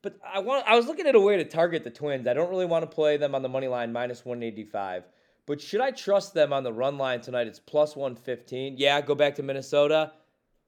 But 0.02 0.18
I 0.24 0.40
want 0.40 0.66
I 0.68 0.76
was 0.76 0.88
looking 0.88 1.08
at 1.08 1.16
a 1.16 1.20
way 1.20 1.38
to 1.38 1.46
target 1.46 1.84
the 1.84 1.90
Twins. 1.90 2.28
I 2.28 2.34
don't 2.34 2.50
really 2.50 2.66
want 2.66 2.84
to 2.84 2.94
play 2.94 3.18
them 3.18 3.36
on 3.36 3.42
the 3.42 3.50
money 3.50 3.68
line 3.68 3.94
minus 3.94 4.26
185. 4.26 5.04
But 5.46 5.62
should 5.62 5.82
I 5.82 5.92
trust 5.92 6.34
them 6.34 6.54
on 6.54 6.64
the 6.64 6.74
run 6.74 6.98
line 6.98 7.22
tonight? 7.22 7.48
It's 7.48 7.60
plus 7.60 7.96
115. 7.96 8.76
Yeah, 8.78 9.02
go 9.02 9.16
back 9.16 9.36
to 9.36 9.44
Minnesota. 9.44 10.14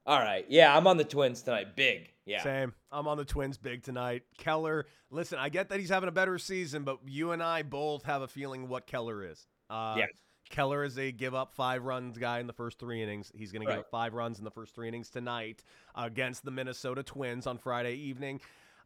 All 0.05 0.19
right. 0.19 0.45
Yeah, 0.49 0.75
I'm 0.75 0.87
on 0.87 0.97
the 0.97 1.03
Twins 1.03 1.41
tonight. 1.41 1.75
Big. 1.75 2.12
Yeah. 2.25 2.41
Same. 2.43 2.73
I'm 2.91 3.07
on 3.07 3.17
the 3.17 3.25
Twins 3.25 3.57
big 3.57 3.83
tonight. 3.83 4.23
Keller, 4.37 4.85
listen, 5.11 5.39
I 5.39 5.49
get 5.49 5.69
that 5.69 5.79
he's 5.79 5.89
having 5.89 6.09
a 6.09 6.13
better 6.13 6.37
season, 6.37 6.83
but 6.83 6.99
you 7.05 7.31
and 7.31 7.43
I 7.43 7.63
both 7.63 8.03
have 8.03 8.21
a 8.21 8.27
feeling 8.27 8.67
what 8.69 8.87
Keller 8.87 9.25
is. 9.25 9.45
Uh, 9.69 9.95
Yes. 9.97 10.09
Keller 10.49 10.83
is 10.83 10.99
a 10.99 11.11
give 11.11 11.33
up 11.33 11.53
five 11.55 11.83
runs 11.83 12.17
guy 12.17 12.39
in 12.39 12.45
the 12.47 12.53
first 12.53 12.77
three 12.77 13.01
innings. 13.01 13.31
He's 13.33 13.51
going 13.51 13.61
to 13.65 13.65
give 13.71 13.79
up 13.79 13.89
five 13.89 14.13
runs 14.13 14.37
in 14.37 14.45
the 14.45 14.51
first 14.51 14.75
three 14.75 14.87
innings 14.87 15.09
tonight 15.09 15.63
against 15.95 16.45
the 16.45 16.51
Minnesota 16.51 17.01
Twins 17.01 17.47
on 17.47 17.57
Friday 17.57 17.95
evening. 17.95 18.39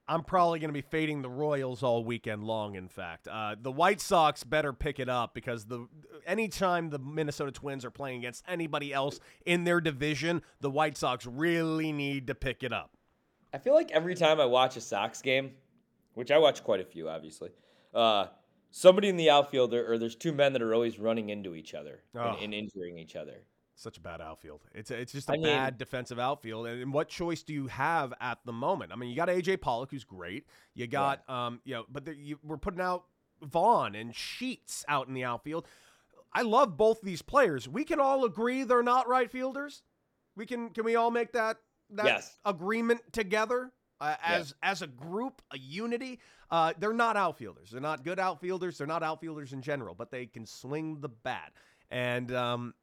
I'm 0.08 0.24
probably 0.24 0.60
going 0.60 0.70
to 0.70 0.74
be 0.74 0.82
fading 0.82 1.22
the 1.22 1.30
Royals 1.30 1.84
all 1.84 2.06
weekend 2.06 2.44
long. 2.46 2.76
In 2.76 2.88
fact, 2.88 3.28
uh, 3.28 3.56
the 3.62 3.72
White 3.72 4.00
Sox 4.00 4.46
better 4.46 4.72
pick 4.72 5.00
it 5.00 5.10
up 5.10 5.34
because 5.34 5.66
the 5.66 5.88
anytime 6.26 6.90
the 6.90 7.00
Minnesota 7.00 7.52
Twins 7.52 7.84
are 7.84 7.92
playing 7.92 8.20
against 8.20 8.46
anybody 8.48 8.94
else 8.94 9.20
in 9.46 9.66
their 9.66 9.82
division, 9.82 10.44
the 10.62 10.72
White 10.72 10.96
Sox 10.96 11.26
really 11.26 11.92
need 11.92 12.28
to 12.28 12.36
pick 12.36 12.64
it 12.64 12.72
up. 12.72 12.92
I 13.54 13.58
feel 13.58 13.74
like 13.74 13.92
every 13.92 14.16
time 14.16 14.40
I 14.40 14.46
watch 14.46 14.76
a 14.78 14.82
Sox 14.82 15.22
game, 15.22 15.52
which 16.14 16.32
I 16.32 16.38
watch 16.38 16.64
quite 16.64 16.80
a 16.82 16.86
few, 16.86 17.10
obviously, 17.10 17.50
uh, 17.94 18.28
somebody 18.72 19.08
in 19.10 19.18
the 19.18 19.30
outfield 19.30 19.74
or, 19.74 19.94
or 19.94 19.98
there's 19.98 20.16
two 20.16 20.34
men 20.34 20.54
that 20.54 20.62
are 20.62 20.74
always 20.74 21.00
running 21.00 21.30
into 21.30 21.56
each 21.56 21.74
other 21.74 22.02
Oh. 22.16 22.20
and, 22.34 22.44
and 22.44 22.54
injuring 22.54 22.98
each 22.98 23.16
other. 23.16 23.44
Such 23.76 23.98
a 23.98 24.02
bad 24.02 24.22
outfield. 24.22 24.62
It's 24.74 24.90
it's 24.90 25.12
just 25.12 25.30
a 25.30 25.34
I 25.34 25.36
mean- 25.36 25.44
bad 25.46 25.78
defensive 25.78 26.18
outfield. 26.18 26.66
And, 26.66 26.92
what 26.92 27.10
choice 27.10 27.44
do 27.44 27.54
you 27.54 27.68
have 27.68 28.12
at 28.20 28.40
the 28.44 28.52
moment? 28.52 28.92
I 28.92 28.96
mean, 28.96 29.10
you 29.12 29.16
got 29.16 29.30
AJ 29.30 29.62
Pollock, 29.62 29.92
who's 29.92 30.04
great. 30.04 30.48
You 30.74 30.88
got 30.88 31.28
um, 31.30 31.62
you 31.64 31.76
know, 31.76 31.86
but 31.92 32.06
the, 32.06 32.16
you, 32.16 32.40
we're 32.44 32.58
putting 32.58 32.82
out 32.82 33.06
Vaughn 33.44 33.94
and 33.94 34.16
Sheets 34.16 34.84
out 34.88 35.08
in 35.08 35.14
the 35.14 35.24
outfield. 35.24 35.68
I 36.34 36.42
love 36.42 36.76
both 36.76 37.02
these 37.02 37.22
players. 37.22 37.70
We 37.70 37.84
can 37.84 38.00
all 38.00 38.26
agree 38.26 38.64
they're 38.64 38.82
not 38.82 39.08
right 39.08 39.30
fielders. 39.30 39.84
We 40.36 40.48
can 40.48 40.72
can 40.72 40.84
we 40.84 40.96
all 40.96 41.12
make 41.12 41.34
that 41.34 41.58
that 41.92 42.06
Yes. 42.06 42.38
agreement 42.46 43.02
together 43.12 43.72
uh, 44.00 44.16
as 44.24 44.54
as 44.62 44.82
a 44.82 44.88
group, 44.88 45.42
a 45.52 45.58
unity. 45.58 46.20
Uh, 46.52 46.74
they're 46.78 46.94
not 46.94 47.18
outfielders. 47.18 47.72
They're 47.72 47.82
not 47.82 48.04
good 48.04 48.20
outfielders. 48.20 48.78
They're 48.78 48.88
not 48.88 49.04
outfielders 49.04 49.54
in 49.54 49.62
general, 49.62 49.96
but 49.96 50.12
they 50.12 50.26
can 50.28 50.46
swing 50.46 51.02
the 51.02 51.10
bat. 51.10 51.52
And 51.90 52.32
um, 52.34 52.74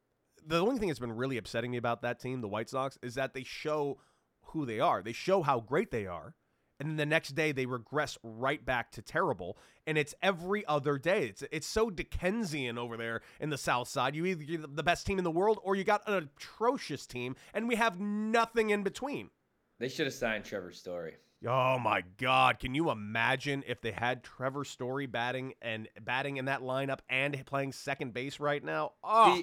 the 0.47 0.61
only 0.61 0.79
thing 0.79 0.89
that's 0.89 1.01
been 1.01 1.17
really 1.17 1.37
upsetting 1.39 1.71
me 1.71 1.77
about 1.77 2.03
that 2.03 2.19
team, 2.21 2.41
the 2.41 2.49
White 2.49 2.69
Sox, 2.69 2.99
is 3.03 3.15
that 3.15 3.33
they 3.33 3.45
show 3.45 3.99
who 4.43 4.67
they 4.67 4.81
are. 4.81 5.03
They 5.03 5.13
show 5.13 5.43
how 5.43 5.61
great 5.61 5.91
they 5.91 6.07
are, 6.07 6.35
and 6.81 6.89
then 6.89 6.97
the 6.97 7.07
next 7.07 7.31
day 7.31 7.53
they 7.53 7.67
regress 7.67 8.19
right 8.23 8.65
back 8.65 8.91
to 8.93 9.03
terrible. 9.03 9.57
And 9.87 9.99
it's 9.99 10.15
every 10.23 10.67
other 10.67 10.99
day. 10.99 11.27
It's 11.29 11.45
it's 11.53 11.67
so 11.67 11.91
Dickensian 11.91 12.79
over 12.79 12.97
there 12.97 13.21
in 13.41 13.51
the 13.51 13.59
South 13.59 13.89
Side. 13.89 14.15
You 14.17 14.25
either 14.27 14.43
you're 14.43 14.67
the 14.67 14.83
best 14.83 15.07
team 15.07 15.19
in 15.19 15.25
the 15.25 15.31
world 15.31 15.59
or 15.63 15.77
you 15.77 15.85
got 15.85 16.09
an 16.09 16.31
atrocious 16.37 17.07
team, 17.07 17.37
and 17.53 17.69
we 17.69 17.77
have 17.77 18.01
nothing 18.01 18.71
in 18.71 18.83
between. 18.83 19.31
They 19.79 19.89
should 19.89 20.07
have 20.07 20.15
signed 20.15 20.45
Trevor 20.45 20.73
Story. 20.73 21.17
Oh 21.47 21.79
my 21.79 22.03
God! 22.17 22.59
Can 22.59 22.75
you 22.75 22.91
imagine 22.91 23.65
if 23.67 23.83
they 23.83 23.93
had 23.93 24.25
Trevor 24.25 24.65
Story 24.65 25.07
batting 25.07 25.55
and 25.61 25.89
batting 26.01 26.39
in 26.39 26.47
that 26.47 26.63
lineup 26.63 27.01
and 27.11 27.45
playing 27.45 27.73
second 27.73 28.15
base 28.15 28.41
right 28.41 28.65
now? 28.65 28.93
Oh, 29.03 29.43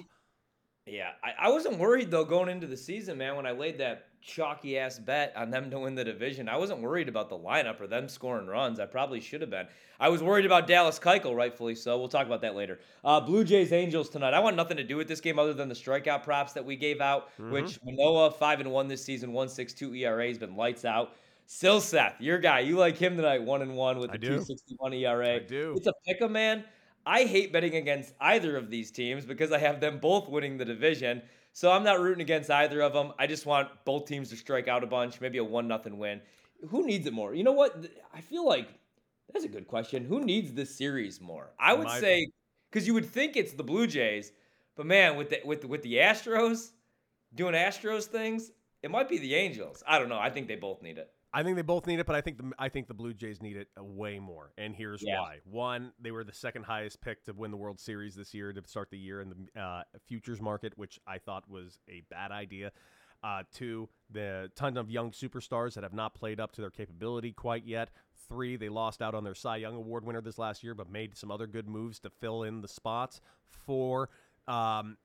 yeah, 0.86 1.10
I, 1.22 1.46
I 1.46 1.50
wasn't 1.50 1.78
worried 1.78 2.10
though 2.10 2.24
going 2.24 2.48
into 2.48 2.66
the 2.66 2.76
season, 2.76 3.18
man. 3.18 3.36
When 3.36 3.46
I 3.46 3.52
laid 3.52 3.78
that 3.78 4.08
chalky 4.22 4.78
ass 4.78 4.98
bet 4.98 5.32
on 5.36 5.50
them 5.50 5.70
to 5.70 5.80
win 5.80 5.94
the 5.94 6.04
division, 6.04 6.48
I 6.48 6.56
wasn't 6.56 6.80
worried 6.80 7.08
about 7.08 7.28
the 7.28 7.38
lineup 7.38 7.80
or 7.80 7.86
them 7.86 8.08
scoring 8.08 8.46
runs. 8.46 8.80
I 8.80 8.86
probably 8.86 9.20
should 9.20 9.40
have 9.40 9.50
been. 9.50 9.66
I 10.00 10.08
was 10.08 10.22
worried 10.22 10.46
about 10.46 10.66
Dallas 10.66 10.98
Keuchel, 10.98 11.36
rightfully 11.36 11.74
so. 11.74 11.98
We'll 11.98 12.08
talk 12.08 12.26
about 12.26 12.40
that 12.42 12.54
later. 12.54 12.80
Uh, 13.04 13.20
Blue 13.20 13.44
Jays 13.44 13.72
Angels 13.72 14.08
tonight. 14.08 14.34
I 14.34 14.40
want 14.40 14.56
nothing 14.56 14.76
to 14.76 14.84
do 14.84 14.96
with 14.96 15.08
this 15.08 15.20
game 15.20 15.38
other 15.38 15.52
than 15.52 15.68
the 15.68 15.74
strikeout 15.74 16.22
props 16.22 16.52
that 16.54 16.64
we 16.64 16.76
gave 16.76 17.00
out. 17.00 17.28
Which 17.50 17.78
Manoah 17.84 18.30
five 18.30 18.60
and 18.60 18.70
one 18.72 18.88
this 18.88 19.04
season, 19.04 19.32
one 19.32 19.48
six 19.48 19.72
two 19.72 19.94
ERA 19.94 20.26
has 20.28 20.38
been 20.38 20.56
lights 20.56 20.84
out. 20.84 21.16
Silseth, 21.48 22.14
your 22.20 22.38
guy. 22.38 22.60
You 22.60 22.78
like 22.78 22.96
him 22.96 23.16
tonight, 23.16 23.42
one 23.42 23.62
and 23.62 23.76
one 23.76 23.98
with 23.98 24.12
the 24.12 24.18
two 24.18 24.40
sixty 24.40 24.74
one 24.78 24.92
ERA. 24.94 25.34
I 25.34 25.38
do. 25.40 25.74
It's 25.76 25.86
a 25.86 25.92
pick 26.06 26.22
'em, 26.22 26.32
man. 26.32 26.64
I 27.04 27.24
hate 27.24 27.52
betting 27.52 27.74
against 27.74 28.14
either 28.20 28.56
of 28.56 28.70
these 28.70 28.90
teams 28.90 29.24
because 29.26 29.50
I 29.50 29.58
have 29.58 29.80
them 29.80 29.98
both 29.98 30.28
winning 30.28 30.56
the 30.56 30.64
division. 30.64 31.22
So 31.52 31.70
I'm 31.70 31.84
not 31.84 32.00
rooting 32.00 32.22
against 32.22 32.50
either 32.50 32.80
of 32.80 32.92
them. 32.92 33.12
I 33.18 33.26
just 33.26 33.44
want 33.46 33.68
both 33.84 34.06
teams 34.06 34.30
to 34.30 34.36
strike 34.36 34.68
out 34.68 34.82
a 34.82 34.86
bunch, 34.86 35.20
maybe 35.20 35.38
a 35.38 35.44
one 35.44 35.68
nothing 35.68 35.98
win. 35.98 36.20
Who 36.68 36.86
needs 36.86 37.06
it 37.06 37.12
more? 37.12 37.34
You 37.34 37.44
know 37.44 37.52
what? 37.52 37.86
I 38.14 38.20
feel 38.20 38.46
like 38.46 38.68
that's 39.32 39.44
a 39.44 39.48
good 39.48 39.66
question. 39.66 40.04
Who 40.04 40.24
needs 40.24 40.52
this 40.52 40.74
series 40.74 41.20
more? 41.20 41.50
I 41.58 41.74
would 41.74 41.86
My- 41.86 42.00
say 42.00 42.28
because 42.70 42.86
you 42.86 42.94
would 42.94 43.06
think 43.06 43.36
it's 43.36 43.52
the 43.52 43.62
Blue 43.64 43.86
Jays, 43.86 44.32
but 44.76 44.86
man, 44.86 45.16
with 45.16 45.30
the 45.30 45.40
with 45.44 45.62
the, 45.62 45.68
with 45.68 45.82
the 45.82 45.94
Astros 45.94 46.70
doing 47.34 47.54
Astros 47.54 48.04
things, 48.04 48.50
it 48.82 48.90
might 48.90 49.08
be 49.08 49.18
the 49.18 49.34
Angels. 49.34 49.82
I 49.86 49.98
don't 49.98 50.08
know. 50.08 50.18
I 50.18 50.30
think 50.30 50.48
they 50.48 50.56
both 50.56 50.82
need 50.82 50.98
it. 50.98 51.10
I 51.34 51.42
think 51.42 51.56
they 51.56 51.62
both 51.62 51.86
need 51.86 51.98
it, 51.98 52.06
but 52.06 52.14
I 52.14 52.20
think 52.20 52.36
the 52.38 52.52
I 52.58 52.68
think 52.68 52.88
the 52.88 52.94
Blue 52.94 53.14
Jays 53.14 53.40
need 53.40 53.56
it 53.56 53.68
uh, 53.78 53.82
way 53.84 54.18
more, 54.18 54.52
and 54.58 54.74
here's 54.74 55.02
Yeah. 55.02 55.18
why. 55.20 55.40
One, 55.44 55.92
they 55.98 56.10
were 56.10 56.24
the 56.24 56.32
second 56.32 56.64
highest 56.64 57.00
pick 57.00 57.24
to 57.24 57.32
win 57.32 57.50
the 57.50 57.56
World 57.56 57.80
Series 57.80 58.14
this 58.14 58.34
year 58.34 58.52
to 58.52 58.62
start 58.66 58.90
the 58.90 58.98
year 58.98 59.20
in 59.20 59.30
the 59.54 59.60
uh, 59.60 59.82
futures 60.08 60.40
market, 60.40 60.76
which 60.76 61.00
I 61.06 61.18
thought 61.18 61.48
was 61.48 61.78
a 61.88 62.02
bad 62.10 62.32
idea. 62.32 62.72
Uh, 63.24 63.44
two, 63.52 63.88
the 64.10 64.50
ton 64.56 64.76
of 64.76 64.90
young 64.90 65.12
superstars 65.12 65.74
that 65.74 65.84
have 65.84 65.92
not 65.94 66.12
played 66.14 66.40
up 66.40 66.50
to 66.52 66.60
their 66.60 66.70
capability 66.72 67.32
quite 67.32 67.64
yet. 67.64 67.90
Three, 68.28 68.56
they 68.56 68.68
lost 68.68 69.00
out 69.00 69.14
on 69.14 69.22
their 69.22 69.34
Cy 69.36 69.58
Young 69.58 69.76
Award 69.76 70.04
winner 70.04 70.20
this 70.20 70.38
last 70.38 70.64
year, 70.64 70.74
but 70.74 70.90
made 70.90 71.16
some 71.16 71.30
other 71.30 71.46
good 71.46 71.68
moves 71.68 72.00
to 72.00 72.10
fill 72.10 72.42
in 72.42 72.62
the 72.62 72.68
spots. 72.68 73.20
Four, 73.48 74.10
um, 74.48 74.96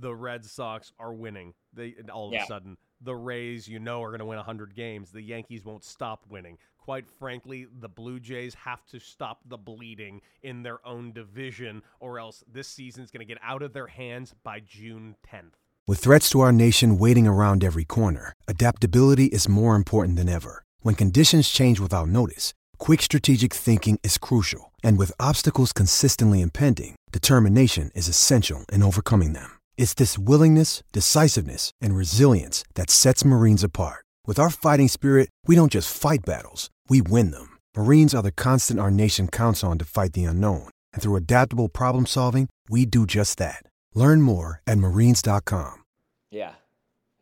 the 0.00 0.14
Red 0.14 0.44
Sox 0.46 0.90
are 0.98 1.12
winning. 1.12 1.52
They 1.74 1.94
all 2.12 2.28
of 2.28 2.32
Yeah. 2.34 2.44
a 2.44 2.46
sudden 2.46 2.78
the 3.00 3.14
Rays, 3.14 3.68
you 3.68 3.78
know, 3.78 4.02
are 4.02 4.08
going 4.08 4.20
to 4.20 4.26
win 4.26 4.36
100 4.36 4.74
games. 4.74 5.10
The 5.10 5.22
Yankees 5.22 5.64
won't 5.64 5.84
stop 5.84 6.24
winning. 6.28 6.58
Quite 6.78 7.06
frankly, 7.18 7.66
the 7.80 7.88
Blue 7.88 8.20
Jays 8.20 8.54
have 8.54 8.86
to 8.86 9.00
stop 9.00 9.40
the 9.46 9.58
bleeding 9.58 10.20
in 10.42 10.62
their 10.62 10.84
own 10.86 11.12
division, 11.12 11.82
or 11.98 12.18
else 12.18 12.44
this 12.50 12.68
season's 12.68 13.10
going 13.10 13.26
to 13.26 13.32
get 13.32 13.42
out 13.42 13.62
of 13.62 13.72
their 13.72 13.88
hands 13.88 14.34
by 14.44 14.60
June 14.60 15.16
10th. 15.32 15.54
With 15.88 15.98
threats 16.00 16.30
to 16.30 16.40
our 16.40 16.52
nation 16.52 16.98
waiting 16.98 17.26
around 17.26 17.62
every 17.62 17.84
corner, 17.84 18.32
adaptability 18.48 19.26
is 19.26 19.48
more 19.48 19.74
important 19.74 20.16
than 20.16 20.28
ever. 20.28 20.64
When 20.80 20.94
conditions 20.94 21.48
change 21.48 21.80
without 21.80 22.08
notice, 22.08 22.54
quick 22.78 23.02
strategic 23.02 23.52
thinking 23.52 23.98
is 24.02 24.18
crucial. 24.18 24.72
And 24.82 24.98
with 24.98 25.12
obstacles 25.18 25.72
consistently 25.72 26.40
impending, 26.40 26.96
determination 27.12 27.90
is 27.94 28.08
essential 28.08 28.64
in 28.72 28.82
overcoming 28.82 29.32
them. 29.32 29.55
It's 29.78 29.94
this 29.94 30.18
willingness, 30.18 30.82
decisiveness, 30.92 31.70
and 31.80 31.94
resilience 31.96 32.64
that 32.74 32.90
sets 32.90 33.24
Marines 33.24 33.62
apart. 33.62 34.04
With 34.26 34.38
our 34.38 34.50
fighting 34.50 34.88
spirit, 34.88 35.28
we 35.46 35.54
don't 35.54 35.72
just 35.72 35.94
fight 35.96 36.24
battles, 36.24 36.70
we 36.88 37.00
win 37.02 37.30
them. 37.30 37.58
Marines 37.76 38.14
are 38.14 38.22
the 38.22 38.32
constant 38.32 38.80
our 38.80 38.90
nation 38.90 39.28
counts 39.28 39.62
on 39.62 39.78
to 39.78 39.84
fight 39.84 40.14
the 40.14 40.24
unknown. 40.24 40.70
And 40.92 41.02
through 41.02 41.16
adaptable 41.16 41.68
problem 41.68 42.06
solving, 42.06 42.48
we 42.68 42.84
do 42.86 43.06
just 43.06 43.36
that. 43.38 43.62
Learn 43.94 44.22
more 44.22 44.60
at 44.66 44.78
marines.com. 44.78 45.84
Yeah, 46.30 46.52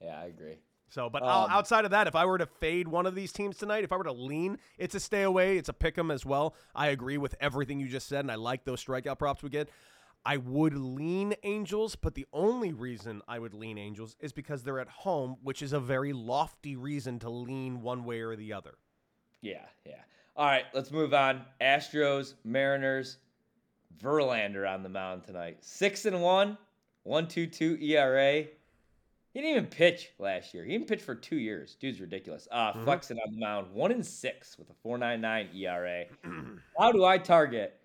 yeah, 0.01 0.19
I 0.21 0.27
agree. 0.27 0.59
So, 0.88 1.11
but 1.11 1.25
Um, 1.25 1.51
outside 1.51 1.85
of 1.85 1.90
that, 1.90 2.07
if 2.07 2.14
I 2.14 2.25
were 2.25 2.38
to 2.38 2.47
fade 2.47 2.87
one 2.87 3.05
of 3.05 3.17
these 3.17 3.33
teams 3.33 3.57
tonight, 3.57 3.83
if 3.83 3.90
I 3.90 3.97
were 3.97 4.05
to 4.05 4.12
lean, 4.12 4.59
it's 4.79 4.95
a 4.95 5.01
stay 5.01 5.23
away. 5.23 5.59
It's 5.59 5.69
a 5.69 5.73
pick 5.73 5.99
'em 5.99 6.12
as 6.12 6.25
well. 6.25 6.55
I 6.73 6.87
agree 6.88 7.19
with 7.19 7.35
everything 7.40 7.81
you 7.81 7.88
just 7.88 8.07
said, 8.07 8.21
and 8.21 8.31
I 8.31 8.37
like 8.37 8.64
those 8.64 8.85
strikeout 8.85 9.19
props 9.19 9.43
we 9.43 9.51
get. 9.51 9.69
I 10.26 10.38
would 10.38 10.74
lean 10.74 11.34
Angels, 11.42 11.96
but 11.96 12.14
the 12.14 12.26
only 12.32 12.72
reason 12.72 13.20
I 13.28 13.38
would 13.38 13.52
lean 13.52 13.76
Angels 13.76 14.16
is 14.20 14.32
because 14.32 14.62
they're 14.62 14.80
at 14.80 14.88
home, 14.88 15.37
which 15.42 15.60
is 15.60 15.72
a 15.72 15.80
very 15.80 16.12
lofty 16.12 16.76
reason 16.76 17.18
to 17.20 17.30
lean 17.30 17.82
one 17.82 18.04
way 18.04 18.20
or 18.20 18.34
the 18.34 18.52
other. 18.52 18.74
Yeah, 19.42 19.66
yeah. 19.84 20.00
All 20.37 20.46
right, 20.46 20.64
let's 20.72 20.90
move 20.90 21.12
on. 21.12 21.42
Astros, 21.60 22.34
Mariners, 22.42 23.18
Verlander 24.02 24.68
on 24.68 24.82
the 24.82 24.88
mound 24.88 25.24
tonight. 25.24 25.58
Six 25.60 26.06
and 26.06 26.22
one, 26.22 26.56
one 27.02 27.28
two 27.28 27.46
two 27.46 27.76
ERA. 27.80 28.44
He 29.34 29.40
didn't 29.40 29.50
even 29.50 29.66
pitch 29.66 30.10
last 30.18 30.54
year. 30.54 30.64
He 30.64 30.72
didn't 30.72 30.87
pitch 30.87 31.02
for 31.02 31.14
two 31.14 31.37
years. 31.37 31.76
Dude's 31.78 32.00
ridiculous. 32.00 32.48
Uh, 32.50 32.72
Flexen 32.84 33.18
on 33.18 33.34
the 33.34 33.40
mound, 33.40 33.72
one 33.72 33.90
and 33.92 34.04
six 34.04 34.58
with 34.58 34.70
a 34.70 34.74
four 34.82 34.96
nine 34.96 35.20
nine 35.20 35.48
ERA. 35.54 36.04
How 36.78 36.92
do 36.92 37.04
I 37.04 37.18
target 37.18 37.78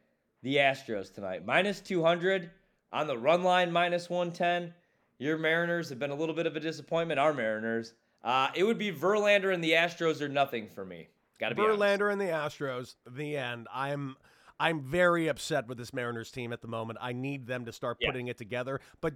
the 0.43 0.57
Astros 0.57 1.13
tonight? 1.13 1.45
Minus 1.45 1.81
two 1.81 2.03
hundred 2.03 2.51
on 2.91 3.07
the 3.07 3.17
run 3.17 3.43
line, 3.43 3.71
minus 3.71 4.09
one 4.09 4.31
ten. 4.31 4.73
Your 5.17 5.37
Mariners 5.37 5.89
have 5.89 5.99
been 5.99 6.11
a 6.11 6.15
little 6.15 6.35
bit 6.35 6.47
of 6.47 6.55
a 6.55 6.59
disappointment. 6.59 7.19
Our 7.19 7.33
Mariners. 7.33 7.93
Uh, 8.23 8.49
it 8.55 8.63
would 8.63 8.77
be 8.77 8.91
Verlander 8.91 9.53
and 9.53 9.63
the 9.63 9.71
Astros 9.71 10.21
or 10.21 10.27
nothing 10.29 10.67
for 10.67 10.85
me. 10.85 11.07
Got 11.39 11.49
to 11.49 11.55
be 11.55 11.61
honest. 11.61 11.79
Verlander 11.79 12.11
and 12.11 12.19
the 12.19 12.25
Astros. 12.25 12.95
The 13.09 13.37
end. 13.37 13.67
I'm 13.73 14.15
I'm 14.61 14.81
very 14.81 15.29
upset 15.29 15.67
with 15.67 15.77
this 15.77 15.93
Mariners 15.93 16.31
team 16.31 16.51
at 16.51 16.61
the 16.61 16.67
moment. 16.67 16.99
I 17.01 17.13
need 17.13 17.47
them 17.47 17.63
to 17.63 17.71
start 17.71 17.95
Yeah. 18.01 18.09
putting 18.09 18.27
it 18.27 18.37
together. 18.37 18.81
But 18.99 19.13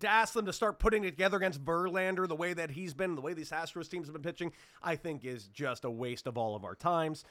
to 0.00 0.08
ask 0.08 0.32
them 0.32 0.46
to 0.46 0.54
start 0.54 0.78
putting 0.78 1.04
it 1.04 1.10
together 1.10 1.36
against 1.36 1.62
Verlander 1.62 2.26
the 2.26 2.34
way 2.34 2.54
that 2.54 2.70
he's 2.70 2.94
been, 2.94 3.14
the 3.14 3.20
way 3.20 3.34
these 3.34 3.50
Astros 3.50 3.90
teams 3.90 4.06
have 4.06 4.14
been 4.14 4.22
pitching, 4.22 4.52
I 4.82 4.96
think 4.96 5.26
is 5.26 5.48
just 5.48 5.84
a 5.84 5.90
waste 5.90 6.26
of 6.26 6.38
all 6.38 6.56
of 6.56 6.64
our 6.64 6.74
times. 6.74 7.24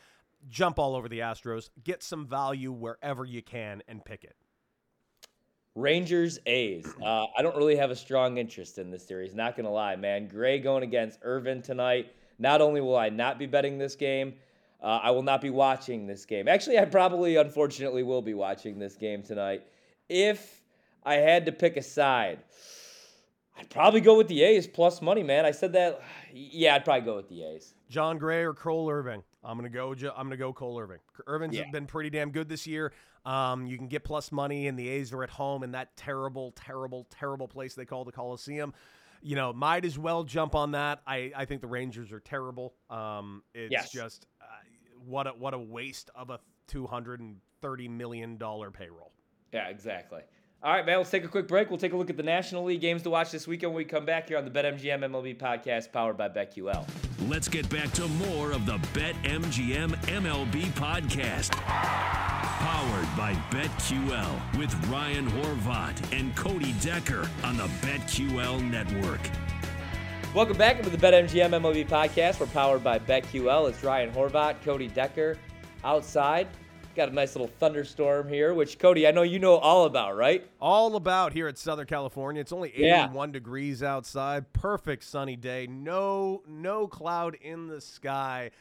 Jump 0.48 0.80
all 0.80 0.96
over 0.96 1.10
the 1.10 1.20
Astros, 1.20 1.70
get 1.84 2.04
some 2.04 2.28
value 2.28 2.72
wherever 2.72 3.26
you 3.26 3.42
can, 3.42 3.82
and 3.88 4.04
pick 4.04 4.24
it. 4.24 4.36
Rangers 5.76 6.40
A's. 6.46 6.86
Uh, 7.06 7.26
I 7.38 7.42
don't 7.42 7.56
really 7.56 7.76
have 7.76 7.92
a 7.92 7.96
strong 7.96 8.38
interest 8.38 8.78
in 8.80 8.90
this 8.90 9.06
series. 9.06 9.36
Not 9.36 9.56
gonna 9.56 9.72
lie, 9.72 9.96
man. 9.96 10.28
Gray 10.28 10.60
going 10.60 10.84
against 10.84 11.20
Irvin 11.22 11.62
tonight. 11.62 12.12
Not 12.40 12.62
only 12.62 12.82
will 12.82 12.96
I 12.96 13.10
not 13.10 13.38
be 13.38 13.46
betting 13.46 13.78
this 13.78 13.96
game, 13.96 14.34
uh, 14.82 15.00
I 15.04 15.12
will 15.12 15.24
not 15.24 15.42
be 15.42 15.50
watching 15.50 16.08
this 16.08 16.26
game. 16.26 16.48
Actually, 16.48 16.80
I 16.80 16.86
probably, 16.86 17.36
unfortunately, 17.38 18.04
will 18.04 18.22
be 18.22 18.34
watching 18.34 18.80
this 18.80 18.96
game 18.96 19.24
tonight. 19.24 19.64
If 20.10 20.62
I 21.04 21.16
had 21.16 21.46
to 21.46 21.52
pick 21.52 21.78
a 21.78 21.82
side, 21.82 22.40
I'd 23.58 23.70
probably 23.70 24.02
go 24.02 24.18
with 24.18 24.28
the 24.28 24.44
A's 24.44 24.68
plus 24.68 25.02
money, 25.02 25.24
man. 25.24 25.46
I 25.46 25.52
said 25.52 25.74
that. 25.74 26.02
Yeah, 26.38 26.76
I'd 26.76 26.84
probably 26.84 27.06
go 27.06 27.16
with 27.16 27.30
the 27.30 27.46
A's. 27.46 27.76
Jon 27.90 28.18
Gray 28.18 28.44
or 28.44 28.54
Cole 28.54 28.92
Irvin. 28.92 29.24
I'm 29.46 29.58
gonna 29.58 29.70
go. 29.70 29.92
I'm 29.94 30.26
gonna 30.28 30.38
go 30.38 30.52
Cole 30.54 30.80
Irvin. 30.80 31.00
Irvin's 31.28 31.56
Yeah. 31.56 31.70
been 31.72 31.86
pretty 31.86 32.10
damn 32.10 32.32
good 32.32 32.50
this 32.50 32.66
year. 32.66 32.92
Um, 33.26 33.66
you 33.68 33.78
can 33.78 33.88
get 33.88 34.04
plus 34.04 34.32
money, 34.32 34.68
and 34.68 34.78
the 34.78 34.88
A's 34.90 35.14
are 35.14 35.24
at 35.24 35.30
home 35.30 35.64
in 35.64 35.72
that 35.72 35.96
terrible, 35.96 36.52
terrible, 36.52 37.08
terrible 37.10 37.48
place 37.48 37.74
they 37.76 37.86
call 37.86 38.06
the 38.06 38.12
Coliseum. 38.12 38.74
You 39.22 39.36
know, 39.36 39.54
might 39.54 39.86
as 39.86 39.98
well 39.98 40.24
jump 40.24 40.54
on 40.54 40.72
that. 40.72 41.02
I, 41.08 41.32
I 41.36 41.46
think 41.46 41.62
the 41.62 41.68
Rangers 41.68 42.12
are 42.12 42.20
terrible. 42.20 42.76
Um, 42.90 43.44
it's 43.54 43.72
Yes. 43.72 43.92
just 43.92 44.28
uh, 44.42 44.46
what 45.06 45.28
a 45.28 45.32
what 45.32 45.54
a 45.54 45.60
waste 45.60 46.10
of 46.16 46.30
a 46.30 46.40
two 46.68 46.86
hundred 46.88 47.20
and 47.20 47.38
thirty 47.62 47.88
million 47.88 48.38
dollar 48.38 48.72
payroll. 48.72 49.12
Yeah, 49.52 49.70
exactly. 49.70 50.22
All 50.66 50.72
right, 50.72 50.84
man, 50.84 50.98
let's 50.98 51.12
take 51.12 51.24
a 51.24 51.28
quick 51.28 51.48
break. 51.48 51.70
We'll 51.70 51.78
take 51.78 51.94
a 51.94 51.96
look 51.96 52.10
at 52.10 52.18
the 52.18 52.24
National 52.24 52.64
League 52.64 52.82
games 52.82 53.04
to 53.04 53.12
watch 53.12 53.30
this 53.30 53.46
weekend 53.46 53.72
when 53.72 53.78
we 53.78 53.86
come 53.86 54.04
back 54.04 54.30
here 54.30 54.40
on 54.40 54.46
the 54.46 54.50
BetMGM 54.50 55.02
MLB 55.02 55.38
podcast 55.38 55.92
powered 55.92 56.18
by 56.18 56.28
BetQL. 56.28 56.90
Let's 57.30 57.48
get 57.48 57.70
back 57.70 57.92
to 57.92 58.08
more 58.08 58.52
of 58.52 58.66
the 58.66 58.78
BetMGM 59.00 59.92
MLB 60.08 60.64
podcast. 60.72 61.52
Powered 61.52 63.16
by 63.16 63.36
BetQL 63.52 64.58
with 64.58 64.74
Ryan 64.88 65.30
Horvat 65.30 66.20
and 66.20 66.36
Cody 66.36 66.74
Decker 66.82 67.30
on 67.44 67.58
the 67.58 67.68
BetQL 67.84 68.68
network. 68.68 69.22
Welcome 70.34 70.58
back 70.58 70.82
to 70.82 70.90
the 70.90 70.98
BetMGM 70.98 71.52
MLB 71.52 71.88
podcast. 71.88 72.40
We're 72.40 72.48
powered 72.48 72.84
by 72.84 72.98
BetQL. 72.98 73.70
It's 73.70 73.84
Ryan 73.84 74.12
Horvat, 74.12 74.64
Cody 74.64 74.88
Decker 74.88 75.38
outside. 75.84 76.48
Got 76.96 77.10
a 77.10 77.12
nice 77.14 77.36
little 77.36 77.52
thunderstorm 77.60 78.30
here, 78.30 78.54
which 78.54 78.80
Cody, 78.80 79.06
I 79.06 79.12
know 79.12 79.24
you 79.24 79.38
know 79.38 79.58
all 79.58 79.84
about, 79.86 80.16
right? 80.16 80.50
All 80.62 80.96
about 80.96 81.34
here 81.34 81.48
at 81.50 81.58
Southern 81.58 81.88
California. 81.88 82.40
It's 82.40 82.54
only 82.54 82.70
81 82.74 83.30
Yeah. 83.30 83.34
degrees 83.34 83.84
outside. 83.84 84.54
Perfect 84.54 85.04
sunny 85.04 85.36
day. 85.36 85.68
No 85.68 86.42
no 86.48 86.88
cloud 86.88 87.36
in 87.42 87.68
the 87.68 87.82
sky. 87.82 88.52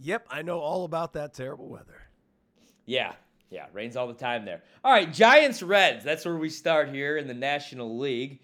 Yep, 0.00 0.26
I 0.30 0.42
know 0.42 0.58
all 0.60 0.84
about 0.84 1.14
that 1.14 1.32
terrible 1.32 1.66
weather. 1.68 2.02
Yeah, 2.84 3.14
yeah, 3.50 3.66
rains 3.72 3.96
all 3.96 4.06
the 4.06 4.12
time 4.14 4.44
there. 4.44 4.62
All 4.84 4.92
right, 4.92 5.10
Giants 5.10 5.62
Reds. 5.62 6.04
That's 6.04 6.26
where 6.26 6.36
we 6.36 6.50
start 6.50 6.90
here 6.90 7.16
in 7.16 7.26
the 7.26 7.34
National 7.34 7.98
League. 7.98 8.40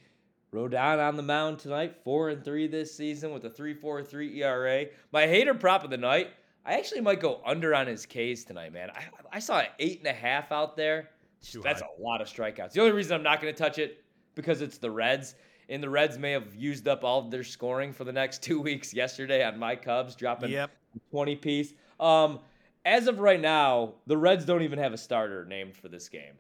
Rodon 0.55 1.07
on 1.07 1.17
the 1.17 1.23
mound 1.23 1.59
tonight, 1.59 1.97
four 2.03 2.31
and 2.31 2.43
three 2.45 2.67
this 2.67 2.97
season 2.97 3.33
with 3.35 3.45
a 3.45 3.51
3.43 3.51 4.37
ERA. 4.39 4.87
My 5.13 5.27
hater 5.27 5.53
prop 5.53 5.85
of 5.85 5.91
the 5.91 5.97
night. 5.99 6.31
I 6.67 6.75
actually 6.75 7.01
might 7.03 7.21
go 7.21 7.41
under 7.45 7.75
on 7.75 7.87
his 7.87 8.07
K's 8.07 8.45
tonight, 8.45 8.73
man. 8.73 8.91
I, 8.91 9.05
I 9.33 9.39
saw 9.39 9.59
an 9.61 9.67
eight 9.79 9.99
and 9.99 10.07
a 10.09 10.13
half 10.13 10.51
out 10.53 10.77
there. 10.77 11.11
Too 11.43 11.61
That's 11.63 11.83
high. 11.83 11.89
a 11.99 12.03
lot 12.03 12.21
of 12.23 12.27
strikeouts. 12.29 12.73
The 12.73 12.81
only 12.81 12.93
reason 12.93 13.15
I'm 13.15 13.23
not 13.23 13.41
going 13.43 13.53
to 13.55 13.59
touch 13.59 13.79
it 13.79 14.03
because 14.35 14.63
it's 14.63 14.79
the 14.79 14.91
Reds, 14.91 15.35
and 15.69 15.83
the 15.83 15.91
Reds 15.91 16.17
may 16.19 16.33
have 16.33 16.55
used 16.55 16.89
up 16.89 17.05
all 17.05 17.21
of 17.21 17.31
their 17.31 17.45
scoring 17.45 17.93
for 17.93 18.05
the 18.05 18.13
next 18.13 18.43
two 18.43 18.61
weeks. 18.61 18.95
Yesterday 18.95 19.45
on 19.45 19.59
my 19.59 19.77
Cubs, 19.77 20.17
dropping 20.17 20.51
Yep. 20.51 20.71
20 21.11 21.37
piece. 21.37 21.75
Um, 22.01 22.41
as 22.87 23.09
of 23.09 23.19
right 23.19 23.41
now, 23.41 23.95
the 24.07 24.17
Reds 24.17 24.45
don't 24.45 24.63
even 24.63 24.79
have 24.79 24.93
a 24.93 24.99
starter 24.99 25.45
named 25.45 25.77
for 25.77 25.89
this 25.89 26.09
game. 26.09 26.35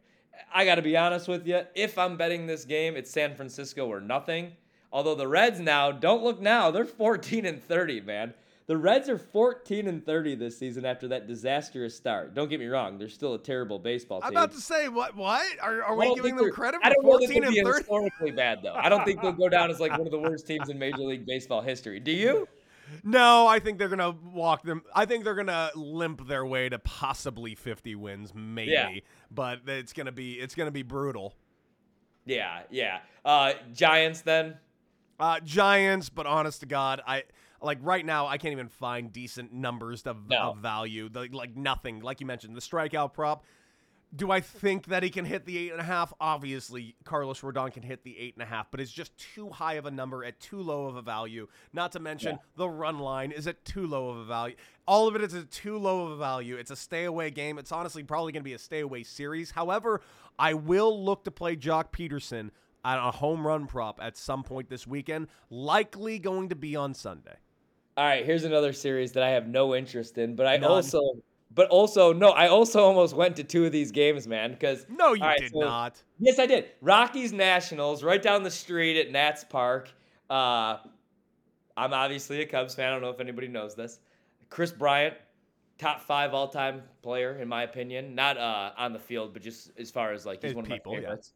I 0.53 0.64
got 0.64 0.77
to 0.77 0.83
be 0.83 0.97
honest 0.97 1.29
with 1.29 1.47
you. 1.47 1.62
If 1.75 1.99
I'm 1.99 2.16
betting 2.16 2.47
this 2.47 2.64
game, 2.64 2.97
it's 2.97 3.11
San 3.11 3.35
Francisco 3.35 3.87
or 3.87 4.01
nothing. 4.01 4.53
Although 4.93 5.14
the 5.16 5.29
Reds 5.29 5.61
now, 5.61 5.91
don't 5.93 6.22
look 6.22 6.41
now, 6.41 6.70
they're 6.70 6.85
14 6.85 7.45
and 7.47 7.62
30, 7.62 8.01
man. 8.03 8.35
The 8.66 8.76
Reds 8.76 9.10
are 9.10 9.18
14 9.18 9.86
and 9.88 10.04
30 10.04 10.36
this 10.36 10.58
season 10.58 10.86
after 10.86 11.08
that 11.08 11.28
disastrous 11.28 11.94
start. 11.94 12.34
Don't 12.34 12.48
get 12.48 12.60
me 12.60 12.66
wrong, 12.66 12.96
they're 12.96 13.10
still 13.10 13.34
a 13.34 13.38
terrible 13.38 13.78
baseball 13.78 14.20
team. 14.22 14.28
I'm 14.28 14.32
about 14.32 14.52
to 14.52 14.60
say 14.60 14.88
what 14.88 15.14
what? 15.14 15.46
Are, 15.60 15.82
are 15.82 15.96
we 15.96 16.14
giving 16.14 16.36
them 16.36 16.50
credit 16.50 16.80
I 16.82 16.88
for 16.88 16.94
don't 16.94 17.04
know 17.04 17.18
that 17.18 17.26
14 17.26 17.42
they'll 17.42 17.50
be 17.50 17.58
and 17.58 17.66
30? 17.68 17.78
historically 17.78 18.30
bad 18.30 18.60
though. 18.62 18.74
I 18.74 18.88
don't 18.88 19.04
think 19.04 19.20
they'll 19.20 19.32
go 19.32 19.50
down 19.50 19.70
as 19.70 19.80
like 19.80 19.92
one 19.92 20.06
of 20.06 20.10
the 20.10 20.18
worst 20.18 20.46
teams 20.46 20.70
in 20.70 20.78
Major 20.78 21.02
League 21.02 21.26
Baseball 21.26 21.60
history. 21.60 22.00
Do 22.00 22.10
you? 22.10 22.48
No, 23.02 23.46
I 23.46 23.58
think 23.58 23.78
they're 23.78 23.88
gonna 23.88 24.14
walk 24.32 24.62
them. 24.62 24.82
I 24.94 25.04
think 25.04 25.24
they're 25.24 25.34
gonna 25.34 25.70
limp 25.74 26.26
their 26.26 26.46
way 26.46 26.68
to 26.68 26.78
possibly 26.78 27.54
50 27.54 27.94
wins, 27.96 28.32
maybe. 28.34 28.72
Yeah. 28.72 28.90
But 29.30 29.60
it's 29.66 29.92
gonna 29.92 30.12
be 30.12 30.34
it's 30.34 30.54
gonna 30.54 30.70
be 30.70 30.82
brutal. 30.82 31.34
Yeah, 32.24 32.62
yeah. 32.70 33.00
Uh, 33.24 33.52
Giants 33.74 34.22
then. 34.22 34.56
Uh, 35.20 35.40
Giants, 35.40 36.08
but 36.08 36.26
honest 36.26 36.60
to 36.60 36.66
God, 36.66 37.02
I 37.06 37.24
like 37.64 37.78
right 37.82 38.04
now 38.04 38.26
I 38.26 38.38
can't 38.38 38.52
even 38.52 38.68
find 38.68 39.12
decent 39.12 39.52
numbers 39.52 40.02
of, 40.02 40.28
No. 40.28 40.50
of 40.50 40.58
value. 40.58 41.08
The, 41.08 41.28
like 41.32 41.56
nothing. 41.56 42.00
Like 42.00 42.20
you 42.20 42.26
mentioned, 42.26 42.54
the 42.56 42.60
strikeout 42.60 43.12
prop. 43.14 43.44
Do 44.16 44.30
I 44.30 44.40
think 44.40 44.86
that 44.86 45.02
he 45.02 45.10
can 45.10 45.24
hit 45.24 45.44
the 45.44 45.58
eight 45.58 45.72
and 45.72 45.80
a 45.80 45.84
half? 45.84 46.12
Obviously, 46.20 46.94
Carlos 47.02 47.40
Rodon 47.40 47.72
can 47.72 47.82
hit 47.82 48.04
the 48.04 48.16
eight 48.16 48.34
and 48.34 48.44
a 48.44 48.46
half, 48.46 48.70
but 48.70 48.78
it's 48.78 48.92
just 48.92 49.10
too 49.18 49.48
high 49.48 49.74
of 49.74 49.86
a 49.86 49.90
number 49.90 50.24
at 50.24 50.38
too 50.38 50.60
low 50.62 50.86
of 50.86 50.94
a 50.94 51.02
value. 51.02 51.48
Not 51.72 51.90
to 51.92 51.98
mention 51.98 52.32
Yeah. 52.32 52.38
the 52.54 52.68
run 52.68 53.00
line 53.00 53.32
is 53.32 53.48
at 53.48 53.64
too 53.64 53.88
low 53.88 54.10
of 54.10 54.18
a 54.18 54.24
value. 54.24 54.54
All 54.86 55.08
of 55.08 55.16
it 55.16 55.22
is 55.22 55.34
at 55.34 55.50
too 55.50 55.78
low 55.78 56.06
of 56.06 56.12
a 56.12 56.16
value. 56.16 56.54
It's 56.54 56.70
a 56.70 56.76
stay 56.76 57.04
away 57.06 57.32
game. 57.32 57.58
It's 57.58 57.72
honestly 57.72 58.04
probably 58.04 58.30
going 58.30 58.42
to 58.42 58.48
be 58.48 58.52
a 58.52 58.58
stay 58.58 58.80
away 58.80 59.02
series. 59.02 59.50
However, 59.50 60.00
I 60.38 60.54
will 60.54 61.04
look 61.04 61.24
to 61.24 61.32
play 61.32 61.56
Joc 61.56 61.90
Pederson 61.90 62.50
on 62.84 62.98
a 62.98 63.10
home 63.10 63.44
run 63.44 63.66
prop 63.66 63.98
at 64.00 64.16
some 64.16 64.44
point 64.44 64.68
this 64.68 64.86
weekend, 64.86 65.26
likely 65.50 66.20
going 66.20 66.50
to 66.50 66.54
be 66.54 66.76
on 66.76 66.94
Sunday. 66.94 67.36
All 67.97 68.05
right, 68.05 68.24
here's 68.24 68.45
another 68.45 68.72
series 68.72 69.12
that 69.12 69.22
I 69.22 69.30
have 69.30 69.47
no 69.47 69.74
interest 69.74 70.18
in, 70.18 70.34
but 70.34 70.47
I 70.47 70.57
None. 70.57 70.70
also, 70.70 71.01
but 71.55 71.68
also 71.68 72.12
no, 72.12 72.30
I 72.30 72.49
also 72.49 72.82
almost 72.82 73.14
went 73.14 73.36
to 73.36 73.45
two 73.45 73.64
of 73.66 73.72
these 73.72 73.92
games, 73.92 74.26
man. 74.26 74.51
Because 74.51 74.84
No, 74.88 75.12
you 75.14 75.22
right, 75.22 75.38
did 75.38 75.53
so- 75.53 75.61
not. 75.61 76.03
yes, 76.18 76.38
I 76.40 76.47
did. 76.47 76.70
Rockies 76.80 77.32
Nationals, 77.32 78.03
right 78.03 78.20
down 78.20 78.42
the 78.42 78.51
street 78.51 78.99
at 78.99 79.12
Nats 79.12 79.45
Park. 79.45 79.92
Uh, 80.28 80.78
I'm 81.76 81.92
obviously 81.92 82.40
a 82.40 82.47
Cubs 82.47 82.74
fan. 82.74 82.88
I 82.88 82.92
don't 82.92 83.03
know 83.03 83.11
if 83.11 83.20
anybody 83.20 83.47
knows 83.49 83.74
this. 83.76 84.01
Kris 84.51 84.72
Bryant, 84.72 85.14
top 85.78 86.01
five 86.01 86.34
all 86.34 86.49
time 86.49 86.82
player 87.03 87.36
in 87.38 87.47
my 87.49 87.62
opinion. 87.62 88.14
Not 88.16 88.38
uh, 88.38 88.72
on 88.76 88.92
the 88.92 88.99
field, 88.99 89.32
but 89.32 89.42
just 89.42 89.70
as 89.78 89.90
far 89.90 90.12
as 90.12 90.26
like 90.26 90.40
he's 90.42 90.51
As 90.51 90.57
one 90.57 90.64
people, 90.64 90.92
of 90.95 90.99
my 90.99 91.03
favorites. 91.05 91.32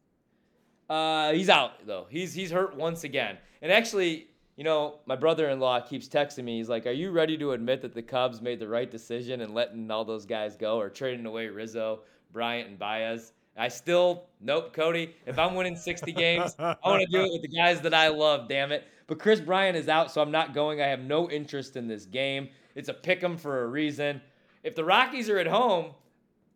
Uh, 0.89 1.31
he's 1.33 1.49
out 1.49 1.85
though. 1.85 2.07
He's 2.09 2.33
he's 2.33 2.51
hurt 2.51 2.75
once 2.75 3.03
again. 3.05 3.37
And 3.61 3.71
actually, 3.71 4.28
you 4.59 4.65
know, 4.65 4.95
my 5.05 5.15
brother-in-law 5.15 5.79
keeps 5.87 6.09
texting 6.09 6.43
me. 6.43 6.57
He's 6.57 6.67
like, 6.67 6.85
"Are 6.85 6.91
you 6.91 7.11
ready 7.11 7.37
to 7.37 7.53
admit 7.53 7.81
that 7.81 7.93
the 7.93 8.01
Cubs 8.01 8.41
made 8.41 8.59
the 8.59 8.67
right 8.67 8.91
decision 8.91 9.39
in 9.39 9.53
letting 9.53 9.89
all 9.89 10.03
those 10.03 10.25
guys 10.25 10.57
go, 10.57 10.77
or 10.77 10.89
trading 10.89 11.25
away 11.25 11.47
Rizzo, 11.47 12.01
Bryant, 12.33 12.67
and 12.67 12.77
Baez?" 12.77 13.31
I 13.55 13.69
still, 13.69 14.25
nope, 14.41 14.73
Cody. 14.73 15.15
If 15.25 15.39
I'm 15.39 15.55
winning 15.55 15.77
60 15.77 16.11
games, 16.11 16.57
I 16.59 16.75
want 16.83 17.01
to 17.01 17.07
do 17.09 17.23
it 17.23 17.31
with 17.31 17.41
the 17.41 17.57
guys 17.57 17.79
that 17.79 17.93
I 17.93 18.09
love. 18.09 18.49
Damn 18.49 18.73
it! 18.73 18.83
But 19.07 19.17
Kris 19.17 19.39
Bryant 19.39 19.77
is 19.77 19.87
out, 19.87 20.11
so 20.11 20.21
I'm 20.21 20.29
not 20.29 20.53
going. 20.53 20.81
I 20.81 20.87
have 20.87 20.99
no 20.99 21.29
interest 21.29 21.77
in 21.77 21.87
this 21.87 22.03
game. 22.03 22.49
It's 22.75 22.89
a 22.89 22.93
pick 22.93 23.23
'em 23.23 23.37
for 23.37 23.63
a 23.63 23.67
reason. 23.67 24.19
If 24.63 24.75
the 24.75 24.83
Rockies 24.83 25.29
are 25.29 25.37
at 25.37 25.47
home, 25.47 25.93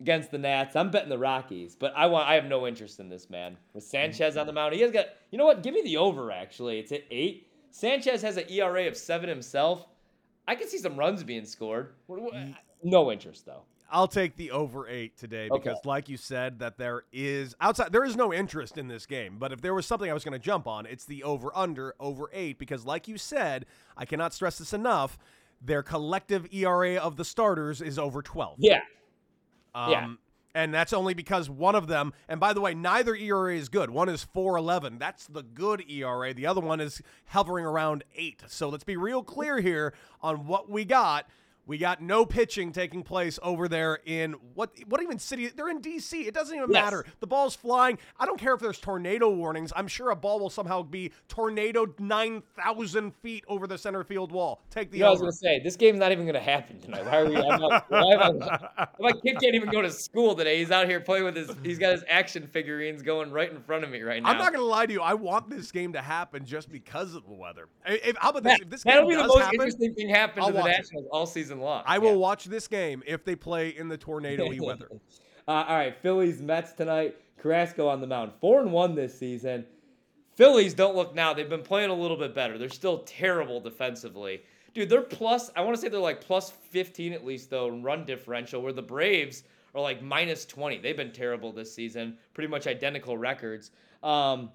against 0.02 0.32
the 0.32 0.38
Nats. 0.38 0.76
I'm 0.76 0.92
betting 0.92 1.08
the 1.08 1.18
Rockies, 1.18 1.78
but 1.78 1.94
I 1.96 2.08
want 2.08 2.28
I 2.28 2.34
have 2.34 2.46
no 2.48 2.68
interest 2.68 3.00
in 3.00 3.08
this 3.08 3.30
man. 3.30 3.56
With 3.74 3.86
Sanchez 3.86 4.36
on 4.36 4.46
the 4.46 4.52
mound, 4.52 4.74
he 4.74 4.82
has 4.82 4.92
got 4.92 5.06
you 5.32 5.38
know 5.38 5.46
what? 5.46 5.64
Give 5.64 5.74
me 5.74 5.84
the 5.84 5.96
over 5.96 6.34
actually. 6.34 6.80
It's 6.80 6.92
at 6.92 7.04
eight. 7.10 7.48
Sanchez 7.74 8.22
has 8.22 8.38
an 8.38 8.46
ERA 8.50 8.88
of 8.88 8.96
seven 8.96 9.28
himself. 9.28 9.88
I 10.48 10.54
can 10.56 10.68
see 10.68 10.78
some 10.78 10.96
runs 10.96 11.24
being 11.24 11.44
scored. 11.46 11.96
What- 12.06 12.22
what- 12.22 12.34
No 12.84 13.12
interest 13.12 13.46
though. 13.46 13.64
I'll 13.90 14.08
take 14.08 14.36
the 14.36 14.52
over 14.52 14.88
eight 14.88 15.18
today 15.18 15.48
Okay. 15.52 15.62
because, 15.70 15.84
like 15.86 16.08
you 16.10 16.18
said, 16.18 16.60
that 16.60 16.78
there 16.78 17.04
is 17.12 17.56
outside 17.62 17.92
there 17.92 18.04
is 18.04 18.16
no 18.16 18.32
interest 18.34 18.78
in 18.78 18.88
this 18.88 19.06
game. 19.06 19.38
But 19.40 19.52
if 19.52 19.62
there 19.62 19.74
was 19.74 19.86
something 19.86 20.10
I 20.10 20.14
was 20.14 20.24
going 20.24 20.34
to 20.34 20.40
jump 20.40 20.68
on, 20.68 20.86
it's 20.86 21.06
the 21.06 21.24
over 21.24 21.52
under 21.56 21.96
over 22.00 22.30
eight 22.34 22.58
because, 22.60 22.86
like 22.86 23.08
you 23.08 23.18
said, 23.18 23.66
I 23.98 24.06
cannot 24.06 24.34
stress 24.34 24.58
this 24.60 24.74
enough. 24.74 25.18
Their 25.62 25.82
collective 25.84 26.48
ERA 26.54 26.96
of 26.98 27.16
the 27.18 27.26
starters 27.26 27.82
is 27.82 27.98
over 27.98 28.22
twelve. 28.22 28.58
Yeah. 28.60 28.82
Um, 29.74 29.92
Yeah. 29.92 30.14
And 30.56 30.74
that's 30.74 30.94
only 30.94 31.14
because 31.14 31.50
one 31.50 31.74
of 31.74 31.88
them, 31.88 32.14
and 32.30 32.40
by 32.40 32.54
the 32.54 32.62
way, 32.62 32.76
neither 32.76 33.16
ERA 33.16 33.56
is 33.56 33.70
good. 33.70 33.90
One 33.90 34.08
is 34.08 34.28
4.11. 34.36 35.00
That's 35.00 35.26
the 35.26 35.42
good 35.42 35.84
ERA. 35.90 36.34
The 36.34 36.46
other 36.46 36.62
one 36.62 36.80
is 36.80 37.02
hovering 37.28 37.66
around 37.66 38.04
8. 38.16 38.44
So 38.48 38.70
let's 38.70 38.84
be 38.84 38.96
real 38.96 39.24
clear 39.24 39.60
here 39.60 39.94
on 40.22 40.46
what 40.46 40.70
we 40.70 40.86
got. 40.86 41.28
We 41.66 41.78
got 41.78 42.02
no 42.02 42.26
pitching 42.26 42.74
taking 42.74 43.04
place 43.04 43.40
over 43.42 43.70
there 43.70 44.00
in 44.06 44.34
what 44.54 44.72
what 44.90 45.02
even 45.02 45.18
city? 45.18 45.48
They're 45.48 45.70
in 45.70 45.80
DC. 45.82 46.28
It 46.28 46.34
doesn't 46.34 46.54
even 46.56 46.70
Yes. 46.72 46.84
matter. 46.84 47.06
The 47.22 47.28
ball's 47.28 47.56
flying. 47.56 47.98
I 48.20 48.26
don't 48.26 48.38
care 48.40 48.54
if 48.54 48.60
there's 48.60 48.80
tornado 48.80 49.30
warnings. 49.30 49.72
I'm 49.76 49.88
sure 49.88 50.10
a 50.10 50.16
ball 50.16 50.40
will 50.42 50.50
somehow 50.50 50.84
be 50.84 51.12
tornado 51.30 51.86
9,000 52.00 53.12
feet 53.22 53.46
over 53.48 53.66
the 53.68 53.78
center 53.78 54.04
field 54.04 54.32
wall. 54.32 54.62
Take 54.70 54.92
the 54.92 54.98
You 54.98 55.04
know, 55.04 55.08
I 55.08 55.12
was 55.12 55.20
gonna 55.22 55.32
say 55.32 55.60
this 55.64 55.76
game's 55.78 56.00
not 56.00 56.12
even 56.12 56.26
gonna 56.26 56.40
happen 56.40 56.80
tonight. 56.80 57.06
Why 57.06 57.20
are 57.20 57.26
we? 57.30 57.38
I'm 57.38 57.62
not, 57.62 57.86
why 57.90 58.14
am 58.26 58.42
I- 58.44 58.88
my 59.00 59.12
kid 59.12 59.40
can't 59.40 59.56
even 59.56 59.70
go 59.70 59.82
to 59.82 59.92
school 59.92 60.36
today. 60.36 60.58
He's 60.60 60.72
out 60.72 60.88
here 60.88 61.00
playing 61.00 61.24
with 61.24 61.36
his. 61.36 61.50
He's 61.64 61.80
got 61.80 61.94
his 61.94 62.04
action 62.10 62.48
figurines 62.48 63.02
going 63.02 63.32
right 63.32 63.50
in 63.50 63.62
front 63.62 63.84
of 63.84 63.90
me 63.90 64.02
right 64.02 64.22
now. 64.22 64.30
I'm 64.30 64.38
not 64.38 64.52
going 64.52 64.64
to 64.64 64.70
lie 64.70 64.86
to 64.86 64.94
you. 64.94 65.02
I 65.02 65.14
want 65.14 65.50
this 65.50 65.72
game 65.72 65.94
to 65.94 66.02
happen 66.02 66.46
just 66.46 66.70
because 66.72 67.16
of 67.16 67.26
the 67.26 67.34
weather. 67.34 67.68
If, 67.86 68.18
how 68.18 68.30
about 68.32 68.44
this? 68.44 68.54
That, 68.54 68.62
If 68.64 68.70
this 68.70 68.84
that'll 68.84 69.04
game 69.04 69.10
be 69.12 69.16
the 69.16 69.28
most 69.28 69.40
happen, 69.40 69.56
interesting 69.56 69.94
thing 69.94 70.10
happen 70.10 70.42
I'll 70.42 70.48
to 70.48 70.54
the 70.54 70.60
watch 70.60 70.70
it. 70.72 70.78
Nationals 70.78 71.06
all 71.12 71.26
season 71.26 71.53
long. 71.62 71.84
I 71.86 71.98
will 72.00 72.12
Yeah. 72.12 72.16
watch 72.18 72.46
this 72.46 72.68
game 72.68 73.04
if 73.06 73.24
they 73.24 73.36
play 73.36 73.70
in 73.70 73.88
the 73.88 73.98
tornado-y 73.98 74.58
weather. 74.62 74.90
Uh, 75.48 75.52
all 75.68 75.76
right, 75.76 75.96
Phillies 76.02 76.42
Mets 76.42 76.74
tonight. 76.74 77.18
Carrasco 77.38 77.88
on 77.88 78.00
the 78.00 78.08
mound, 78.08 78.32
four 78.40 78.62
and 78.62 78.72
one 78.72 78.96
this 78.96 79.18
season. 79.18 79.66
Phillies 80.36 80.74
don't 80.74 80.96
look 80.96 81.14
now. 81.14 81.34
They've 81.34 81.50
been 81.50 81.62
playing 81.62 81.90
a 81.90 81.94
little 81.94 82.16
bit 82.18 82.34
better. 82.34 82.58
They're 82.58 82.70
still 82.70 83.00
terrible 83.00 83.60
defensively. 83.60 84.44
Dude, 84.74 84.90
they're 84.90 85.02
plus, 85.02 85.52
I 85.56 85.62
want 85.62 85.76
to 85.76 85.82
say 85.82 85.90
they're 85.90 86.00
like 86.00 86.22
plus 86.22 86.50
15 86.50 87.14
at 87.14 87.26
least, 87.26 87.50
though, 87.50 87.68
in 87.68 87.84
run 87.84 88.06
differential, 88.06 88.62
where 88.62 88.74
the 88.74 88.82
Braves 88.82 89.44
are 89.76 89.82
like 89.82 90.02
minus 90.02 90.46
20. 90.46 90.80
They've 90.80 90.98
been 90.98 91.12
terrible 91.12 91.52
this 91.52 91.74
season, 91.74 92.18
pretty 92.34 92.48
much 92.48 92.66
identical 92.66 93.18
records. 93.18 93.72
Um, 94.02 94.50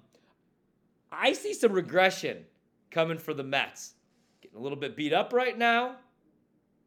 I 1.11 1.33
see 1.33 1.53
some 1.53 1.71
regression 1.71 2.45
coming 2.91 3.17
for 3.17 3.33
the 3.33 3.43
Mets. 3.43 3.93
Getting 4.41 4.57
a 4.57 4.61
little 4.61 4.77
bit 4.77 4.95
beat 4.95 5.13
up 5.13 5.31
right 5.31 5.57
now. 5.57 5.95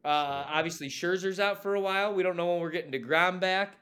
Uh, 0.04 0.44
obviously, 0.48 0.88
Scherzer's 0.88 1.38
out 1.38 1.62
for 1.62 1.74
a 1.74 1.80
while. 1.80 2.12
We 2.14 2.22
don't 2.22 2.36
know 2.36 2.52
when 2.52 2.60
we're 2.60 2.70
getting 2.70 2.90
DeGrom 2.92 3.40
back. 3.40 3.76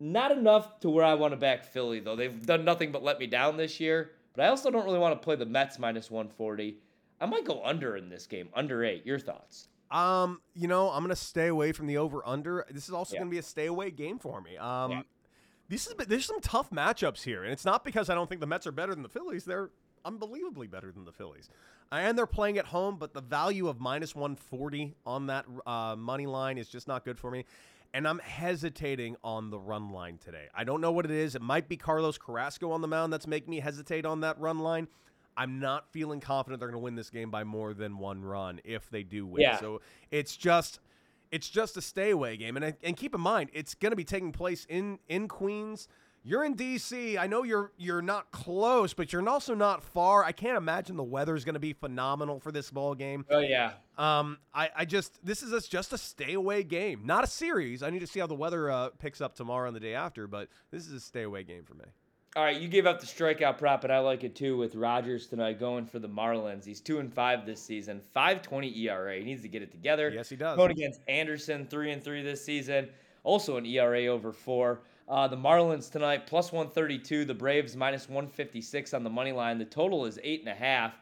Not 0.00 0.32
enough 0.32 0.80
to 0.80 0.90
where 0.90 1.04
I 1.04 1.14
want 1.14 1.32
to 1.32 1.36
back 1.36 1.64
Philly, 1.64 2.00
though. 2.00 2.16
They've 2.16 2.44
done 2.44 2.64
nothing 2.64 2.90
but 2.90 3.02
let 3.04 3.18
me 3.18 3.26
down 3.26 3.56
this 3.56 3.78
year. 3.78 4.12
But 4.34 4.44
I 4.46 4.48
also 4.48 4.70
don't 4.70 4.84
really 4.84 4.98
want 4.98 5.20
to 5.20 5.22
play 5.24 5.36
the 5.36 5.46
Mets 5.46 5.78
minus 5.78 6.10
140. 6.10 6.78
I 7.20 7.26
might 7.26 7.44
go 7.44 7.62
under 7.64 7.96
in 7.96 8.08
this 8.08 8.26
game, 8.26 8.48
under 8.54 8.82
eight. 8.82 9.04
Your 9.06 9.18
thoughts? 9.18 9.68
Um, 9.90 10.40
you 10.54 10.66
know, 10.68 10.88
I'm 10.90 11.00
going 11.02 11.10
to 11.10 11.16
stay 11.16 11.48
away 11.48 11.72
from 11.72 11.86
the 11.86 11.98
over/under. 11.98 12.64
This 12.70 12.88
is 12.88 12.94
also 12.94 13.14
Yeah. 13.14 13.20
going 13.20 13.30
to 13.30 13.34
be 13.34 13.38
a 13.38 13.42
stay-away 13.42 13.90
game 13.90 14.18
for 14.18 14.40
me. 14.40 14.56
Um, 14.56 14.90
Yeah. 14.90 15.02
this 15.68 15.86
is 15.86 15.94
there's 16.06 16.24
some 16.24 16.40
tough 16.40 16.70
matchups 16.70 17.22
here, 17.24 17.44
and 17.44 17.52
it's 17.52 17.64
not 17.66 17.84
because 17.84 18.08
I 18.08 18.14
don't 18.14 18.26
think 18.28 18.40
the 18.40 18.46
Mets 18.46 18.66
are 18.66 18.72
better 18.72 18.94
than 18.94 19.02
the 19.02 19.08
Phillies. 19.10 19.44
They're 19.44 19.70
unbelievably 20.04 20.66
better 20.68 20.90
than 20.92 21.04
the 21.04 21.12
Phillies, 21.12 21.48
and 21.90 22.16
they're 22.16 22.26
playing 22.26 22.58
at 22.58 22.66
home. 22.66 22.96
But 22.98 23.12
the 23.14 23.20
value 23.20 23.68
of 23.68 23.80
minus 23.80 24.14
140 24.14 24.94
on 25.06 25.26
that 25.26 25.46
uh, 25.66 25.94
money 25.96 26.26
line 26.26 26.58
is 26.58 26.68
just 26.68 26.88
not 26.88 27.04
good 27.04 27.18
for 27.18 27.30
me. 27.30 27.44
and 27.94 28.08
I'm 28.08 28.20
hesitating 28.20 29.16
on 29.22 29.50
the 29.50 29.58
run 29.58 29.90
line 29.90 30.16
today. 30.18 30.46
I 30.54 30.64
don't 30.64 30.80
know 30.80 30.92
what 30.92 31.04
it 31.04 31.10
is. 31.10 31.34
It 31.34 31.42
might 31.42 31.68
be 31.68 31.76
Carlos 31.76 32.16
Carrasco 32.16 32.70
on 32.70 32.80
the 32.80 32.88
mound 32.88 33.12
that's 33.12 33.26
making 33.26 33.50
me 33.50 33.60
hesitate 33.60 34.06
on 34.06 34.20
that 34.22 34.38
run 34.40 34.60
line. 34.60 34.88
I'm 35.36 35.60
not 35.60 35.90
feeling 35.92 36.20
confident 36.20 36.60
they're 36.60 36.68
going 36.68 36.80
to 36.80 36.82
win 36.84 36.94
this 36.94 37.10
game 37.10 37.30
by 37.30 37.44
more 37.44 37.74
than 37.74 37.98
one 37.98 38.22
run 38.22 38.60
if 38.64 38.88
they 38.90 39.02
do 39.02 39.26
win. 39.26 39.42
Yeah. 39.42 39.58
So 39.58 39.80
it's 40.10 40.36
just 40.36 40.78
it's 41.30 41.48
just 41.48 41.76
a 41.76 41.82
stay 41.82 42.10
away 42.10 42.36
game, 42.36 42.56
and 42.56 42.74
and 42.82 42.96
keep 42.96 43.14
in 43.14 43.20
mind 43.20 43.50
it's 43.52 43.74
going 43.74 43.92
to 43.92 43.96
be 43.96 44.04
taking 44.04 44.32
place 44.32 44.66
in 44.68 44.98
in 45.08 45.28
Queens. 45.28 45.88
You're 46.24 46.44
in 46.44 46.54
DC. 46.54 47.18
I 47.18 47.26
know 47.26 47.42
you're 47.42 47.72
you're 47.76 48.02
not 48.02 48.30
close, 48.30 48.94
but 48.94 49.12
you're 49.12 49.28
also 49.28 49.54
not 49.54 49.82
far. 49.82 50.24
I 50.24 50.30
can't 50.30 50.56
imagine 50.56 50.96
the 50.96 51.02
weather 51.02 51.34
is 51.34 51.44
going 51.44 51.54
to 51.54 51.60
be 51.60 51.72
phenomenal 51.72 52.38
for 52.38 52.52
this 52.52 52.70
ball 52.70 52.94
game. 52.94 53.26
Oh 53.28 53.40
yeah. 53.40 53.72
Um, 53.98 54.38
I, 54.54 54.70
I 54.76 54.84
just 54.84 55.24
this 55.24 55.42
is 55.42 55.52
a, 55.52 55.60
just 55.60 55.92
a 55.92 55.98
stay 55.98 56.34
away 56.34 56.62
game, 56.62 57.02
not 57.04 57.24
a 57.24 57.26
series. 57.26 57.82
I 57.82 57.90
need 57.90 58.00
to 58.00 58.06
see 58.06 58.20
how 58.20 58.28
the 58.28 58.34
weather 58.34 58.70
uh, 58.70 58.90
picks 58.98 59.20
up 59.20 59.34
tomorrow 59.34 59.66
and 59.66 59.74
the 59.74 59.80
day 59.80 59.94
after, 59.94 60.28
but 60.28 60.48
this 60.70 60.86
is 60.86 60.92
a 60.92 61.00
stay 61.00 61.22
away 61.22 61.42
game 61.42 61.64
for 61.64 61.74
me. 61.74 61.84
All 62.34 62.44
right, 62.44 62.58
you 62.58 62.68
gave 62.68 62.86
up 62.86 62.98
the 62.98 63.06
strikeout 63.06 63.58
prop, 63.58 63.84
and 63.84 63.92
I 63.92 63.98
like 63.98 64.24
it 64.24 64.34
too 64.34 64.56
with 64.56 64.74
Rogers 64.74 65.26
tonight 65.26 65.60
going 65.60 65.84
for 65.84 65.98
the 65.98 66.08
Marlins. 66.08 66.64
He's 66.64 66.80
two 66.80 66.98
and 66.98 67.12
five 67.12 67.44
this 67.44 67.60
season, 67.60 68.00
five 68.14 68.42
twenty 68.42 68.72
ERA. 68.86 69.18
He 69.18 69.24
needs 69.24 69.42
to 69.42 69.48
get 69.48 69.60
it 69.60 69.72
together. 69.72 70.10
Yes, 70.14 70.28
he 70.28 70.36
does. 70.36 70.56
Going 70.56 70.70
against 70.70 71.00
Anderson, 71.08 71.66
three 71.66 71.90
and 71.90 72.02
three 72.02 72.22
this 72.22 72.44
season, 72.44 72.88
also 73.24 73.56
an 73.56 73.66
ERA 73.66 74.06
over 74.06 74.32
four. 74.32 74.82
Uh, 75.08 75.28
the 75.28 75.36
Marlins 75.36 75.90
tonight 75.90 76.26
plus 76.26 76.52
one 76.52 76.70
thirty 76.70 76.98
two. 76.98 77.24
The 77.24 77.34
Braves 77.34 77.76
minus 77.76 78.08
one 78.08 78.28
fifty 78.28 78.60
six 78.60 78.94
on 78.94 79.04
the 79.04 79.10
money 79.10 79.32
line. 79.32 79.58
The 79.58 79.64
total 79.64 80.06
is 80.06 80.18
eight 80.22 80.40
and 80.40 80.48
a 80.48 80.54
half. 80.54 80.94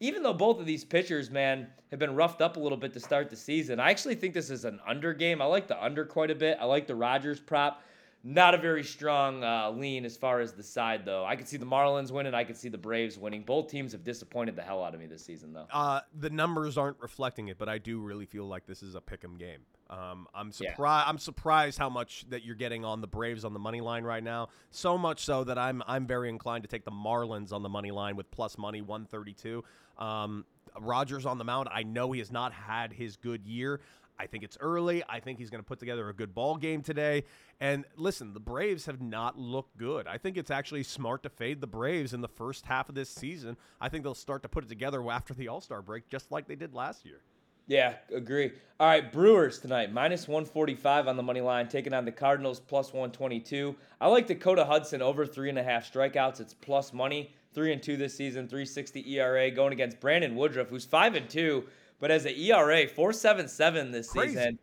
Even 0.00 0.22
though 0.22 0.34
both 0.34 0.58
of 0.58 0.66
these 0.66 0.84
pitchers, 0.84 1.30
man, 1.30 1.68
have 1.90 2.00
been 2.00 2.14
roughed 2.14 2.42
up 2.42 2.56
a 2.56 2.60
little 2.60 2.76
bit 2.76 2.92
to 2.92 3.00
start 3.00 3.30
the 3.30 3.36
season, 3.36 3.78
I 3.78 3.90
actually 3.90 4.16
think 4.16 4.34
this 4.34 4.50
is 4.50 4.64
an 4.64 4.80
under 4.86 5.14
game. 5.14 5.40
I 5.40 5.44
like 5.44 5.68
the 5.68 5.82
under 5.82 6.04
quite 6.04 6.30
a 6.30 6.34
bit. 6.34 6.58
I 6.60 6.64
like 6.64 6.86
the 6.86 6.96
Rogers 6.96 7.40
prop. 7.40 7.82
Not 8.26 8.54
a 8.54 8.58
very 8.58 8.82
strong 8.82 9.44
uh, 9.44 9.70
lean 9.70 10.06
as 10.06 10.16
far 10.16 10.40
as 10.40 10.52
the 10.54 10.62
side, 10.62 11.04
though. 11.04 11.26
I 11.26 11.36
could 11.36 11.46
see 11.46 11.58
the 11.58 11.66
Marlins 11.66 12.10
winning. 12.10 12.32
I 12.32 12.42
could 12.44 12.56
see 12.56 12.70
the 12.70 12.78
Braves 12.78 13.18
winning. 13.18 13.42
Both 13.42 13.68
teams 13.68 13.92
have 13.92 14.02
disappointed 14.02 14.56
the 14.56 14.62
hell 14.62 14.82
out 14.82 14.94
of 14.94 15.00
me 15.00 15.04
this 15.06 15.22
season, 15.22 15.52
though. 15.52 15.66
Uh, 15.70 16.00
the 16.18 16.30
numbers 16.30 16.78
aren't 16.78 16.98
reflecting 17.00 17.48
it, 17.48 17.58
but 17.58 17.68
I 17.68 17.76
do 17.76 17.98
really 18.00 18.24
feel 18.24 18.46
like 18.46 18.64
this 18.66 18.82
is 18.82 18.94
a 18.94 19.00
pick'em 19.02 19.38
game. 19.38 19.60
Um, 19.90 20.26
I'm 20.34 20.46
Yeah. 20.58 20.70
surprised. 20.70 21.08
I'm 21.08 21.18
surprised 21.18 21.78
how 21.78 21.90
much 21.90 22.24
that 22.30 22.42
you're 22.44 22.54
getting 22.54 22.82
on 22.82 23.02
the 23.02 23.06
Braves 23.06 23.44
on 23.44 23.52
the 23.52 23.58
money 23.58 23.82
line 23.82 24.04
right 24.04 24.24
now. 24.24 24.48
So 24.70 24.96
much 24.96 25.22
so 25.22 25.44
that 25.44 25.58
I'm 25.58 25.82
I'm 25.86 26.06
very 26.06 26.30
inclined 26.30 26.64
to 26.64 26.68
take 26.68 26.86
the 26.86 26.90
Marlins 26.90 27.52
on 27.52 27.62
the 27.62 27.68
money 27.68 27.90
line 27.90 28.16
with 28.16 28.30
plus 28.30 28.56
money 28.56 28.80
132. 28.80 29.62
Um, 29.98 30.46
Rogers 30.80 31.26
on 31.26 31.36
the 31.36 31.44
mound. 31.44 31.68
I 31.70 31.82
know 31.82 32.10
he 32.12 32.18
has 32.20 32.32
not 32.32 32.52
had 32.54 32.94
his 32.94 33.16
good 33.16 33.44
year. 33.46 33.80
I 34.18 34.26
think 34.26 34.44
it's 34.44 34.56
early. 34.60 35.02
I 35.08 35.20
think 35.20 35.38
he's 35.38 35.50
going 35.50 35.62
to 35.62 35.66
put 35.66 35.78
together 35.78 36.08
a 36.08 36.14
good 36.14 36.34
ball 36.34 36.56
game 36.56 36.82
today. 36.82 37.24
And 37.60 37.84
listen, 37.96 38.32
the 38.32 38.40
Braves 38.40 38.86
have 38.86 39.00
not 39.00 39.38
looked 39.38 39.76
good. 39.76 40.06
I 40.06 40.18
think 40.18 40.36
it's 40.36 40.50
actually 40.50 40.84
smart 40.84 41.22
to 41.24 41.28
fade 41.28 41.60
the 41.60 41.66
Braves 41.66 42.12
in 42.12 42.20
the 42.20 42.28
first 42.28 42.66
half 42.66 42.88
of 42.88 42.94
this 42.94 43.10
season. 43.10 43.56
I 43.80 43.88
think 43.88 44.04
they'll 44.04 44.14
start 44.14 44.42
to 44.42 44.48
put 44.48 44.64
it 44.64 44.68
together 44.68 45.08
after 45.10 45.34
the 45.34 45.48
All 45.48 45.60
Star 45.60 45.82
break, 45.82 46.08
just 46.08 46.30
like 46.30 46.46
they 46.46 46.56
did 46.56 46.74
last 46.74 47.04
year. 47.04 47.20
Yeah, 47.66 47.94
agree. 48.12 48.52
All 48.78 48.86
right, 48.86 49.10
Brewers 49.10 49.58
tonight, 49.58 49.90
minus 49.90 50.28
145 50.28 51.08
on 51.08 51.16
the 51.16 51.22
money 51.22 51.40
line, 51.40 51.66
taking 51.68 51.94
on 51.94 52.04
the 52.04 52.12
Cardinals, 52.12 52.60
plus 52.60 52.92
122. 52.92 53.74
I 54.00 54.08
like 54.08 54.26
Dakota 54.26 54.66
Hudson 54.66 55.00
over 55.00 55.24
three 55.24 55.48
and 55.48 55.58
a 55.58 55.62
half 55.62 55.90
strikeouts. 55.90 56.40
It's 56.40 56.52
plus 56.52 56.92
money, 56.92 57.32
three 57.54 57.72
and 57.72 57.82
two 57.82 57.96
this 57.96 58.14
season, 58.14 58.48
360 58.48 59.10
ERA, 59.14 59.50
going 59.50 59.72
against 59.72 59.98
Brandon 59.98 60.36
Woodruff, 60.36 60.68
who's 60.68 60.84
five 60.84 61.14
and 61.14 61.28
two, 61.28 61.64
but 62.04 62.10
as 62.10 62.26
an 62.26 62.34
ERA 62.36 62.86
477 62.86 63.90
this 63.90 64.10
Crazy. 64.10 64.34
season. 64.34 64.58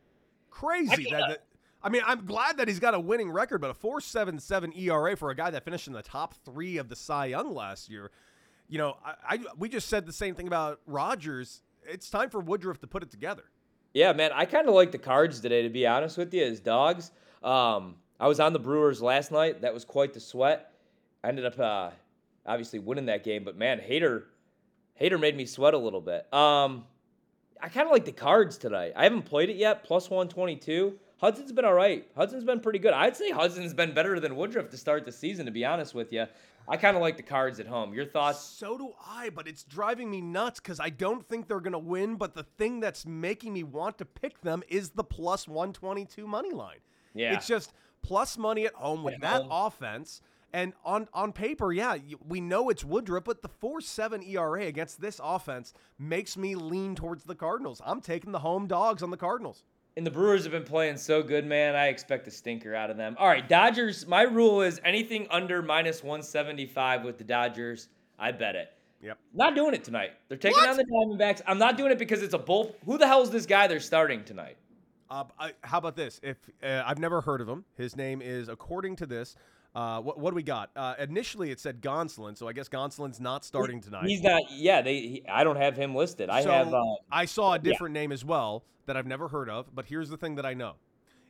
Crazy. 0.51 1.07
That, 1.09 1.23
that- 1.27 1.43
I 1.81 1.89
mean, 1.89 2.03
I'm 2.05 2.23
glad 2.27 2.57
that 2.57 2.67
he's 2.67 2.77
got 2.77 2.93
a 2.93 2.99
winning 2.99 3.31
record, 3.31 3.61
but 3.61 3.71
a 3.71 3.73
4.77 3.73 4.77
ERA 4.79 5.17
for 5.17 5.31
a 5.31 5.35
guy 5.35 5.49
that 5.49 5.65
finished 5.65 5.87
in 5.87 5.93
the 5.93 6.03
top 6.03 6.35
three 6.45 6.77
of 6.77 6.87
the 6.87 6.95
Cy 6.95 7.25
Young 7.25 7.55
last 7.55 7.89
year. 7.89 8.11
You 8.69 8.77
know, 8.77 8.95
I, 9.03 9.15
I 9.27 9.39
we 9.57 9.69
just 9.69 9.89
said 9.89 10.05
the 10.05 10.13
same 10.13 10.35
thing 10.35 10.45
about 10.45 10.81
Rogers. 10.85 11.63
It's 11.83 12.11
time 12.11 12.29
for 12.29 12.39
Woodruff 12.41 12.79
to 12.81 12.85
put 12.87 13.01
it 13.01 13.09
together. 13.09 13.45
Yeah, 13.95 14.13
man, 14.13 14.29
I 14.35 14.45
kind 14.45 14.67
of 14.69 14.75
like 14.75 14.91
the 14.91 14.99
Cards 14.99 15.39
today, 15.39 15.63
to 15.63 15.69
be 15.69 15.87
honest 15.87 16.19
with 16.19 16.31
you, 16.35 16.43
as 16.43 16.59
dogs. 16.59 17.09
Um, 17.41 17.95
I 18.19 18.27
was 18.27 18.39
on 18.39 18.53
the 18.53 18.59
Brewers 18.59 19.01
last 19.01 19.31
night. 19.31 19.61
That 19.61 19.73
was 19.73 19.83
quite 19.83 20.13
the 20.13 20.19
sweat. 20.19 20.73
I 21.23 21.29
ended 21.29 21.47
up 21.47 21.59
uh, 21.59 21.89
obviously 22.45 22.77
winning 22.77 23.07
that 23.07 23.23
game, 23.23 23.43
but 23.43 23.57
man, 23.57 23.79
Hader, 23.79 24.25
Hader 25.01 25.19
made 25.19 25.35
me 25.35 25.47
sweat 25.47 25.73
a 25.73 25.79
little 25.79 26.01
bit. 26.01 26.31
Um, 26.31 26.83
I 27.61 27.69
kind 27.69 27.85
of 27.87 27.91
like 27.91 28.05
the 28.05 28.11
Cards 28.11 28.57
tonight. 28.57 28.93
I 28.95 29.03
haven't 29.03 29.23
played 29.23 29.49
it 29.49 29.55
yet. 29.57 29.83
Plus 29.83 30.09
one 30.09 30.27
twenty 30.27 30.55
two. 30.55 30.97
Hudson's 31.19 31.51
been 31.51 31.65
all 31.65 31.73
right. 31.75 32.07
Hudson's 32.15 32.43
been 32.43 32.59
pretty 32.59 32.79
good. 32.79 32.93
I'd 32.93 33.15
say 33.15 33.29
Hudson's 33.29 33.75
been 33.75 33.93
better 33.93 34.19
than 34.19 34.35
Woodruff 34.35 34.69
to 34.71 34.77
start 34.77 35.05
the 35.05 35.11
season, 35.11 35.45
to 35.45 35.51
be 35.51 35.63
honest 35.63 35.93
with 35.93 36.11
you. 36.11 36.25
I 36.67 36.77
kind 36.77 36.95
of 36.95 37.01
like 37.01 37.15
the 37.17 37.21
Cards 37.23 37.59
at 37.59 37.67
home. 37.67 37.93
Your 37.93 38.05
thoughts? 38.05 38.39
So 38.39 38.75
do 38.77 38.93
I, 39.07 39.29
but 39.29 39.47
it's 39.47 39.63
driving 39.63 40.09
me 40.09 40.21
nuts 40.21 40.59
because 40.59 40.79
I 40.79 40.89
don't 40.89 41.27
think 41.27 41.47
they're 41.47 41.59
going 41.59 41.73
to 41.73 41.79
win. 41.79 42.15
But 42.15 42.33
the 42.33 42.43
thing 42.57 42.79
that's 42.79 43.05
making 43.05 43.53
me 43.53 43.63
want 43.63 43.99
to 43.99 44.05
pick 44.05 44.41
them 44.41 44.63
is 44.67 44.91
the 44.91 45.03
plus 45.03 45.47
122 45.47 46.25
money 46.25 46.51
line. 46.51 46.77
Yeah. 47.13 47.33
It's 47.35 47.45
just 47.47 47.71
plus 48.01 48.37
money 48.37 48.65
at 48.65 48.73
home 48.73 49.03
with 49.03 49.15
At 49.15 49.21
that 49.21 49.41
home. 49.43 49.49
offense. 49.51 50.21
And 50.53 50.73
on, 50.83 51.07
on 51.13 51.31
paper, 51.31 51.71
yeah, 51.71 51.97
we 52.27 52.41
know 52.41 52.69
it's 52.69 52.83
Woodruff, 52.83 53.23
but 53.23 53.41
the 53.41 53.47
4 53.47 53.81
7 53.81 54.21
ERA 54.23 54.65
against 54.65 54.99
this 54.99 55.19
offense 55.23 55.73
makes 55.97 56.35
me 56.35 56.55
lean 56.55 56.95
towards 56.95 57.23
the 57.23 57.35
Cardinals. 57.35 57.81
I'm 57.85 58.01
taking 58.01 58.31
the 58.31 58.39
home 58.39 58.67
dogs 58.67 59.01
on 59.01 59.11
the 59.11 59.17
Cardinals. 59.17 59.63
And 59.97 60.05
the 60.05 60.11
Brewers 60.11 60.43
have 60.43 60.51
been 60.53 60.63
playing 60.63 60.97
so 60.97 61.21
good, 61.21 61.45
man. 61.45 61.75
I 61.75 61.87
expect 61.87 62.27
a 62.27 62.31
stinker 62.31 62.73
out 62.73 62.89
of 62.89 62.97
them. 62.97 63.15
All 63.19 63.27
right, 63.27 63.47
Dodgers. 63.47 64.07
My 64.07 64.21
rule 64.21 64.61
is 64.61 64.79
anything 64.85 65.27
under 65.29 65.61
minus 65.61 66.01
175 66.01 67.03
with 67.03 67.17
the 67.17 67.25
Dodgers, 67.25 67.89
I 68.17 68.31
bet 68.31 68.55
it. 68.55 68.71
Yep. 69.01 69.17
Not 69.33 69.55
doing 69.55 69.73
it 69.73 69.83
tonight. 69.83 70.11
They're 70.29 70.37
taking 70.37 70.59
What? 70.59 70.69
on 70.69 70.77
the 70.77 70.85
Diamondbacks. 70.85 71.41
I'm 71.47 71.57
not 71.57 71.75
doing 71.75 71.91
it 71.91 71.97
because 71.97 72.21
it's 72.21 72.33
a 72.35 72.39
bull. 72.39 72.75
Who 72.85 72.97
the 72.97 73.07
hell 73.07 73.21
is 73.21 73.31
this 73.31 73.45
guy 73.45 73.67
they're 73.67 73.79
starting 73.79 74.23
tonight? 74.23 74.57
Uh, 75.09 75.25
I, 75.37 75.53
how 75.61 75.79
about 75.79 75.95
this? 75.95 76.21
If 76.23 76.37
uh, 76.63 76.83
I've 76.85 76.99
never 76.99 77.19
heard 77.19 77.41
of 77.41 77.49
him, 77.49 77.65
his 77.75 77.97
name 77.97 78.21
is, 78.21 78.47
according 78.47 78.95
to 78.97 79.05
this, 79.05 79.35
uh, 79.73 80.01
what, 80.01 80.19
what 80.19 80.31
do 80.31 80.35
we 80.35 80.43
got? 80.43 80.69
Uh, 80.75 80.95
initially, 80.99 81.49
it 81.51 81.59
said 81.59 81.81
Gonsolin, 81.81 82.37
so 82.37 82.47
I 82.47 82.53
guess 82.53 82.67
Gonsolin's 82.67 83.19
not 83.19 83.45
starting 83.45 83.79
tonight. 83.79 84.05
He's 84.05 84.21
not. 84.21 84.41
Yeah, 84.51 84.81
they. 84.81 84.95
He, 84.95 85.23
I 85.29 85.43
don't 85.43 85.55
have 85.55 85.77
him 85.77 85.95
listed. 85.95 86.29
I 86.29 86.43
so 86.43 86.51
have. 86.51 86.73
Uh, 86.73 86.83
I 87.11 87.25
saw 87.25 87.53
a 87.53 87.59
different 87.59 87.93
name 87.93 88.11
as 88.11 88.25
well 88.25 88.65
that 88.85 88.97
I've 88.97 89.07
never 89.07 89.29
heard 89.29 89.49
of. 89.49 89.73
But 89.73 89.85
here's 89.85 90.09
the 90.09 90.17
thing 90.17 90.35
that 90.35 90.45
I 90.45 90.53
know: 90.53 90.73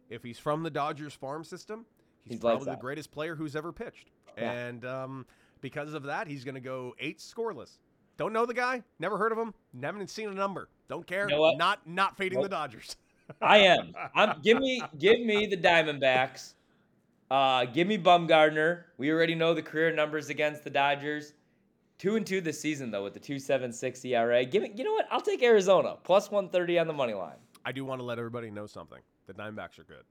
if 0.10 0.24
he's 0.24 0.40
from 0.40 0.64
the 0.64 0.72
Dodgers 0.72 1.14
farm 1.14 1.44
system, 1.44 1.86
he's, 2.24 2.34
He's 2.34 2.42
probably 2.42 2.66
the 2.66 2.78
greatest 2.78 3.12
player 3.12 3.36
who's 3.36 3.56
ever 3.56 3.72
pitched. 3.72 4.10
Yeah. 4.38 4.52
And 4.52 4.86
um, 4.86 5.26
because 5.62 5.94
of 5.94 6.04
that, 6.04 6.28
he's 6.28 6.44
going 6.44 6.56
to 6.56 6.62
go 6.62 6.96
eight 7.00 7.20
scoreless. 7.20 7.78
Don't 8.18 8.34
know 8.34 8.46
the 8.46 8.54
guy, 8.54 8.84
never 9.00 9.18
heard 9.18 9.32
of 9.32 9.38
him, 9.38 9.54
never 9.74 10.06
seen 10.08 10.30
a 10.30 10.34
number. 10.34 10.70
Don't 10.90 11.06
care. 11.06 11.30
You 11.30 11.36
know? 11.36 11.52
Not 11.52 11.88
not 11.88 12.18
fading 12.18 12.40
Nope. 12.40 12.46
the 12.46 12.50
Dodgers. 12.50 12.98
I 13.42 13.60
am. 13.60 13.94
I'm. 14.16 14.42
Give 14.42 14.58
me. 14.60 14.82
Give 14.98 15.20
me 15.20 15.46
the 15.46 15.58
Diamondbacks. 15.58 16.54
Uh, 17.32 17.64
give 17.64 17.88
me 17.88 17.98
Bumgarner. 17.98 18.84
We 18.98 19.10
already 19.10 19.36
know 19.36 19.54
the 19.54 19.62
career 19.62 19.94
numbers 19.96 20.30
against 20.30 20.66
the 20.66 20.70
Dodgers. 20.70 21.32
Two 21.98 22.18
and 22.18 22.28
two 22.28 22.42
this 22.42 22.60
season 22.60 22.92
though 22.92 23.04
with 23.06 23.14
the 23.14 23.20
two 23.22 23.40
seven 23.40 23.72
six 23.72 24.04
ERA. 24.04 24.44
Give 24.44 24.64
me. 24.64 24.72
You 24.76 24.84
know 24.84 24.92
what? 24.92 25.08
I'll 25.10 25.22
take 25.22 25.42
Arizona 25.42 25.96
plus 26.04 26.30
one 26.30 26.50
thirty 26.50 26.78
on 26.78 26.88
the 26.88 26.94
money 26.94 27.14
line. 27.14 27.38
I 27.64 27.72
do 27.72 27.86
want 27.86 28.00
to 28.02 28.04
let 28.04 28.18
everybody 28.18 28.52
know 28.52 28.66
something. 28.68 29.00
The 29.28 29.34
Diamondbacks 29.34 29.80
are 29.80 29.84
good. 29.84 30.04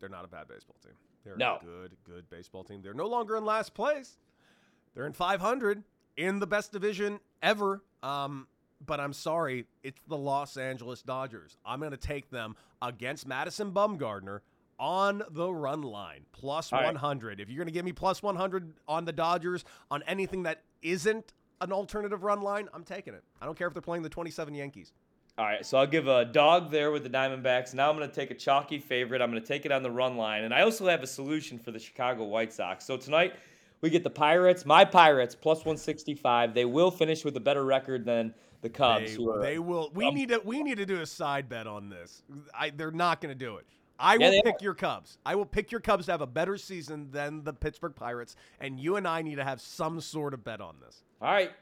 They're 0.00 0.08
not 0.08 0.24
a 0.24 0.28
bad 0.28 0.48
baseball 0.48 0.76
team. 0.82 0.92
They're 1.24 1.36
No. 1.36 1.58
a 1.60 1.64
good, 1.64 1.96
good 2.04 2.30
baseball 2.30 2.64
team. 2.64 2.80
They're 2.82 2.94
no 2.94 3.06
longer 3.06 3.36
in 3.36 3.44
last 3.44 3.74
place. 3.74 4.16
They're 4.94 5.06
in 5.06 5.12
500 5.12 5.82
in 6.16 6.38
the 6.38 6.46
best 6.46 6.72
division 6.72 7.20
ever. 7.42 7.82
Um, 8.02 8.46
but 8.86 8.98
I'm 8.98 9.12
sorry, 9.12 9.66
it's 9.82 10.00
the 10.08 10.16
Los 10.16 10.56
Angeles 10.56 11.02
Dodgers. 11.02 11.56
I'm 11.66 11.80
going 11.80 11.92
to 11.92 11.96
take 11.96 12.30
them 12.30 12.56
against 12.80 13.26
Madison 13.26 13.72
Bumgarner 13.72 14.40
on 14.82 15.22
the 15.30 15.48
run 15.48 15.80
line, 15.80 16.26
plus 16.32 16.72
All 16.72 16.80
right. 16.80 16.86
100. 16.86 17.40
If 17.40 17.48
you're 17.48 17.56
going 17.56 17.68
to 17.68 17.72
give 17.72 17.84
me 17.84 17.92
plus 17.92 18.20
100 18.20 18.74
on 18.88 19.04
the 19.04 19.12
Dodgers 19.12 19.64
on 19.92 20.02
anything 20.08 20.42
that 20.42 20.64
isn't 20.82 21.32
an 21.60 21.70
alternative 21.70 22.24
run 22.24 22.42
line, 22.42 22.68
I'm 22.74 22.82
taking 22.82 23.14
it. 23.14 23.22
I 23.40 23.46
don't 23.46 23.56
care 23.56 23.68
if 23.68 23.74
they're 23.74 23.80
playing 23.80 24.02
the 24.02 24.08
27 24.08 24.52
Yankees. 24.52 24.92
All 25.38 25.44
right, 25.44 25.64
so 25.64 25.78
I'll 25.78 25.86
give 25.86 26.08
a 26.08 26.24
dog 26.24 26.72
there 26.72 26.90
with 26.90 27.04
the 27.04 27.08
Diamondbacks. 27.08 27.74
Now 27.74 27.90
I'm 27.90 27.96
going 27.96 28.08
to 28.10 28.14
take 28.14 28.32
a 28.32 28.34
chalky 28.34 28.80
favorite. 28.80 29.22
I'm 29.22 29.30
going 29.30 29.40
to 29.40 29.46
take 29.46 29.64
it 29.64 29.70
on 29.70 29.84
the 29.84 29.90
run 29.90 30.16
line. 30.16 30.42
And 30.42 30.52
I 30.52 30.62
also 30.62 30.88
have 30.88 31.04
a 31.04 31.06
solution 31.06 31.60
for 31.60 31.70
the 31.70 31.78
Chicago 31.78 32.24
White 32.24 32.52
Sox. 32.52 32.84
So 32.84 32.96
tonight 32.96 33.34
we 33.82 33.88
get 33.88 34.02
the 34.02 34.10
Pirates, 34.10 34.66
my 34.66 34.84
Pirates, 34.84 35.36
plus 35.36 35.58
165. 35.58 36.54
They 36.54 36.64
will 36.64 36.90
finish 36.90 37.24
with 37.24 37.36
a 37.36 37.40
better 37.40 37.64
record 37.64 38.04
than 38.04 38.34
the 38.62 38.68
Cubs. 38.68 39.16
They, 39.16 39.24
they 39.40 39.58
will. 39.60 39.92
We 39.94 40.08
Um, 40.08 40.14
need 40.14 40.30
to. 40.30 40.40
We 40.44 40.62
need 40.64 40.78
to 40.78 40.86
do 40.86 41.00
a 41.00 41.06
side 41.06 41.48
bet 41.48 41.68
on 41.68 41.88
this. 41.88 42.24
I, 42.52 42.70
they're 42.70 42.90
not 42.90 43.20
going 43.20 43.32
to 43.36 43.38
do 43.38 43.56
it. 43.56 43.66
I 43.98 44.16
Yeah, 44.16 44.30
will 44.30 44.42
pick 44.42 44.62
your 44.62 44.74
Cubs. 44.74 45.18
I 45.24 45.34
will 45.34 45.46
pick 45.46 45.70
your 45.70 45.80
Cubs 45.80 46.06
to 46.06 46.12
have 46.12 46.20
a 46.22 46.26
better 46.26 46.56
season 46.56 47.10
than 47.10 47.44
the 47.44 47.52
Pittsburgh 47.52 47.94
Pirates, 47.94 48.36
and 48.60 48.78
you 48.80 48.96
and 48.96 49.06
I 49.06 49.22
need 49.22 49.36
to 49.36 49.44
have 49.44 49.60
some 49.60 50.00
sort 50.00 50.34
of 50.34 50.42
bet 50.44 50.60
on 50.60 50.76
this. 50.84 51.02
All 51.20 51.32
right, 51.32 51.52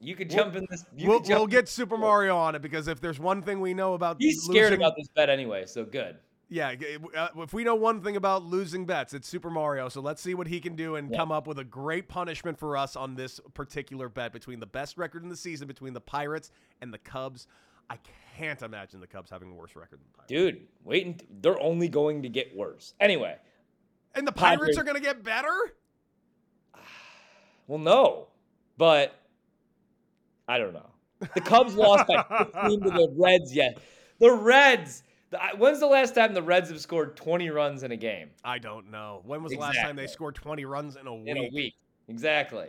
you 0.00 0.14
could 0.16 0.30
jump 0.30 0.56
in 0.56 0.66
this. 0.70 0.84
We'll, 0.98 1.20
we'll 1.20 1.44
in 1.44 1.50
get 1.50 1.62
this- 1.62 1.70
Super 1.72 1.98
Mario 1.98 2.36
on 2.36 2.54
it 2.54 2.62
because 2.62 2.88
if 2.88 3.00
there's 3.00 3.20
one 3.20 3.42
thing 3.42 3.60
we 3.60 3.74
know 3.74 3.94
about 3.94 4.16
He's 4.18 4.42
scared 4.42 4.72
about 4.72 4.94
this 4.96 5.08
bet 5.14 5.28
anyway, 5.28 5.66
so 5.66 5.84
good. 5.84 6.16
Yeah, 6.52 6.74
uh, 7.16 7.28
if 7.36 7.52
we 7.52 7.62
know 7.62 7.76
one 7.76 8.02
thing 8.02 8.16
about 8.16 8.42
losing 8.44 8.84
bets, 8.84 9.14
it's 9.14 9.28
Super 9.28 9.50
Mario. 9.50 9.88
So 9.88 10.00
let's 10.00 10.20
see 10.20 10.34
what 10.34 10.48
he 10.48 10.58
can 10.58 10.74
do 10.74 10.96
and 10.96 11.08
Yeah. 11.08 11.18
come 11.18 11.30
up 11.30 11.46
with 11.46 11.60
a 11.60 11.64
great 11.64 12.08
punishment 12.08 12.58
for 12.58 12.76
us 12.76 12.96
on 12.96 13.14
this 13.14 13.38
particular 13.54 14.08
bet 14.08 14.32
between 14.32 14.58
the 14.58 14.66
best 14.66 14.98
record 14.98 15.22
in 15.22 15.28
the 15.28 15.36
season 15.36 15.68
between 15.68 15.92
the 15.92 16.00
Pirates 16.00 16.50
and 16.80 16.92
the 16.92 16.98
Cubs. 16.98 17.46
I 17.90 17.98
can't 18.38 18.62
imagine 18.62 19.00
the 19.00 19.06
Cubs 19.06 19.30
having 19.30 19.50
a 19.50 19.54
worse 19.54 19.76
record 19.76 19.98
than 19.98 20.06
the 20.12 20.16
Pirates. 20.16 20.28
Dude, 20.28 20.66
wait. 20.84 21.06
And 21.06 21.22
they're 21.42 21.60
only 21.60 21.88
going 21.88 22.22
to 22.22 22.28
get 22.28 22.56
worse. 22.56 22.94
Anyway, 23.00 23.36
And 24.14 24.26
the 24.26 24.32
Pirates 24.32 24.60
Padres- 24.60 24.78
are 24.78 24.84
going 24.84 24.96
to 24.96 25.02
get 25.02 25.22
better? 25.22 25.74
well, 27.66 27.78
no, 27.78 28.28
but 28.78 29.14
I 30.48 30.58
don't 30.58 30.72
know. 30.72 30.90
The 31.34 31.40
Cubs 31.40 31.74
lost 31.74 32.06
by 32.08 32.24
15 32.62 32.80
to 32.82 32.90
the 32.90 33.14
Reds 33.18 33.54
yet. 33.54 33.78
The 34.20 34.32
Reds. 34.32 35.02
When's 35.58 35.78
the 35.80 35.86
last 35.86 36.14
time 36.14 36.34
the 36.34 36.42
Reds 36.42 36.70
have 36.70 36.80
scored 36.80 37.16
20 37.16 37.50
runs 37.50 37.82
in 37.82 37.92
a 37.92 37.96
game? 37.96 38.30
I 38.42 38.58
don't 38.58 38.90
know. 38.90 39.20
When 39.24 39.42
was 39.42 39.52
the 39.52 39.58
last 39.58 39.76
time 39.76 39.96
they 39.96 40.06
scored 40.06 40.34
20 40.34 40.64
runs 40.64 40.96
in 40.96 41.06
a 41.06 41.14
week? 41.14 41.28
In 41.28 41.36
a 41.36 41.48
week. 41.52 41.74
Exactly. 42.08 42.68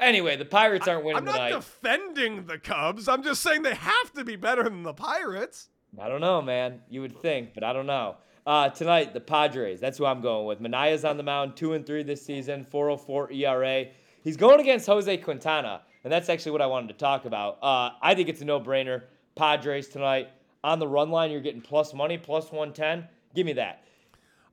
Anyway, 0.00 0.36
the 0.36 0.44
Pirates 0.44 0.86
aren't 0.88 1.04
winning 1.04 1.24
tonight. 1.24 1.40
I'm 1.40 1.50
not 1.50 1.60
defending 1.60 2.46
the 2.46 2.58
Cubs. 2.58 3.08
I'm 3.08 3.22
just 3.22 3.42
saying 3.42 3.62
they 3.62 3.74
have 3.74 4.12
to 4.14 4.24
be 4.24 4.36
better 4.36 4.64
than 4.64 4.82
the 4.82 4.92
Pirates. 4.92 5.68
I 6.00 6.08
don't 6.08 6.20
know, 6.20 6.42
man. 6.42 6.80
You 6.88 7.00
would 7.00 7.20
think, 7.20 7.54
but 7.54 7.64
I 7.64 7.72
don't 7.72 7.86
know. 7.86 8.16
Uh, 8.46 8.68
tonight, 8.68 9.12
the 9.12 9.20
Padres. 9.20 9.80
That's 9.80 9.98
who 9.98 10.04
I'm 10.04 10.20
going 10.20 10.46
with. 10.46 10.60
Manaea's 10.60 11.04
on 11.04 11.16
the 11.16 11.22
mound, 11.22 11.56
two 11.56 11.72
and 11.72 11.84
three 11.84 12.02
this 12.02 12.24
season, 12.24 12.66
4.04 12.70 13.34
ERA. 13.34 13.86
He's 14.22 14.36
going 14.36 14.60
against 14.60 14.86
Jose 14.86 15.16
Quintana, 15.18 15.82
and 16.04 16.12
that's 16.12 16.28
actually 16.28 16.52
what 16.52 16.62
I 16.62 16.66
wanted 16.66 16.88
to 16.88 16.94
talk 16.94 17.24
about. 17.24 17.58
Uh, 17.62 17.90
I 18.02 18.14
think 18.14 18.28
it's 18.28 18.42
a 18.42 18.44
no-brainer. 18.44 19.04
Padres 19.34 19.88
tonight 19.88 20.28
on 20.64 20.78
the 20.78 20.86
run 20.86 21.10
line. 21.10 21.30
You're 21.30 21.40
getting 21.40 21.60
plus 21.60 21.92
money, 21.92 22.18
plus 22.18 22.50
110. 22.50 23.06
Give 23.34 23.46
me 23.46 23.52
that. 23.54 23.84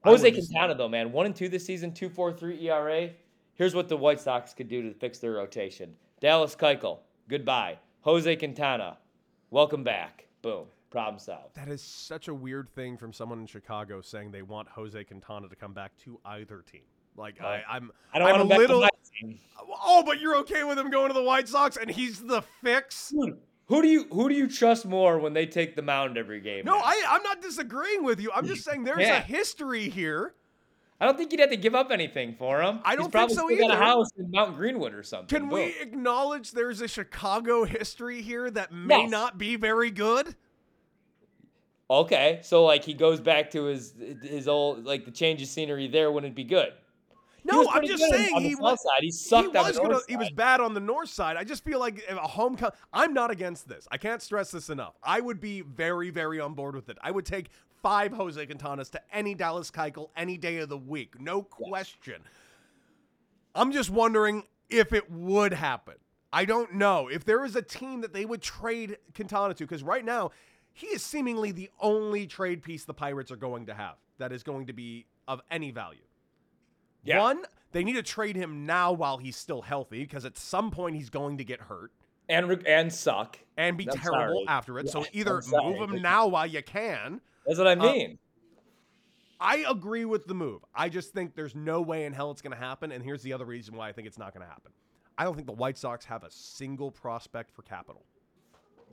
Jose 0.04 0.30
Quintana, 0.30 0.76
though, 0.76 0.90
man, 0.90 1.12
one 1.12 1.26
and 1.26 1.36
two 1.36 1.48
this 1.48 1.66
season, 1.66 1.92
2.43 1.92 2.64
ERA. 2.64 3.10
Here's 3.56 3.76
what 3.76 3.88
the 3.90 3.98
White 3.98 4.20
Sox 4.20 4.54
could 4.54 4.68
do 4.68 4.82
to 4.82 4.94
fix 4.94 5.20
their 5.20 5.34
rotation. 5.34 5.96
Dallas 6.20 6.56
Keuchel, 6.56 7.00
goodbye. 7.30 7.78
Jose 8.02 8.36
Quintana, 8.38 8.98
welcome 9.52 9.84
back. 9.84 10.26
Boom, 10.42 10.66
problem 10.90 11.20
solved. 11.20 11.56
That 11.56 11.68
is 11.70 11.82
such 11.82 12.28
a 12.28 12.34
weird 12.34 12.70
thing 12.74 12.98
from 12.98 13.14
someone 13.14 13.40
in 13.40 13.46
Chicago 13.46 14.02
saying 14.02 14.32
they 14.32 14.42
want 14.42 14.68
Jose 14.70 15.02
Quintana 15.04 15.48
to 15.50 15.56
come 15.56 15.74
back 15.74 15.96
to 16.04 16.20
either 16.26 16.64
team. 16.70 16.82
Like 17.16 17.40
I, 17.42 17.62
I'm, 17.70 17.92
I 18.14 18.20
don't 18.20 18.28
I'm 18.30 18.40
want 18.40 18.42
him 18.42 18.48
a 18.48 18.50
back 18.50 18.58
little. 18.60 18.80
to 18.82 18.86
my 18.86 18.90
team. 19.30 19.40
Oh, 19.86 20.04
but 20.06 20.20
you're 20.20 20.36
okay 20.38 20.64
with 20.64 20.80
him 20.80 20.90
going 20.90 21.10
to 21.10 21.14
the 21.14 21.22
White 21.24 21.48
Sox, 21.48 21.78
and 21.78 21.90
he's 21.90 22.20
the 22.24 22.42
fix. 22.64 23.10
Dude, 23.10 23.38
Who 23.68 23.82
do 23.84 23.88
you 23.88 24.08
who 24.12 24.28
do 24.30 24.36
you 24.36 24.48
trust 24.50 24.86
more 24.86 25.20
when 25.20 25.34
they 25.34 25.46
take 25.46 25.76
the 25.76 25.84
mound 25.84 26.18
every 26.18 26.42
game? 26.42 26.66
No, 26.66 26.74
now? 26.74 26.82
I, 26.84 27.04
I'm 27.08 27.22
not 27.24 27.42
disagreeing 27.42 28.04
with 28.04 28.20
you. 28.20 28.32
I'm 28.36 28.48
just 28.48 28.64
saying 28.66 28.84
there's 28.84 29.02
Yeah. 29.02 29.18
a 29.18 29.22
history 29.22 29.90
here. 29.90 30.34
I 31.02 31.06
don't 31.06 31.18
think 31.18 31.32
you'd 31.32 31.42
have 31.42 31.50
to 31.50 31.58
give 31.58 31.76
up 31.76 31.92
anything 31.92 32.36
for 32.38 32.62
him. 32.62 32.80
I 32.86 32.96
don't 32.96 33.06
think 33.06 33.14
probably 33.14 33.36
so 33.36 33.48
still 33.50 33.68
got 33.68 33.76
a 33.76 33.80
house 33.80 34.08
in 34.18 34.32
Mount 34.32 34.56
Greenwood 34.56 34.94
or 34.94 35.04
something. 35.04 35.28
Can 35.28 35.50
Boom. 35.50 35.60
we 35.60 35.76
acknowledge 35.82 36.52
there's 36.52 36.80
a 36.82 36.88
Chicago 36.88 37.66
history 37.66 38.22
here 38.22 38.50
that 38.52 38.72
may 38.72 39.02
Yes. 39.02 39.12
not 39.12 39.38
be 39.38 39.56
very 39.58 39.92
good? 39.92 40.36
Okay, 41.90 42.40
so 42.44 42.64
like 42.64 42.84
he 42.84 42.94
goes 42.94 43.20
back 43.20 43.52
to 43.52 43.66
his 43.66 43.94
his 44.24 44.48
old 44.48 44.86
like 44.86 45.06
the 45.06 45.12
change 45.12 45.42
of 45.42 45.48
scenery 45.48 45.88
there 45.88 46.12
wouldn't 46.12 46.36
be 46.36 46.44
good. 46.46 46.74
No, 47.46 47.68
I'm 47.70 47.86
just 47.86 48.02
saying 48.10 48.34
on 48.34 48.42
the 48.42 48.50
he 48.50 48.56
south 48.56 48.62
was. 48.62 48.84
side. 48.84 49.02
He 49.02 49.12
sucked 49.12 49.52
he 49.52 49.62
was 49.62 49.78
gonna- 49.78 50.00
He 50.08 50.16
was 50.16 50.30
bad 50.30 50.62
on 50.62 50.74
the 50.74 50.80
north 50.80 51.10
side. 51.10 51.36
I 51.36 51.44
just 51.44 51.66
feel 51.66 51.78
like 51.78 52.02
a 52.10 52.16
home. 52.16 52.58
I'm 52.94 53.14
not 53.14 53.32
against 53.32 53.68
this. 53.68 53.86
I 53.92 53.98
can't 53.98 54.22
stress 54.22 54.52
this 54.52 54.70
enough. 54.70 54.96
I 55.04 55.20
would 55.20 55.42
be 55.42 55.60
very, 55.60 56.10
very 56.10 56.40
on 56.40 56.54
board 56.54 56.74
with 56.74 56.88
it. 56.88 56.98
I 57.02 57.12
would 57.12 57.26
take 57.26 57.50
five 57.84 58.14
Jose 58.14 58.44
Quintanas 58.48 58.90
to 58.92 59.02
any 59.14 59.36
Dallas 59.36 59.70
Keuchel 59.70 60.10
any 60.18 60.38
day 60.38 60.58
of 60.58 60.70
the 60.70 60.78
week, 60.78 61.20
no 61.20 61.44
question. 61.44 62.24
I'm 63.54 63.72
just 63.72 63.92
wondering 63.92 64.44
if 64.70 64.94
it 64.94 65.12
would 65.12 65.54
happen. 65.54 65.96
I 66.32 66.46
don't 66.46 66.74
know 66.74 67.10
if 67.10 67.26
there 67.26 67.46
is 67.46 67.56
a 67.56 67.62
team 67.62 68.02
that 68.02 68.14
they 68.14 68.26
would 68.26 68.42
trade 68.42 68.98
Quintana 69.14 69.54
to 69.54 69.64
because 69.66 69.84
right 69.84 70.04
now 70.04 70.32
he 70.72 70.88
is 70.88 71.04
seemingly 71.04 71.52
the 71.52 71.70
only 71.80 72.26
trade 72.26 72.64
piece 72.64 72.86
the 72.86 72.94
Pirates 72.94 73.32
are 73.32 73.36
going 73.36 73.68
to 73.68 73.76
have 73.76 73.98
that 74.18 74.32
is 74.32 74.42
going 74.42 74.66
to 74.66 74.74
be 74.74 75.06
of 75.28 75.42
any 75.52 75.70
value. 75.70 76.02
Yeah. 77.04 77.20
One, 77.20 77.44
they 77.72 77.84
need 77.84 77.94
to 77.94 78.04
trade 78.04 78.36
him 78.36 78.66
now 78.66 78.94
while 78.94 79.18
he's 79.18 79.36
still 79.36 79.62
healthy 79.62 80.00
because 80.00 80.26
at 80.26 80.38
some 80.38 80.72
point 80.72 80.96
he's 80.96 81.12
going 81.12 81.38
to 81.38 81.44
get 81.44 81.60
hurt 81.60 81.92
and 82.30 82.66
and 82.66 82.92
suck. 82.92 83.38
and 83.58 83.78
be 83.78 83.88
I'm 83.92 83.98
terrible 83.98 84.46
sorry. 84.46 84.46
after 84.48 84.80
it. 84.80 84.90
so 84.90 85.06
either 85.14 85.42
move 85.52 85.90
him 85.90 86.02
now 86.02 86.28
while 86.28 86.48
you 86.48 86.64
can. 86.64 87.22
That's 87.46 87.58
what 87.58 87.68
I 87.68 87.74
Uh, 87.74 87.84
mean. 87.92 88.20
I 89.40 89.66
agree 89.70 90.06
with 90.06 90.26
the 90.26 90.34
move. 90.34 90.64
I 90.74 90.88
just 90.90 91.14
think 91.14 91.36
there's 91.36 91.54
no 91.56 91.82
way 91.82 92.06
in 92.06 92.14
hell 92.14 92.32
it's 92.32 92.42
going 92.42 92.54
to 92.54 92.58
happen. 92.58 92.92
And 92.94 93.04
here's 93.04 93.22
the 93.24 93.34
other 93.34 93.46
reason 93.46 93.76
why 93.76 93.90
I 93.90 93.92
think 93.92 94.08
it's 94.08 94.18
not 94.18 94.34
going 94.34 94.46
to 94.46 94.50
happen. 94.50 94.72
I 95.18 95.26
don't 95.26 95.36
think 95.36 95.48
the 95.48 95.54
White 95.54 95.78
Sox 95.78 96.06
have 96.06 96.24
a 96.24 96.32
single 96.32 96.92
prospect 96.92 97.52
for 97.52 97.62
capital. 97.64 98.06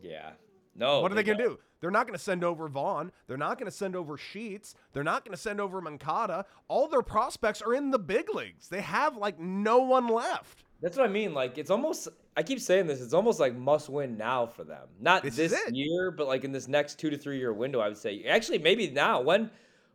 yeah. 0.02 0.30
No. 0.76 1.00
what 1.00 1.10
are 1.10 1.16
they 1.16 1.24
going 1.24 1.36
to 1.36 1.44
do? 1.44 1.58
They're 1.80 1.90
not 1.90 2.06
going 2.06 2.16
to 2.16 2.22
send 2.22 2.44
over 2.44 2.68
Vaughn. 2.68 3.10
They're 3.26 3.36
not 3.36 3.58
going 3.58 3.70
to 3.70 3.76
send 3.76 3.96
over 3.96 4.16
Sheets. 4.16 4.74
They're 4.92 5.02
not 5.04 5.24
going 5.24 5.34
to 5.36 5.40
send 5.40 5.60
over 5.60 5.80
Moncada. 5.80 6.46
All 6.68 6.86
their 6.86 7.02
prospects 7.02 7.60
are 7.60 7.74
in 7.74 7.90
the 7.90 7.98
big 7.98 8.32
leagues. 8.32 8.68
They 8.68 8.80
have 8.80 9.16
like 9.16 9.38
no 9.38 9.78
one 9.78 10.06
left. 10.06 10.62
That's 10.82 10.96
what 10.96 11.08
I 11.08 11.12
mean. 11.12 11.34
Like 11.34 11.58
it's 11.58 11.70
almost. 11.70 12.08
I 12.36 12.42
keep 12.42 12.60
saying 12.60 12.86
this. 12.86 13.00
It's 13.00 13.12
almost 13.12 13.40
like 13.40 13.54
must 13.54 13.88
win 13.88 14.16
now 14.16 14.46
for 14.46 14.64
them. 14.64 14.88
Not 15.00 15.22
This 15.22 15.36
this, 15.36 15.54
year, 15.72 16.10
but 16.10 16.26
like 16.26 16.44
in 16.44 16.52
this 16.52 16.68
next 16.68 16.98
two 16.98 17.10
to 17.10 17.18
three 17.18 17.38
year 17.38 17.52
window. 17.52 17.80
I 17.80 17.88
would 17.88 17.98
say. 17.98 18.24
Actually, 18.24 18.58
maybe 18.58 18.88
now. 18.90 19.20
When 19.20 19.50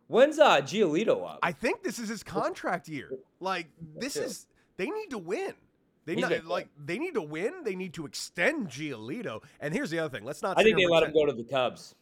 when's 0.06 0.38
uh 0.38 0.60
Giolito 0.60 1.28
up? 1.28 1.40
I 1.42 1.52
think 1.52 1.82
this 1.82 1.98
is 1.98 2.08
his 2.08 2.22
contract 2.22 2.88
year. 2.88 3.10
Like 3.40 3.66
this 3.96 4.16
is 4.16 4.46
they 4.76 4.86
need 4.86 5.10
to 5.10 5.18
win. 5.18 5.54
They 6.04 6.14
He's 6.14 6.22
not, 6.22 6.44
like 6.44 6.68
they 6.84 6.98
need 6.98 7.14
to 7.14 7.22
win. 7.22 7.64
They 7.64 7.74
need 7.74 7.94
to 7.94 8.06
extend 8.06 8.68
Giolito. 8.68 9.42
And 9.60 9.74
here's 9.74 9.90
the 9.90 9.98
other 9.98 10.16
thing. 10.16 10.24
Let's 10.24 10.40
not. 10.40 10.56
I 10.56 10.62
think 10.62 10.76
they 10.76 10.86
let 10.86 11.02
him 11.02 11.12
go 11.12 11.26
to 11.26 11.32
the 11.32 11.42
Cubs. 11.42 11.96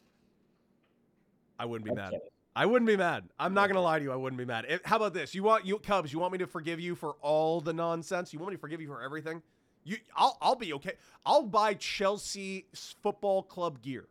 I 1.57 1.65
wouldn't 1.65 1.85
be 1.85 1.91
I'm 1.91 1.97
mad. 1.97 2.11
kidding. 2.11 2.27
I 2.55 2.65
wouldn't 2.65 2.87
be 2.87 2.95
mad. 2.95 3.25
I'm 3.37 3.53
not 3.53 3.67
gonna 3.67 3.81
lie 3.81 3.99
to 3.99 4.05
you. 4.05 4.11
I 4.11 4.15
wouldn't 4.15 4.37
be 4.37 4.45
mad. 4.45 4.65
If- 4.69 4.83
how 4.85 4.95
about 4.95 5.13
this? 5.13 5.35
You 5.35 5.43
want 5.43 5.65
you 5.65 5.77
Cubs? 5.79 6.13
You 6.13 6.19
want 6.19 6.31
me 6.31 6.37
to 6.39 6.47
forgive 6.47 6.79
you 6.79 6.95
for 6.95 7.15
all 7.21 7.59
the 7.59 7.73
nonsense? 7.73 8.31
You 8.33 8.39
want 8.39 8.51
me 8.51 8.55
to 8.55 8.61
forgive 8.61 8.79
you 8.81 8.87
for 8.87 9.01
everything? 9.01 9.41
You, 9.83 9.97
I'll, 10.15 10.37
I'll 10.41 10.55
be 10.55 10.73
okay. 10.73 10.93
I'll 11.25 11.43
buy 11.43 11.75
Chelsea 11.75 12.65
football 13.03 13.43
club 13.43 13.81
gear 13.83 14.07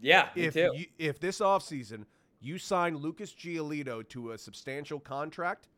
Yeah, 0.00 0.28
me 0.34 0.44
if 0.44 0.54
too. 0.54 0.72
you, 0.74 0.86
if 0.98 1.20
this 1.20 1.38
offseason 1.38 2.06
you 2.40 2.58
sign 2.58 2.96
Lucas 2.96 3.32
Giolito 3.32 4.08
to 4.08 4.32
a 4.32 4.38
substantial 4.38 4.98
contract 4.98 5.68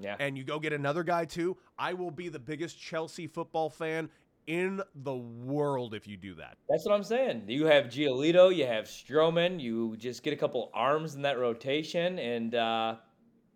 yeah. 0.00 0.16
and 0.18 0.36
you 0.36 0.42
go 0.42 0.58
get 0.58 0.72
another 0.72 1.04
guy 1.04 1.24
too, 1.26 1.56
I 1.78 1.92
will 1.94 2.10
be 2.10 2.28
the 2.28 2.40
biggest 2.40 2.80
Chelsea 2.80 3.28
football 3.28 3.70
fan 3.70 4.08
in 4.48 4.80
the 4.94 5.14
world 5.14 5.94
if 5.94 6.08
you 6.08 6.16
do 6.16 6.34
that. 6.34 6.56
That's 6.70 6.84
what 6.86 6.94
I'm 6.94 7.04
saying. 7.04 7.44
You 7.48 7.66
have 7.66 7.84
Giolito, 7.84 8.52
you 8.54 8.66
have 8.66 8.86
Stroman, 8.86 9.60
you 9.60 9.94
just 9.98 10.22
get 10.22 10.32
a 10.32 10.36
couple 10.36 10.70
arms 10.72 11.14
in 11.14 11.22
that 11.22 11.38
rotation, 11.38 12.18
and 12.18 12.54
uh, 12.54 12.96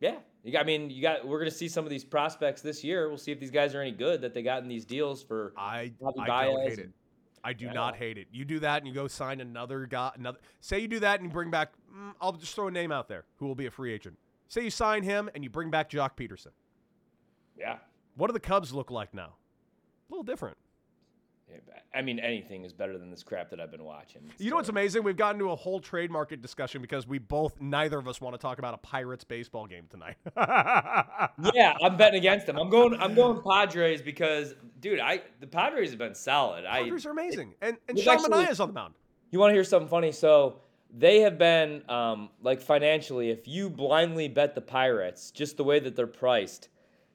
yeah, 0.00 0.16
you 0.44 0.52
got, 0.52 0.60
I 0.60 0.64
mean, 0.64 0.90
you 0.90 1.00
got. 1.00 1.26
We're 1.26 1.38
gonna 1.38 1.50
see 1.50 1.66
some 1.68 1.84
of 1.84 1.90
these 1.90 2.04
prospects 2.04 2.60
this 2.60 2.84
year. 2.84 3.08
We'll 3.08 3.16
see 3.16 3.32
if 3.32 3.40
these 3.40 3.50
guys 3.50 3.74
are 3.74 3.80
any 3.80 3.90
good 3.90 4.20
that 4.20 4.34
they 4.34 4.42
got 4.42 4.62
in 4.62 4.68
these 4.68 4.84
deals 4.84 5.22
for. 5.22 5.54
I, 5.56 5.92
Javi 6.00 6.20
I 6.20 6.26
Baez 6.26 6.46
don't 6.52 6.68
hate 6.68 6.78
it. 6.78 6.90
I 7.44 7.52
do 7.54 7.64
Yeah. 7.64 7.72
not 7.72 7.96
hate 7.96 8.18
it. 8.18 8.28
You 8.30 8.44
do 8.44 8.60
that 8.60 8.78
and 8.78 8.86
you 8.86 8.92
go 8.92 9.08
sign 9.08 9.40
another 9.40 9.86
guy. 9.86 10.12
Another 10.14 10.38
say 10.60 10.78
you 10.78 10.88
do 10.88 11.00
that 11.00 11.20
and 11.20 11.28
you 11.28 11.32
bring 11.32 11.50
back. 11.50 11.72
Mm, 11.92 12.12
I'll 12.20 12.32
just 12.32 12.54
throw 12.54 12.68
a 12.68 12.70
name 12.70 12.92
out 12.92 13.08
there 13.08 13.24
who 13.36 13.46
will 13.46 13.54
be 13.54 13.66
a 13.66 13.70
free 13.70 13.92
agent. 13.92 14.18
Say 14.46 14.62
you 14.62 14.70
sign 14.70 15.02
him 15.02 15.30
and 15.34 15.42
you 15.42 15.48
bring 15.48 15.70
back 15.70 15.88
Joc 15.90 16.10
Pederson. 16.16 16.52
Yeah. 17.58 17.78
What 18.16 18.26
do 18.26 18.34
the 18.34 18.40
Cubs 18.40 18.72
look 18.74 18.90
like 18.90 19.14
now? 19.14 19.34
A 20.08 20.12
little 20.12 20.22
different. 20.24 20.56
I 21.94 22.00
mean, 22.02 22.18
anything 22.18 22.64
is 22.64 22.72
better 22.72 22.96
than 22.98 23.10
this 23.10 23.22
crap 23.22 23.50
that 23.50 23.60
I've 23.60 23.70
been 23.70 23.84
watching. 23.84 24.22
You 24.38 24.50
know 24.50 24.56
what's 24.56 24.68
amazing? 24.68 25.02
We've 25.02 25.16
gotten 25.16 25.38
to 25.40 25.50
a 25.50 25.56
whole 25.56 25.80
trade 25.80 26.10
market 26.10 26.40
discussion 26.40 26.80
because 26.80 27.06
we 27.06 27.18
both, 27.18 27.60
neither 27.60 27.98
of 27.98 28.08
us 28.08 28.20
want 28.20 28.34
to 28.34 28.38
talk 28.38 28.58
about 28.58 28.72
a 28.74 28.78
Pirates 28.78 29.24
baseball 29.24 29.66
game 29.66 29.84
tonight. 29.90 30.16
Yeah, 31.54 31.74
I'm 31.82 31.96
betting 31.96 32.18
against 32.18 32.46
them. 32.46 32.56
I'm 32.58 32.70
going. 32.70 32.94
I'm 32.94 33.14
going 33.14 33.40
Padres 33.42 34.00
because, 34.00 34.54
dude, 34.80 35.00
I 35.00 35.22
the 35.40 35.46
Padres 35.46 35.90
have 35.90 35.98
been 35.98 36.14
solid. 36.14 36.64
I 36.64 36.82
Padres 36.82 37.06
are 37.06 37.10
amazing. 37.10 37.54
And, 37.60 37.76
and 37.88 37.98
Sean 37.98 38.18
actually- 38.18 38.44
is 38.44 38.60
on 38.60 38.68
the 38.68 38.74
mound. 38.74 38.94
You 39.30 39.38
want 39.38 39.50
to 39.50 39.54
hear 39.54 39.64
something 39.64 39.88
funny? 39.88 40.12
So 40.12 40.60
they 40.92 41.20
have 41.20 41.38
been 41.38 41.82
um, 41.88 42.30
like 42.42 42.60
financially, 42.60 43.30
if 43.30 43.48
you 43.48 43.70
blindly 43.70 44.28
bet 44.28 44.54
the 44.54 44.60
Pirates, 44.60 45.30
just 45.30 45.56
the 45.56 45.64
way 45.64 45.80
that 45.80 45.96
they're 45.96 46.06
priced, 46.06 46.68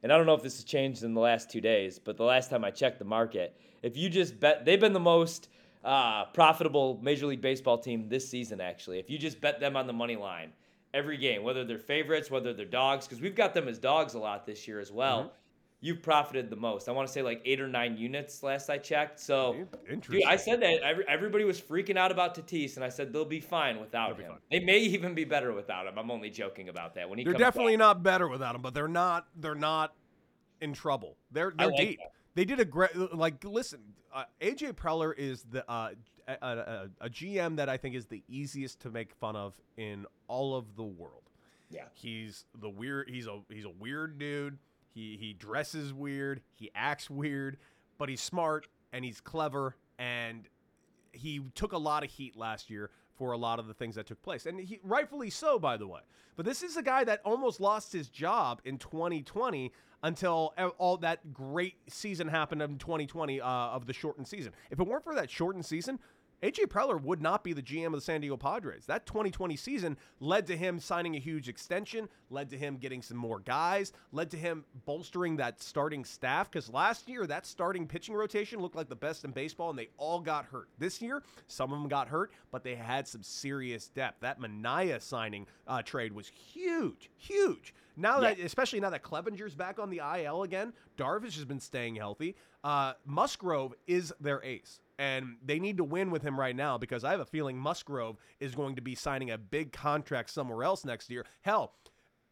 and 0.08 0.14
I 0.14 0.16
don't 0.16 0.26
know 0.26 0.36
if 0.36 0.41
this 0.41 0.55
has 0.55 0.64
changed 0.64 1.03
in 1.03 1.14
the 1.14 1.20
last 1.20 1.51
two 1.51 1.60
days, 1.60 1.99
but 1.99 2.16
the 2.16 2.24
last 2.24 2.49
time 2.49 2.64
I 2.64 2.72
checked 2.72 2.97
the 2.97 3.03
market, 3.03 3.53
if 3.84 3.97
you 3.97 4.10
just 4.10 4.39
bet, 4.39 4.64
they've 4.64 4.80
been 4.80 4.93
the 4.93 5.01
most 5.01 5.49
uh, 5.84 6.24
profitable 6.28 6.97
Major 7.01 7.26
League 7.26 7.41
Baseball 7.41 7.78
team 7.78 8.08
this 8.08 8.26
season. 8.30 8.62
Actually, 8.62 8.99
if 8.99 9.10
you 9.10 9.18
just 9.18 9.41
bet 9.41 9.60
them 9.60 9.76
on 9.76 9.86
the 9.86 9.91
money 9.91 10.16
line 10.16 10.53
every 10.93 11.18
game, 11.18 11.43
whether 11.43 11.66
they're 11.66 11.78
favorites, 11.78 12.32
whether 12.32 12.53
they're 12.53 12.66
dogs, 12.66 13.05
because 13.05 13.22
we've 13.22 13.36
got 13.36 13.53
them 13.53 13.68
as 13.68 13.80
dogs 13.80 14.14
a 14.14 14.20
lot 14.20 14.45
this 14.45 14.66
year 14.66 14.80
as 14.80 14.93
well. 14.93 15.34
You've 15.82 16.01
profited 16.01 16.49
the 16.49 16.55
most. 16.55 16.89
I 16.89 16.91
want 16.91 17.07
to 17.07 17.13
say 17.13 17.21
like 17.21 17.41
eight 17.45 17.61
or 17.61 17.67
nine 17.67 17.97
units 17.97 18.43
last 18.43 18.69
I 18.69 18.78
checked. 18.78 19.19
So, 19.19 19.53
dude, 19.53 19.67
Interesting. 19.89 20.28
I 20.28 20.36
said 20.36 20.61
that 20.61 20.82
every, 20.82 21.05
everybody 21.07 21.43
was 21.43 21.59
freaking 21.61 21.97
out 21.97 22.11
about 22.11 22.36
Tatis, 22.36 22.75
and 22.75 22.84
I 22.84 22.89
said 22.89 23.13
they'll 23.13 23.25
be 23.25 23.39
fine 23.39 23.80
without 23.80 24.17
be 24.17 24.23
him. 24.23 24.32
fine. 24.32 24.39
They 24.51 24.59
may 24.59 24.80
even 24.80 25.13
be 25.13 25.23
better 25.23 25.53
without 25.53 25.88
him. 25.88 25.97
I'm 25.97 26.11
only 26.11 26.30
joking 26.30 26.69
about 26.69 26.95
that. 26.95 27.09
When 27.09 27.19
he 27.19 27.25
They're 27.25 27.34
definitely 27.34 27.73
back. 27.73 27.80
not 27.80 28.03
better 28.03 28.28
without 28.28 28.55
him, 28.55 28.61
but 28.61 28.73
they're 28.73 28.88
not. 28.88 29.28
They're 29.36 29.55
not 29.55 29.93
in 30.61 30.73
trouble. 30.73 31.17
They're 31.32 31.53
they're 31.57 31.67
like 31.67 31.78
deep. 31.78 31.99
that. 31.99 32.11
They 32.36 32.45
did 32.45 32.59
a 32.59 32.65
great. 32.65 32.95
Like, 33.15 33.43
listen, 33.43 33.80
uh, 34.13 34.25
AJ 34.41 34.73
Preller 34.73 35.13
is 35.17 35.43
the 35.49 35.69
uh, 35.69 35.91
a, 36.28 36.34
a, 36.41 36.89
a 37.01 37.09
GM 37.09 37.55
that 37.57 37.69
I 37.69 37.78
think 37.78 37.95
is 37.95 38.05
the 38.05 38.23
easiest 38.28 38.80
to 38.82 38.89
make 38.91 39.13
fun 39.13 39.36
of 39.36 39.53
in 39.78 40.05
all 40.28 40.55
of 40.55 40.75
the 40.75 40.84
world. 40.84 41.23
Yeah. 41.69 41.84
He's 41.93 42.45
the 42.59 42.69
weird. 42.69 43.09
He's 43.09 43.28
a 43.28 43.39
he's 43.49 43.65
a 43.65 43.69
weird 43.69 44.17
dude. 44.19 44.57
He 44.98 45.16
he 45.20 45.34
dresses 45.34 45.93
weird. 45.93 46.41
He 46.56 46.72
acts 46.74 47.08
weird, 47.08 47.58
but 48.00 48.10
he's 48.10 48.22
smart 48.22 48.68
and 48.91 49.06
he's 49.06 49.22
clever. 49.22 49.76
And 50.00 50.48
he 51.12 51.41
took 51.54 51.72
a 51.74 51.78
lot 51.78 52.04
of 52.04 52.10
heat 52.10 52.36
last 52.36 52.70
year 52.70 52.89
for 53.16 53.32
a 53.32 53.38
lot 53.38 53.60
of 53.60 53.68
the 53.68 53.74
things 53.76 53.95
that 53.95 54.08
took 54.08 54.22
place, 54.22 54.45
and 54.45 54.60
he 54.60 54.80
rightfully 54.84 55.30
so, 55.30 55.58
by 55.58 55.78
the 55.78 55.88
way. 55.88 56.02
But 56.36 56.45
this 56.45 56.62
is 56.62 56.78
a 56.78 56.84
guy 56.84 57.04
that 57.04 57.22
almost 57.26 57.60
lost 57.60 57.91
his 57.91 58.10
job 58.10 58.62
in 58.64 58.78
2020 58.78 59.72
until 60.04 60.54
all 60.78 60.98
that 60.98 61.34
great 61.34 61.76
season 61.89 62.28
happened 62.28 62.62
in 62.62 62.78
2020 62.78 63.41
uh, 63.41 63.48
of 63.48 63.88
the 63.88 63.93
shortened 63.93 64.28
season. 64.28 64.54
If 64.70 64.80
it 64.80 64.88
weren't 64.88 65.04
for 65.04 65.16
that 65.16 65.32
shortened 65.32 65.66
season, 65.66 66.00
AJ 66.43 66.67
Preller 66.67 67.01
would 67.01 67.19
not 67.19 67.43
be 67.43 67.53
the 67.53 67.63
GM 67.63 67.88
of 67.88 67.93
the 67.93 68.01
San 68.01 68.21
Diego 68.21 68.38
Padres. 68.38 68.85
That 68.85 69.07
2020 69.07 69.55
season 69.55 69.97
led 70.19 70.45
to 70.47 70.55
him 70.55 70.79
signing 70.79 71.15
a 71.15 71.19
huge 71.19 71.49
extension, 71.49 72.07
led 72.29 72.51
to 72.51 72.57
him 72.57 72.77
getting 72.77 73.01
some 73.01 73.17
more 73.17 73.39
guys, 73.39 73.91
led 74.11 74.29
to 74.31 74.38
him 74.38 74.63
bolstering 74.85 75.38
that 75.38 75.61
starting 75.61 76.05
staff. 76.05 76.51
Because 76.51 76.69
last 76.69 77.09
year, 77.09 77.25
that 77.25 77.47
starting 77.47 77.88
pitching 77.88 78.13
rotation 78.13 78.59
looked 78.59 78.75
like 78.75 78.88
the 78.88 78.95
best 78.95 79.25
in 79.25 79.31
baseball, 79.31 79.71
and 79.71 79.79
they 79.79 79.89
all 79.97 80.19
got 80.19 80.45
hurt. 80.45 80.69
This 80.77 81.01
year, 81.01 81.23
some 81.47 81.73
of 81.73 81.79
them 81.79 81.89
got 81.89 82.07
hurt, 82.07 82.31
but 82.51 82.63
they 82.63 82.75
had 82.75 83.07
some 83.07 83.23
serious 83.23 83.88
depth. 83.88 84.19
That 84.21 84.39
Manaea 84.39 85.01
signing 85.01 85.47
uh, 85.67 85.81
trade 85.81 86.13
was 86.13 86.27
huge, 86.27 87.09
huge. 87.17 87.73
Now 87.95 88.19
that, 88.19 88.39
especially 88.39 88.79
now 88.79 88.91
that 88.91 89.01
Clevinger's 89.01 89.55
back 89.55 89.79
on 89.79 89.89
the 89.89 90.01
IL 90.19 90.43
again, 90.43 90.71
Darvish 90.99 91.33
has 91.33 91.45
been 91.45 91.59
staying 91.59 91.95
healthy. 91.95 92.35
Uh, 92.63 92.93
Musgrove 93.05 93.73
is 93.88 94.13
their 94.19 94.43
ace. 94.43 94.81
And 95.00 95.38
they 95.45 95.60
need 95.60 95.78
to 95.78 95.84
win 95.84 96.10
with 96.10 96.24
him 96.24 96.39
right 96.39 96.56
now 96.56 96.78
because 96.78 97.04
I 97.04 97.12
have 97.12 97.20
a 97.20 97.26
feeling 97.26 97.58
Musgrove 97.58 98.18
is 98.39 98.56
going 98.56 98.76
to 98.76 98.82
be 98.82 98.95
signing 98.95 99.30
a 99.30 99.38
big 99.38 99.72
contract 99.72 100.32
somewhere 100.32 100.64
else 100.64 100.84
next 100.84 101.10
year. 101.12 101.26
Hell, 101.41 101.74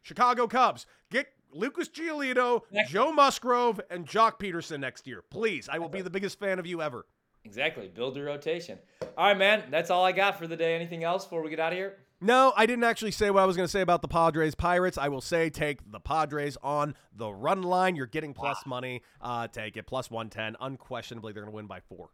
Chicago 0.02 0.48
Cubs, 0.48 0.86
get 1.10 1.28
Lucas 1.52 1.88
Giolito, 1.88 2.62
Joe 2.88 3.12
Musgrove, 3.12 3.80
and 3.90 4.06
Joc 4.06 4.38
Pederson 4.38 4.80
next 4.80 5.06
year. 5.06 5.22
Please. 5.30 5.68
I 5.70 5.78
will 5.78 5.88
be 5.88 6.02
the 6.02 6.10
biggest 6.10 6.38
fan 6.38 6.58
of 6.58 6.66
you 6.66 6.82
ever. 6.82 7.06
Exactly. 7.44 7.88
Build 7.88 8.16
your 8.16 8.26
rotation. 8.26 8.78
All 9.16 9.28
right, 9.28 9.38
man. 9.38 9.64
That's 9.70 9.90
all 9.90 10.04
I 10.04 10.12
got 10.12 10.38
for 10.38 10.48
the 10.48 10.56
day. 10.56 10.74
Anything 10.74 11.04
else 11.04 11.24
before 11.24 11.42
we 11.42 11.50
get 11.50 11.60
out 11.60 11.72
of 11.72 11.78
here? 11.78 11.98
No, 12.20 12.52
I 12.56 12.66
didn't 12.66 12.84
actually 12.84 13.10
say 13.10 13.30
what 13.30 13.42
I 13.42 13.46
was 13.46 13.56
going 13.56 13.66
to 13.66 13.70
say 13.70 13.82
about 13.82 14.02
the 14.02 14.08
Padres 14.08 14.54
Pirates. 14.54 14.96
I 14.96 15.08
will 15.08 15.20
say 15.20 15.50
take 15.50 15.90
the 15.90 16.00
Padres 16.00 16.56
on 16.62 16.94
the 17.14 17.30
run 17.30 17.62
line. 17.62 17.94
You're 17.94 18.06
getting 18.06 18.32
plus 18.32 18.64
money. 18.64 19.02
Uh, 19.20 19.48
take 19.48 19.76
it 19.76 19.86
plus 19.86 20.10
110. 20.10 20.56
Unquestionably, 20.60 21.32
they're 21.32 21.42
going 21.42 21.52
to 21.52 21.56
win 21.56 21.66
by 21.66 21.80
four. 21.80 22.08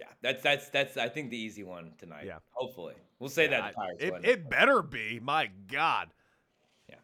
Yeah. 0.00 0.06
Yeah. 0.08 0.14
That's 0.22 0.42
that's 0.42 0.68
that's 0.70 0.96
I 0.96 1.08
think 1.08 1.30
the 1.30 1.36
easy 1.38 1.62
one 1.62 1.92
tonight. 1.98 2.24
Yeah. 2.26 2.38
Hopefully. 2.52 2.94
We'll 3.18 3.30
say 3.30 3.46
that 3.48 3.74
I- 3.76 3.90
it, 3.98 4.14
it 4.24 4.50
better 4.50 4.82
be. 4.82 5.20
My 5.22 5.50
God. 5.70 6.08
Yeah. 6.88 6.96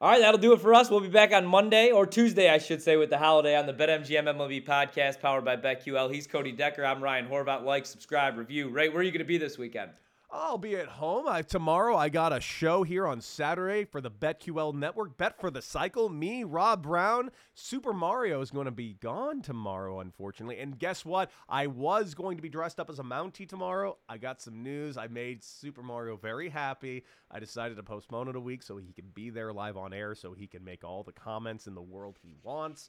All 0.00 0.08
right, 0.10 0.20
that'll 0.20 0.38
do 0.38 0.52
it 0.52 0.60
for 0.60 0.72
us. 0.74 0.88
We'll 0.90 1.00
be 1.00 1.08
back 1.08 1.32
on 1.32 1.44
Monday 1.44 1.90
or 1.90 2.06
Tuesday, 2.06 2.48
I 2.50 2.58
should 2.58 2.80
say, 2.82 2.96
with 2.96 3.10
the 3.10 3.18
holiday 3.18 3.56
on 3.56 3.66
the 3.66 3.72
BetMGM 3.74 4.24
MLB 4.24 4.64
podcast 4.64 5.20
powered 5.20 5.44
by 5.44 5.56
BetQL. 5.56 6.12
He's 6.12 6.26
Cody 6.26 6.52
Decker. 6.52 6.84
I'm 6.84 7.02
Ryan 7.02 7.26
Horvat. 7.26 7.64
Like, 7.64 7.84
subscribe, 7.84 8.36
review. 8.38 8.68
Ray, 8.68 8.88
where 8.90 8.98
are 9.00 9.02
you 9.02 9.10
going 9.10 9.18
to 9.18 9.24
be 9.24 9.38
this 9.38 9.58
weekend? 9.58 9.90
I'll 10.28 10.58
be 10.58 10.74
at 10.74 10.88
home. 10.88 11.26
I, 11.28 11.42
tomorrow, 11.42 11.96
I 11.96 12.08
got 12.08 12.32
a 12.32 12.40
show 12.40 12.82
here 12.82 13.06
on 13.06 13.20
Saturday 13.20 13.84
for 13.84 14.00
the 14.00 14.10
BetQL 14.10 14.74
network. 14.74 15.16
Bet 15.16 15.40
for 15.40 15.50
the 15.52 15.62
cycle. 15.62 16.08
Me, 16.08 16.42
Rob 16.42 16.82
Brown. 16.82 17.30
Super 17.54 17.92
Mario 17.92 18.40
is 18.40 18.50
going 18.50 18.64
to 18.64 18.72
be 18.72 18.94
gone 18.94 19.40
tomorrow, 19.40 20.00
unfortunately. 20.00 20.58
And 20.58 20.78
guess 20.78 21.04
what? 21.04 21.30
I 21.48 21.68
was 21.68 22.14
going 22.14 22.36
to 22.36 22.42
be 22.42 22.48
dressed 22.48 22.80
up 22.80 22.90
as 22.90 22.98
a 22.98 23.04
Mountie 23.04 23.48
tomorrow. 23.48 23.98
I 24.08 24.18
got 24.18 24.42
some 24.42 24.64
news. 24.64 24.96
I 24.96 25.06
made 25.06 25.44
Super 25.44 25.82
Mario 25.82 26.16
very 26.16 26.48
happy. 26.48 27.04
I 27.30 27.38
decided 27.38 27.76
to 27.76 27.84
postpone 27.84 28.28
it 28.28 28.36
a 28.36 28.40
week 28.40 28.64
so 28.64 28.78
he 28.78 28.92
can 28.92 29.06
be 29.14 29.30
there 29.30 29.52
live 29.52 29.76
on 29.76 29.92
air 29.92 30.16
so 30.16 30.32
he 30.32 30.48
can 30.48 30.64
make 30.64 30.82
all 30.82 31.04
the 31.04 31.12
comments 31.12 31.68
in 31.68 31.74
the 31.74 31.82
world 31.82 32.18
he 32.20 32.34
wants. 32.42 32.88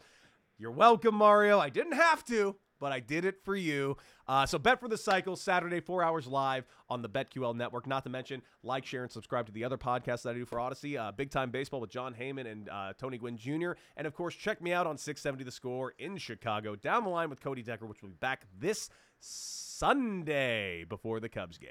You're 0.58 0.72
welcome, 0.72 1.14
Mario. 1.14 1.60
I 1.60 1.70
didn't 1.70 1.94
have 1.94 2.26
to, 2.26 2.56
but 2.80 2.92
I 2.92 3.00
did 3.00 3.26
it 3.26 3.44
for 3.44 3.56
you. 3.56 3.98
Uh, 4.28 4.46
so 4.46 4.58
bet 4.58 4.80
for 4.80 4.88
the 4.88 4.98
cycle 4.98 5.36
Saturday, 5.36 5.80
four 5.80 6.04
hours 6.04 6.28
live 6.28 6.66
on 6.90 7.02
the 7.02 7.10
BetQL 7.10 7.56
network. 7.56 7.88
Not 7.88 8.04
to 8.04 8.10
mention, 8.10 8.42
like, 8.64 8.86
share, 8.86 9.04
and 9.04 9.12
subscribe 9.12 9.46
to 9.48 9.52
the 9.52 9.64
other 9.64 9.78
podcasts 9.78 10.24
that 10.24 10.32
I 10.32 10.34
do 10.34 10.46
for 10.46 10.58
Audacy. 10.58 11.00
Uh, 11.00 11.12
Big 11.12 11.32
Time 11.32 11.52
Baseball 11.52 11.82
with 11.82 11.90
Jon 11.90 12.14
Heyman 12.14 12.50
and 12.52 12.70
uh, 12.70 12.94
Tony 12.98 13.18
Gwynn 13.18 13.38
Jr. 13.38 13.72
And 13.96 14.06
of 14.06 14.14
course, 14.14 14.36
check 14.36 14.62
me 14.62 14.74
out 14.74 14.88
on 14.88 14.98
670 14.98 15.44
The 15.44 15.52
Score 15.52 15.94
in 15.98 16.18
Chicago. 16.18 16.76
Down 16.76 17.04
the 17.04 17.10
line 17.10 17.30
with 17.30 17.42
Cody 17.42 17.64
Decker, 17.64 17.86
which 17.86 18.02
will 18.02 18.10
be 18.10 18.16
back 18.16 18.46
this 18.60 18.90
Sunday 19.20 20.84
before 20.84 21.20
the 21.20 21.30
Cubs 21.30 21.58
game. 21.58 21.70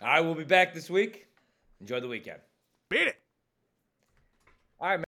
Right, 0.00 0.20
we'll 0.20 0.34
be 0.34 0.44
back 0.44 0.74
this 0.74 0.90
week. 0.90 1.26
Enjoy 1.80 2.00
the 2.00 2.08
weekend. 2.08 2.40
Beat 2.88 3.08
it. 3.08 3.16
All 4.78 4.88
right, 4.88 4.96
man. 5.00 5.04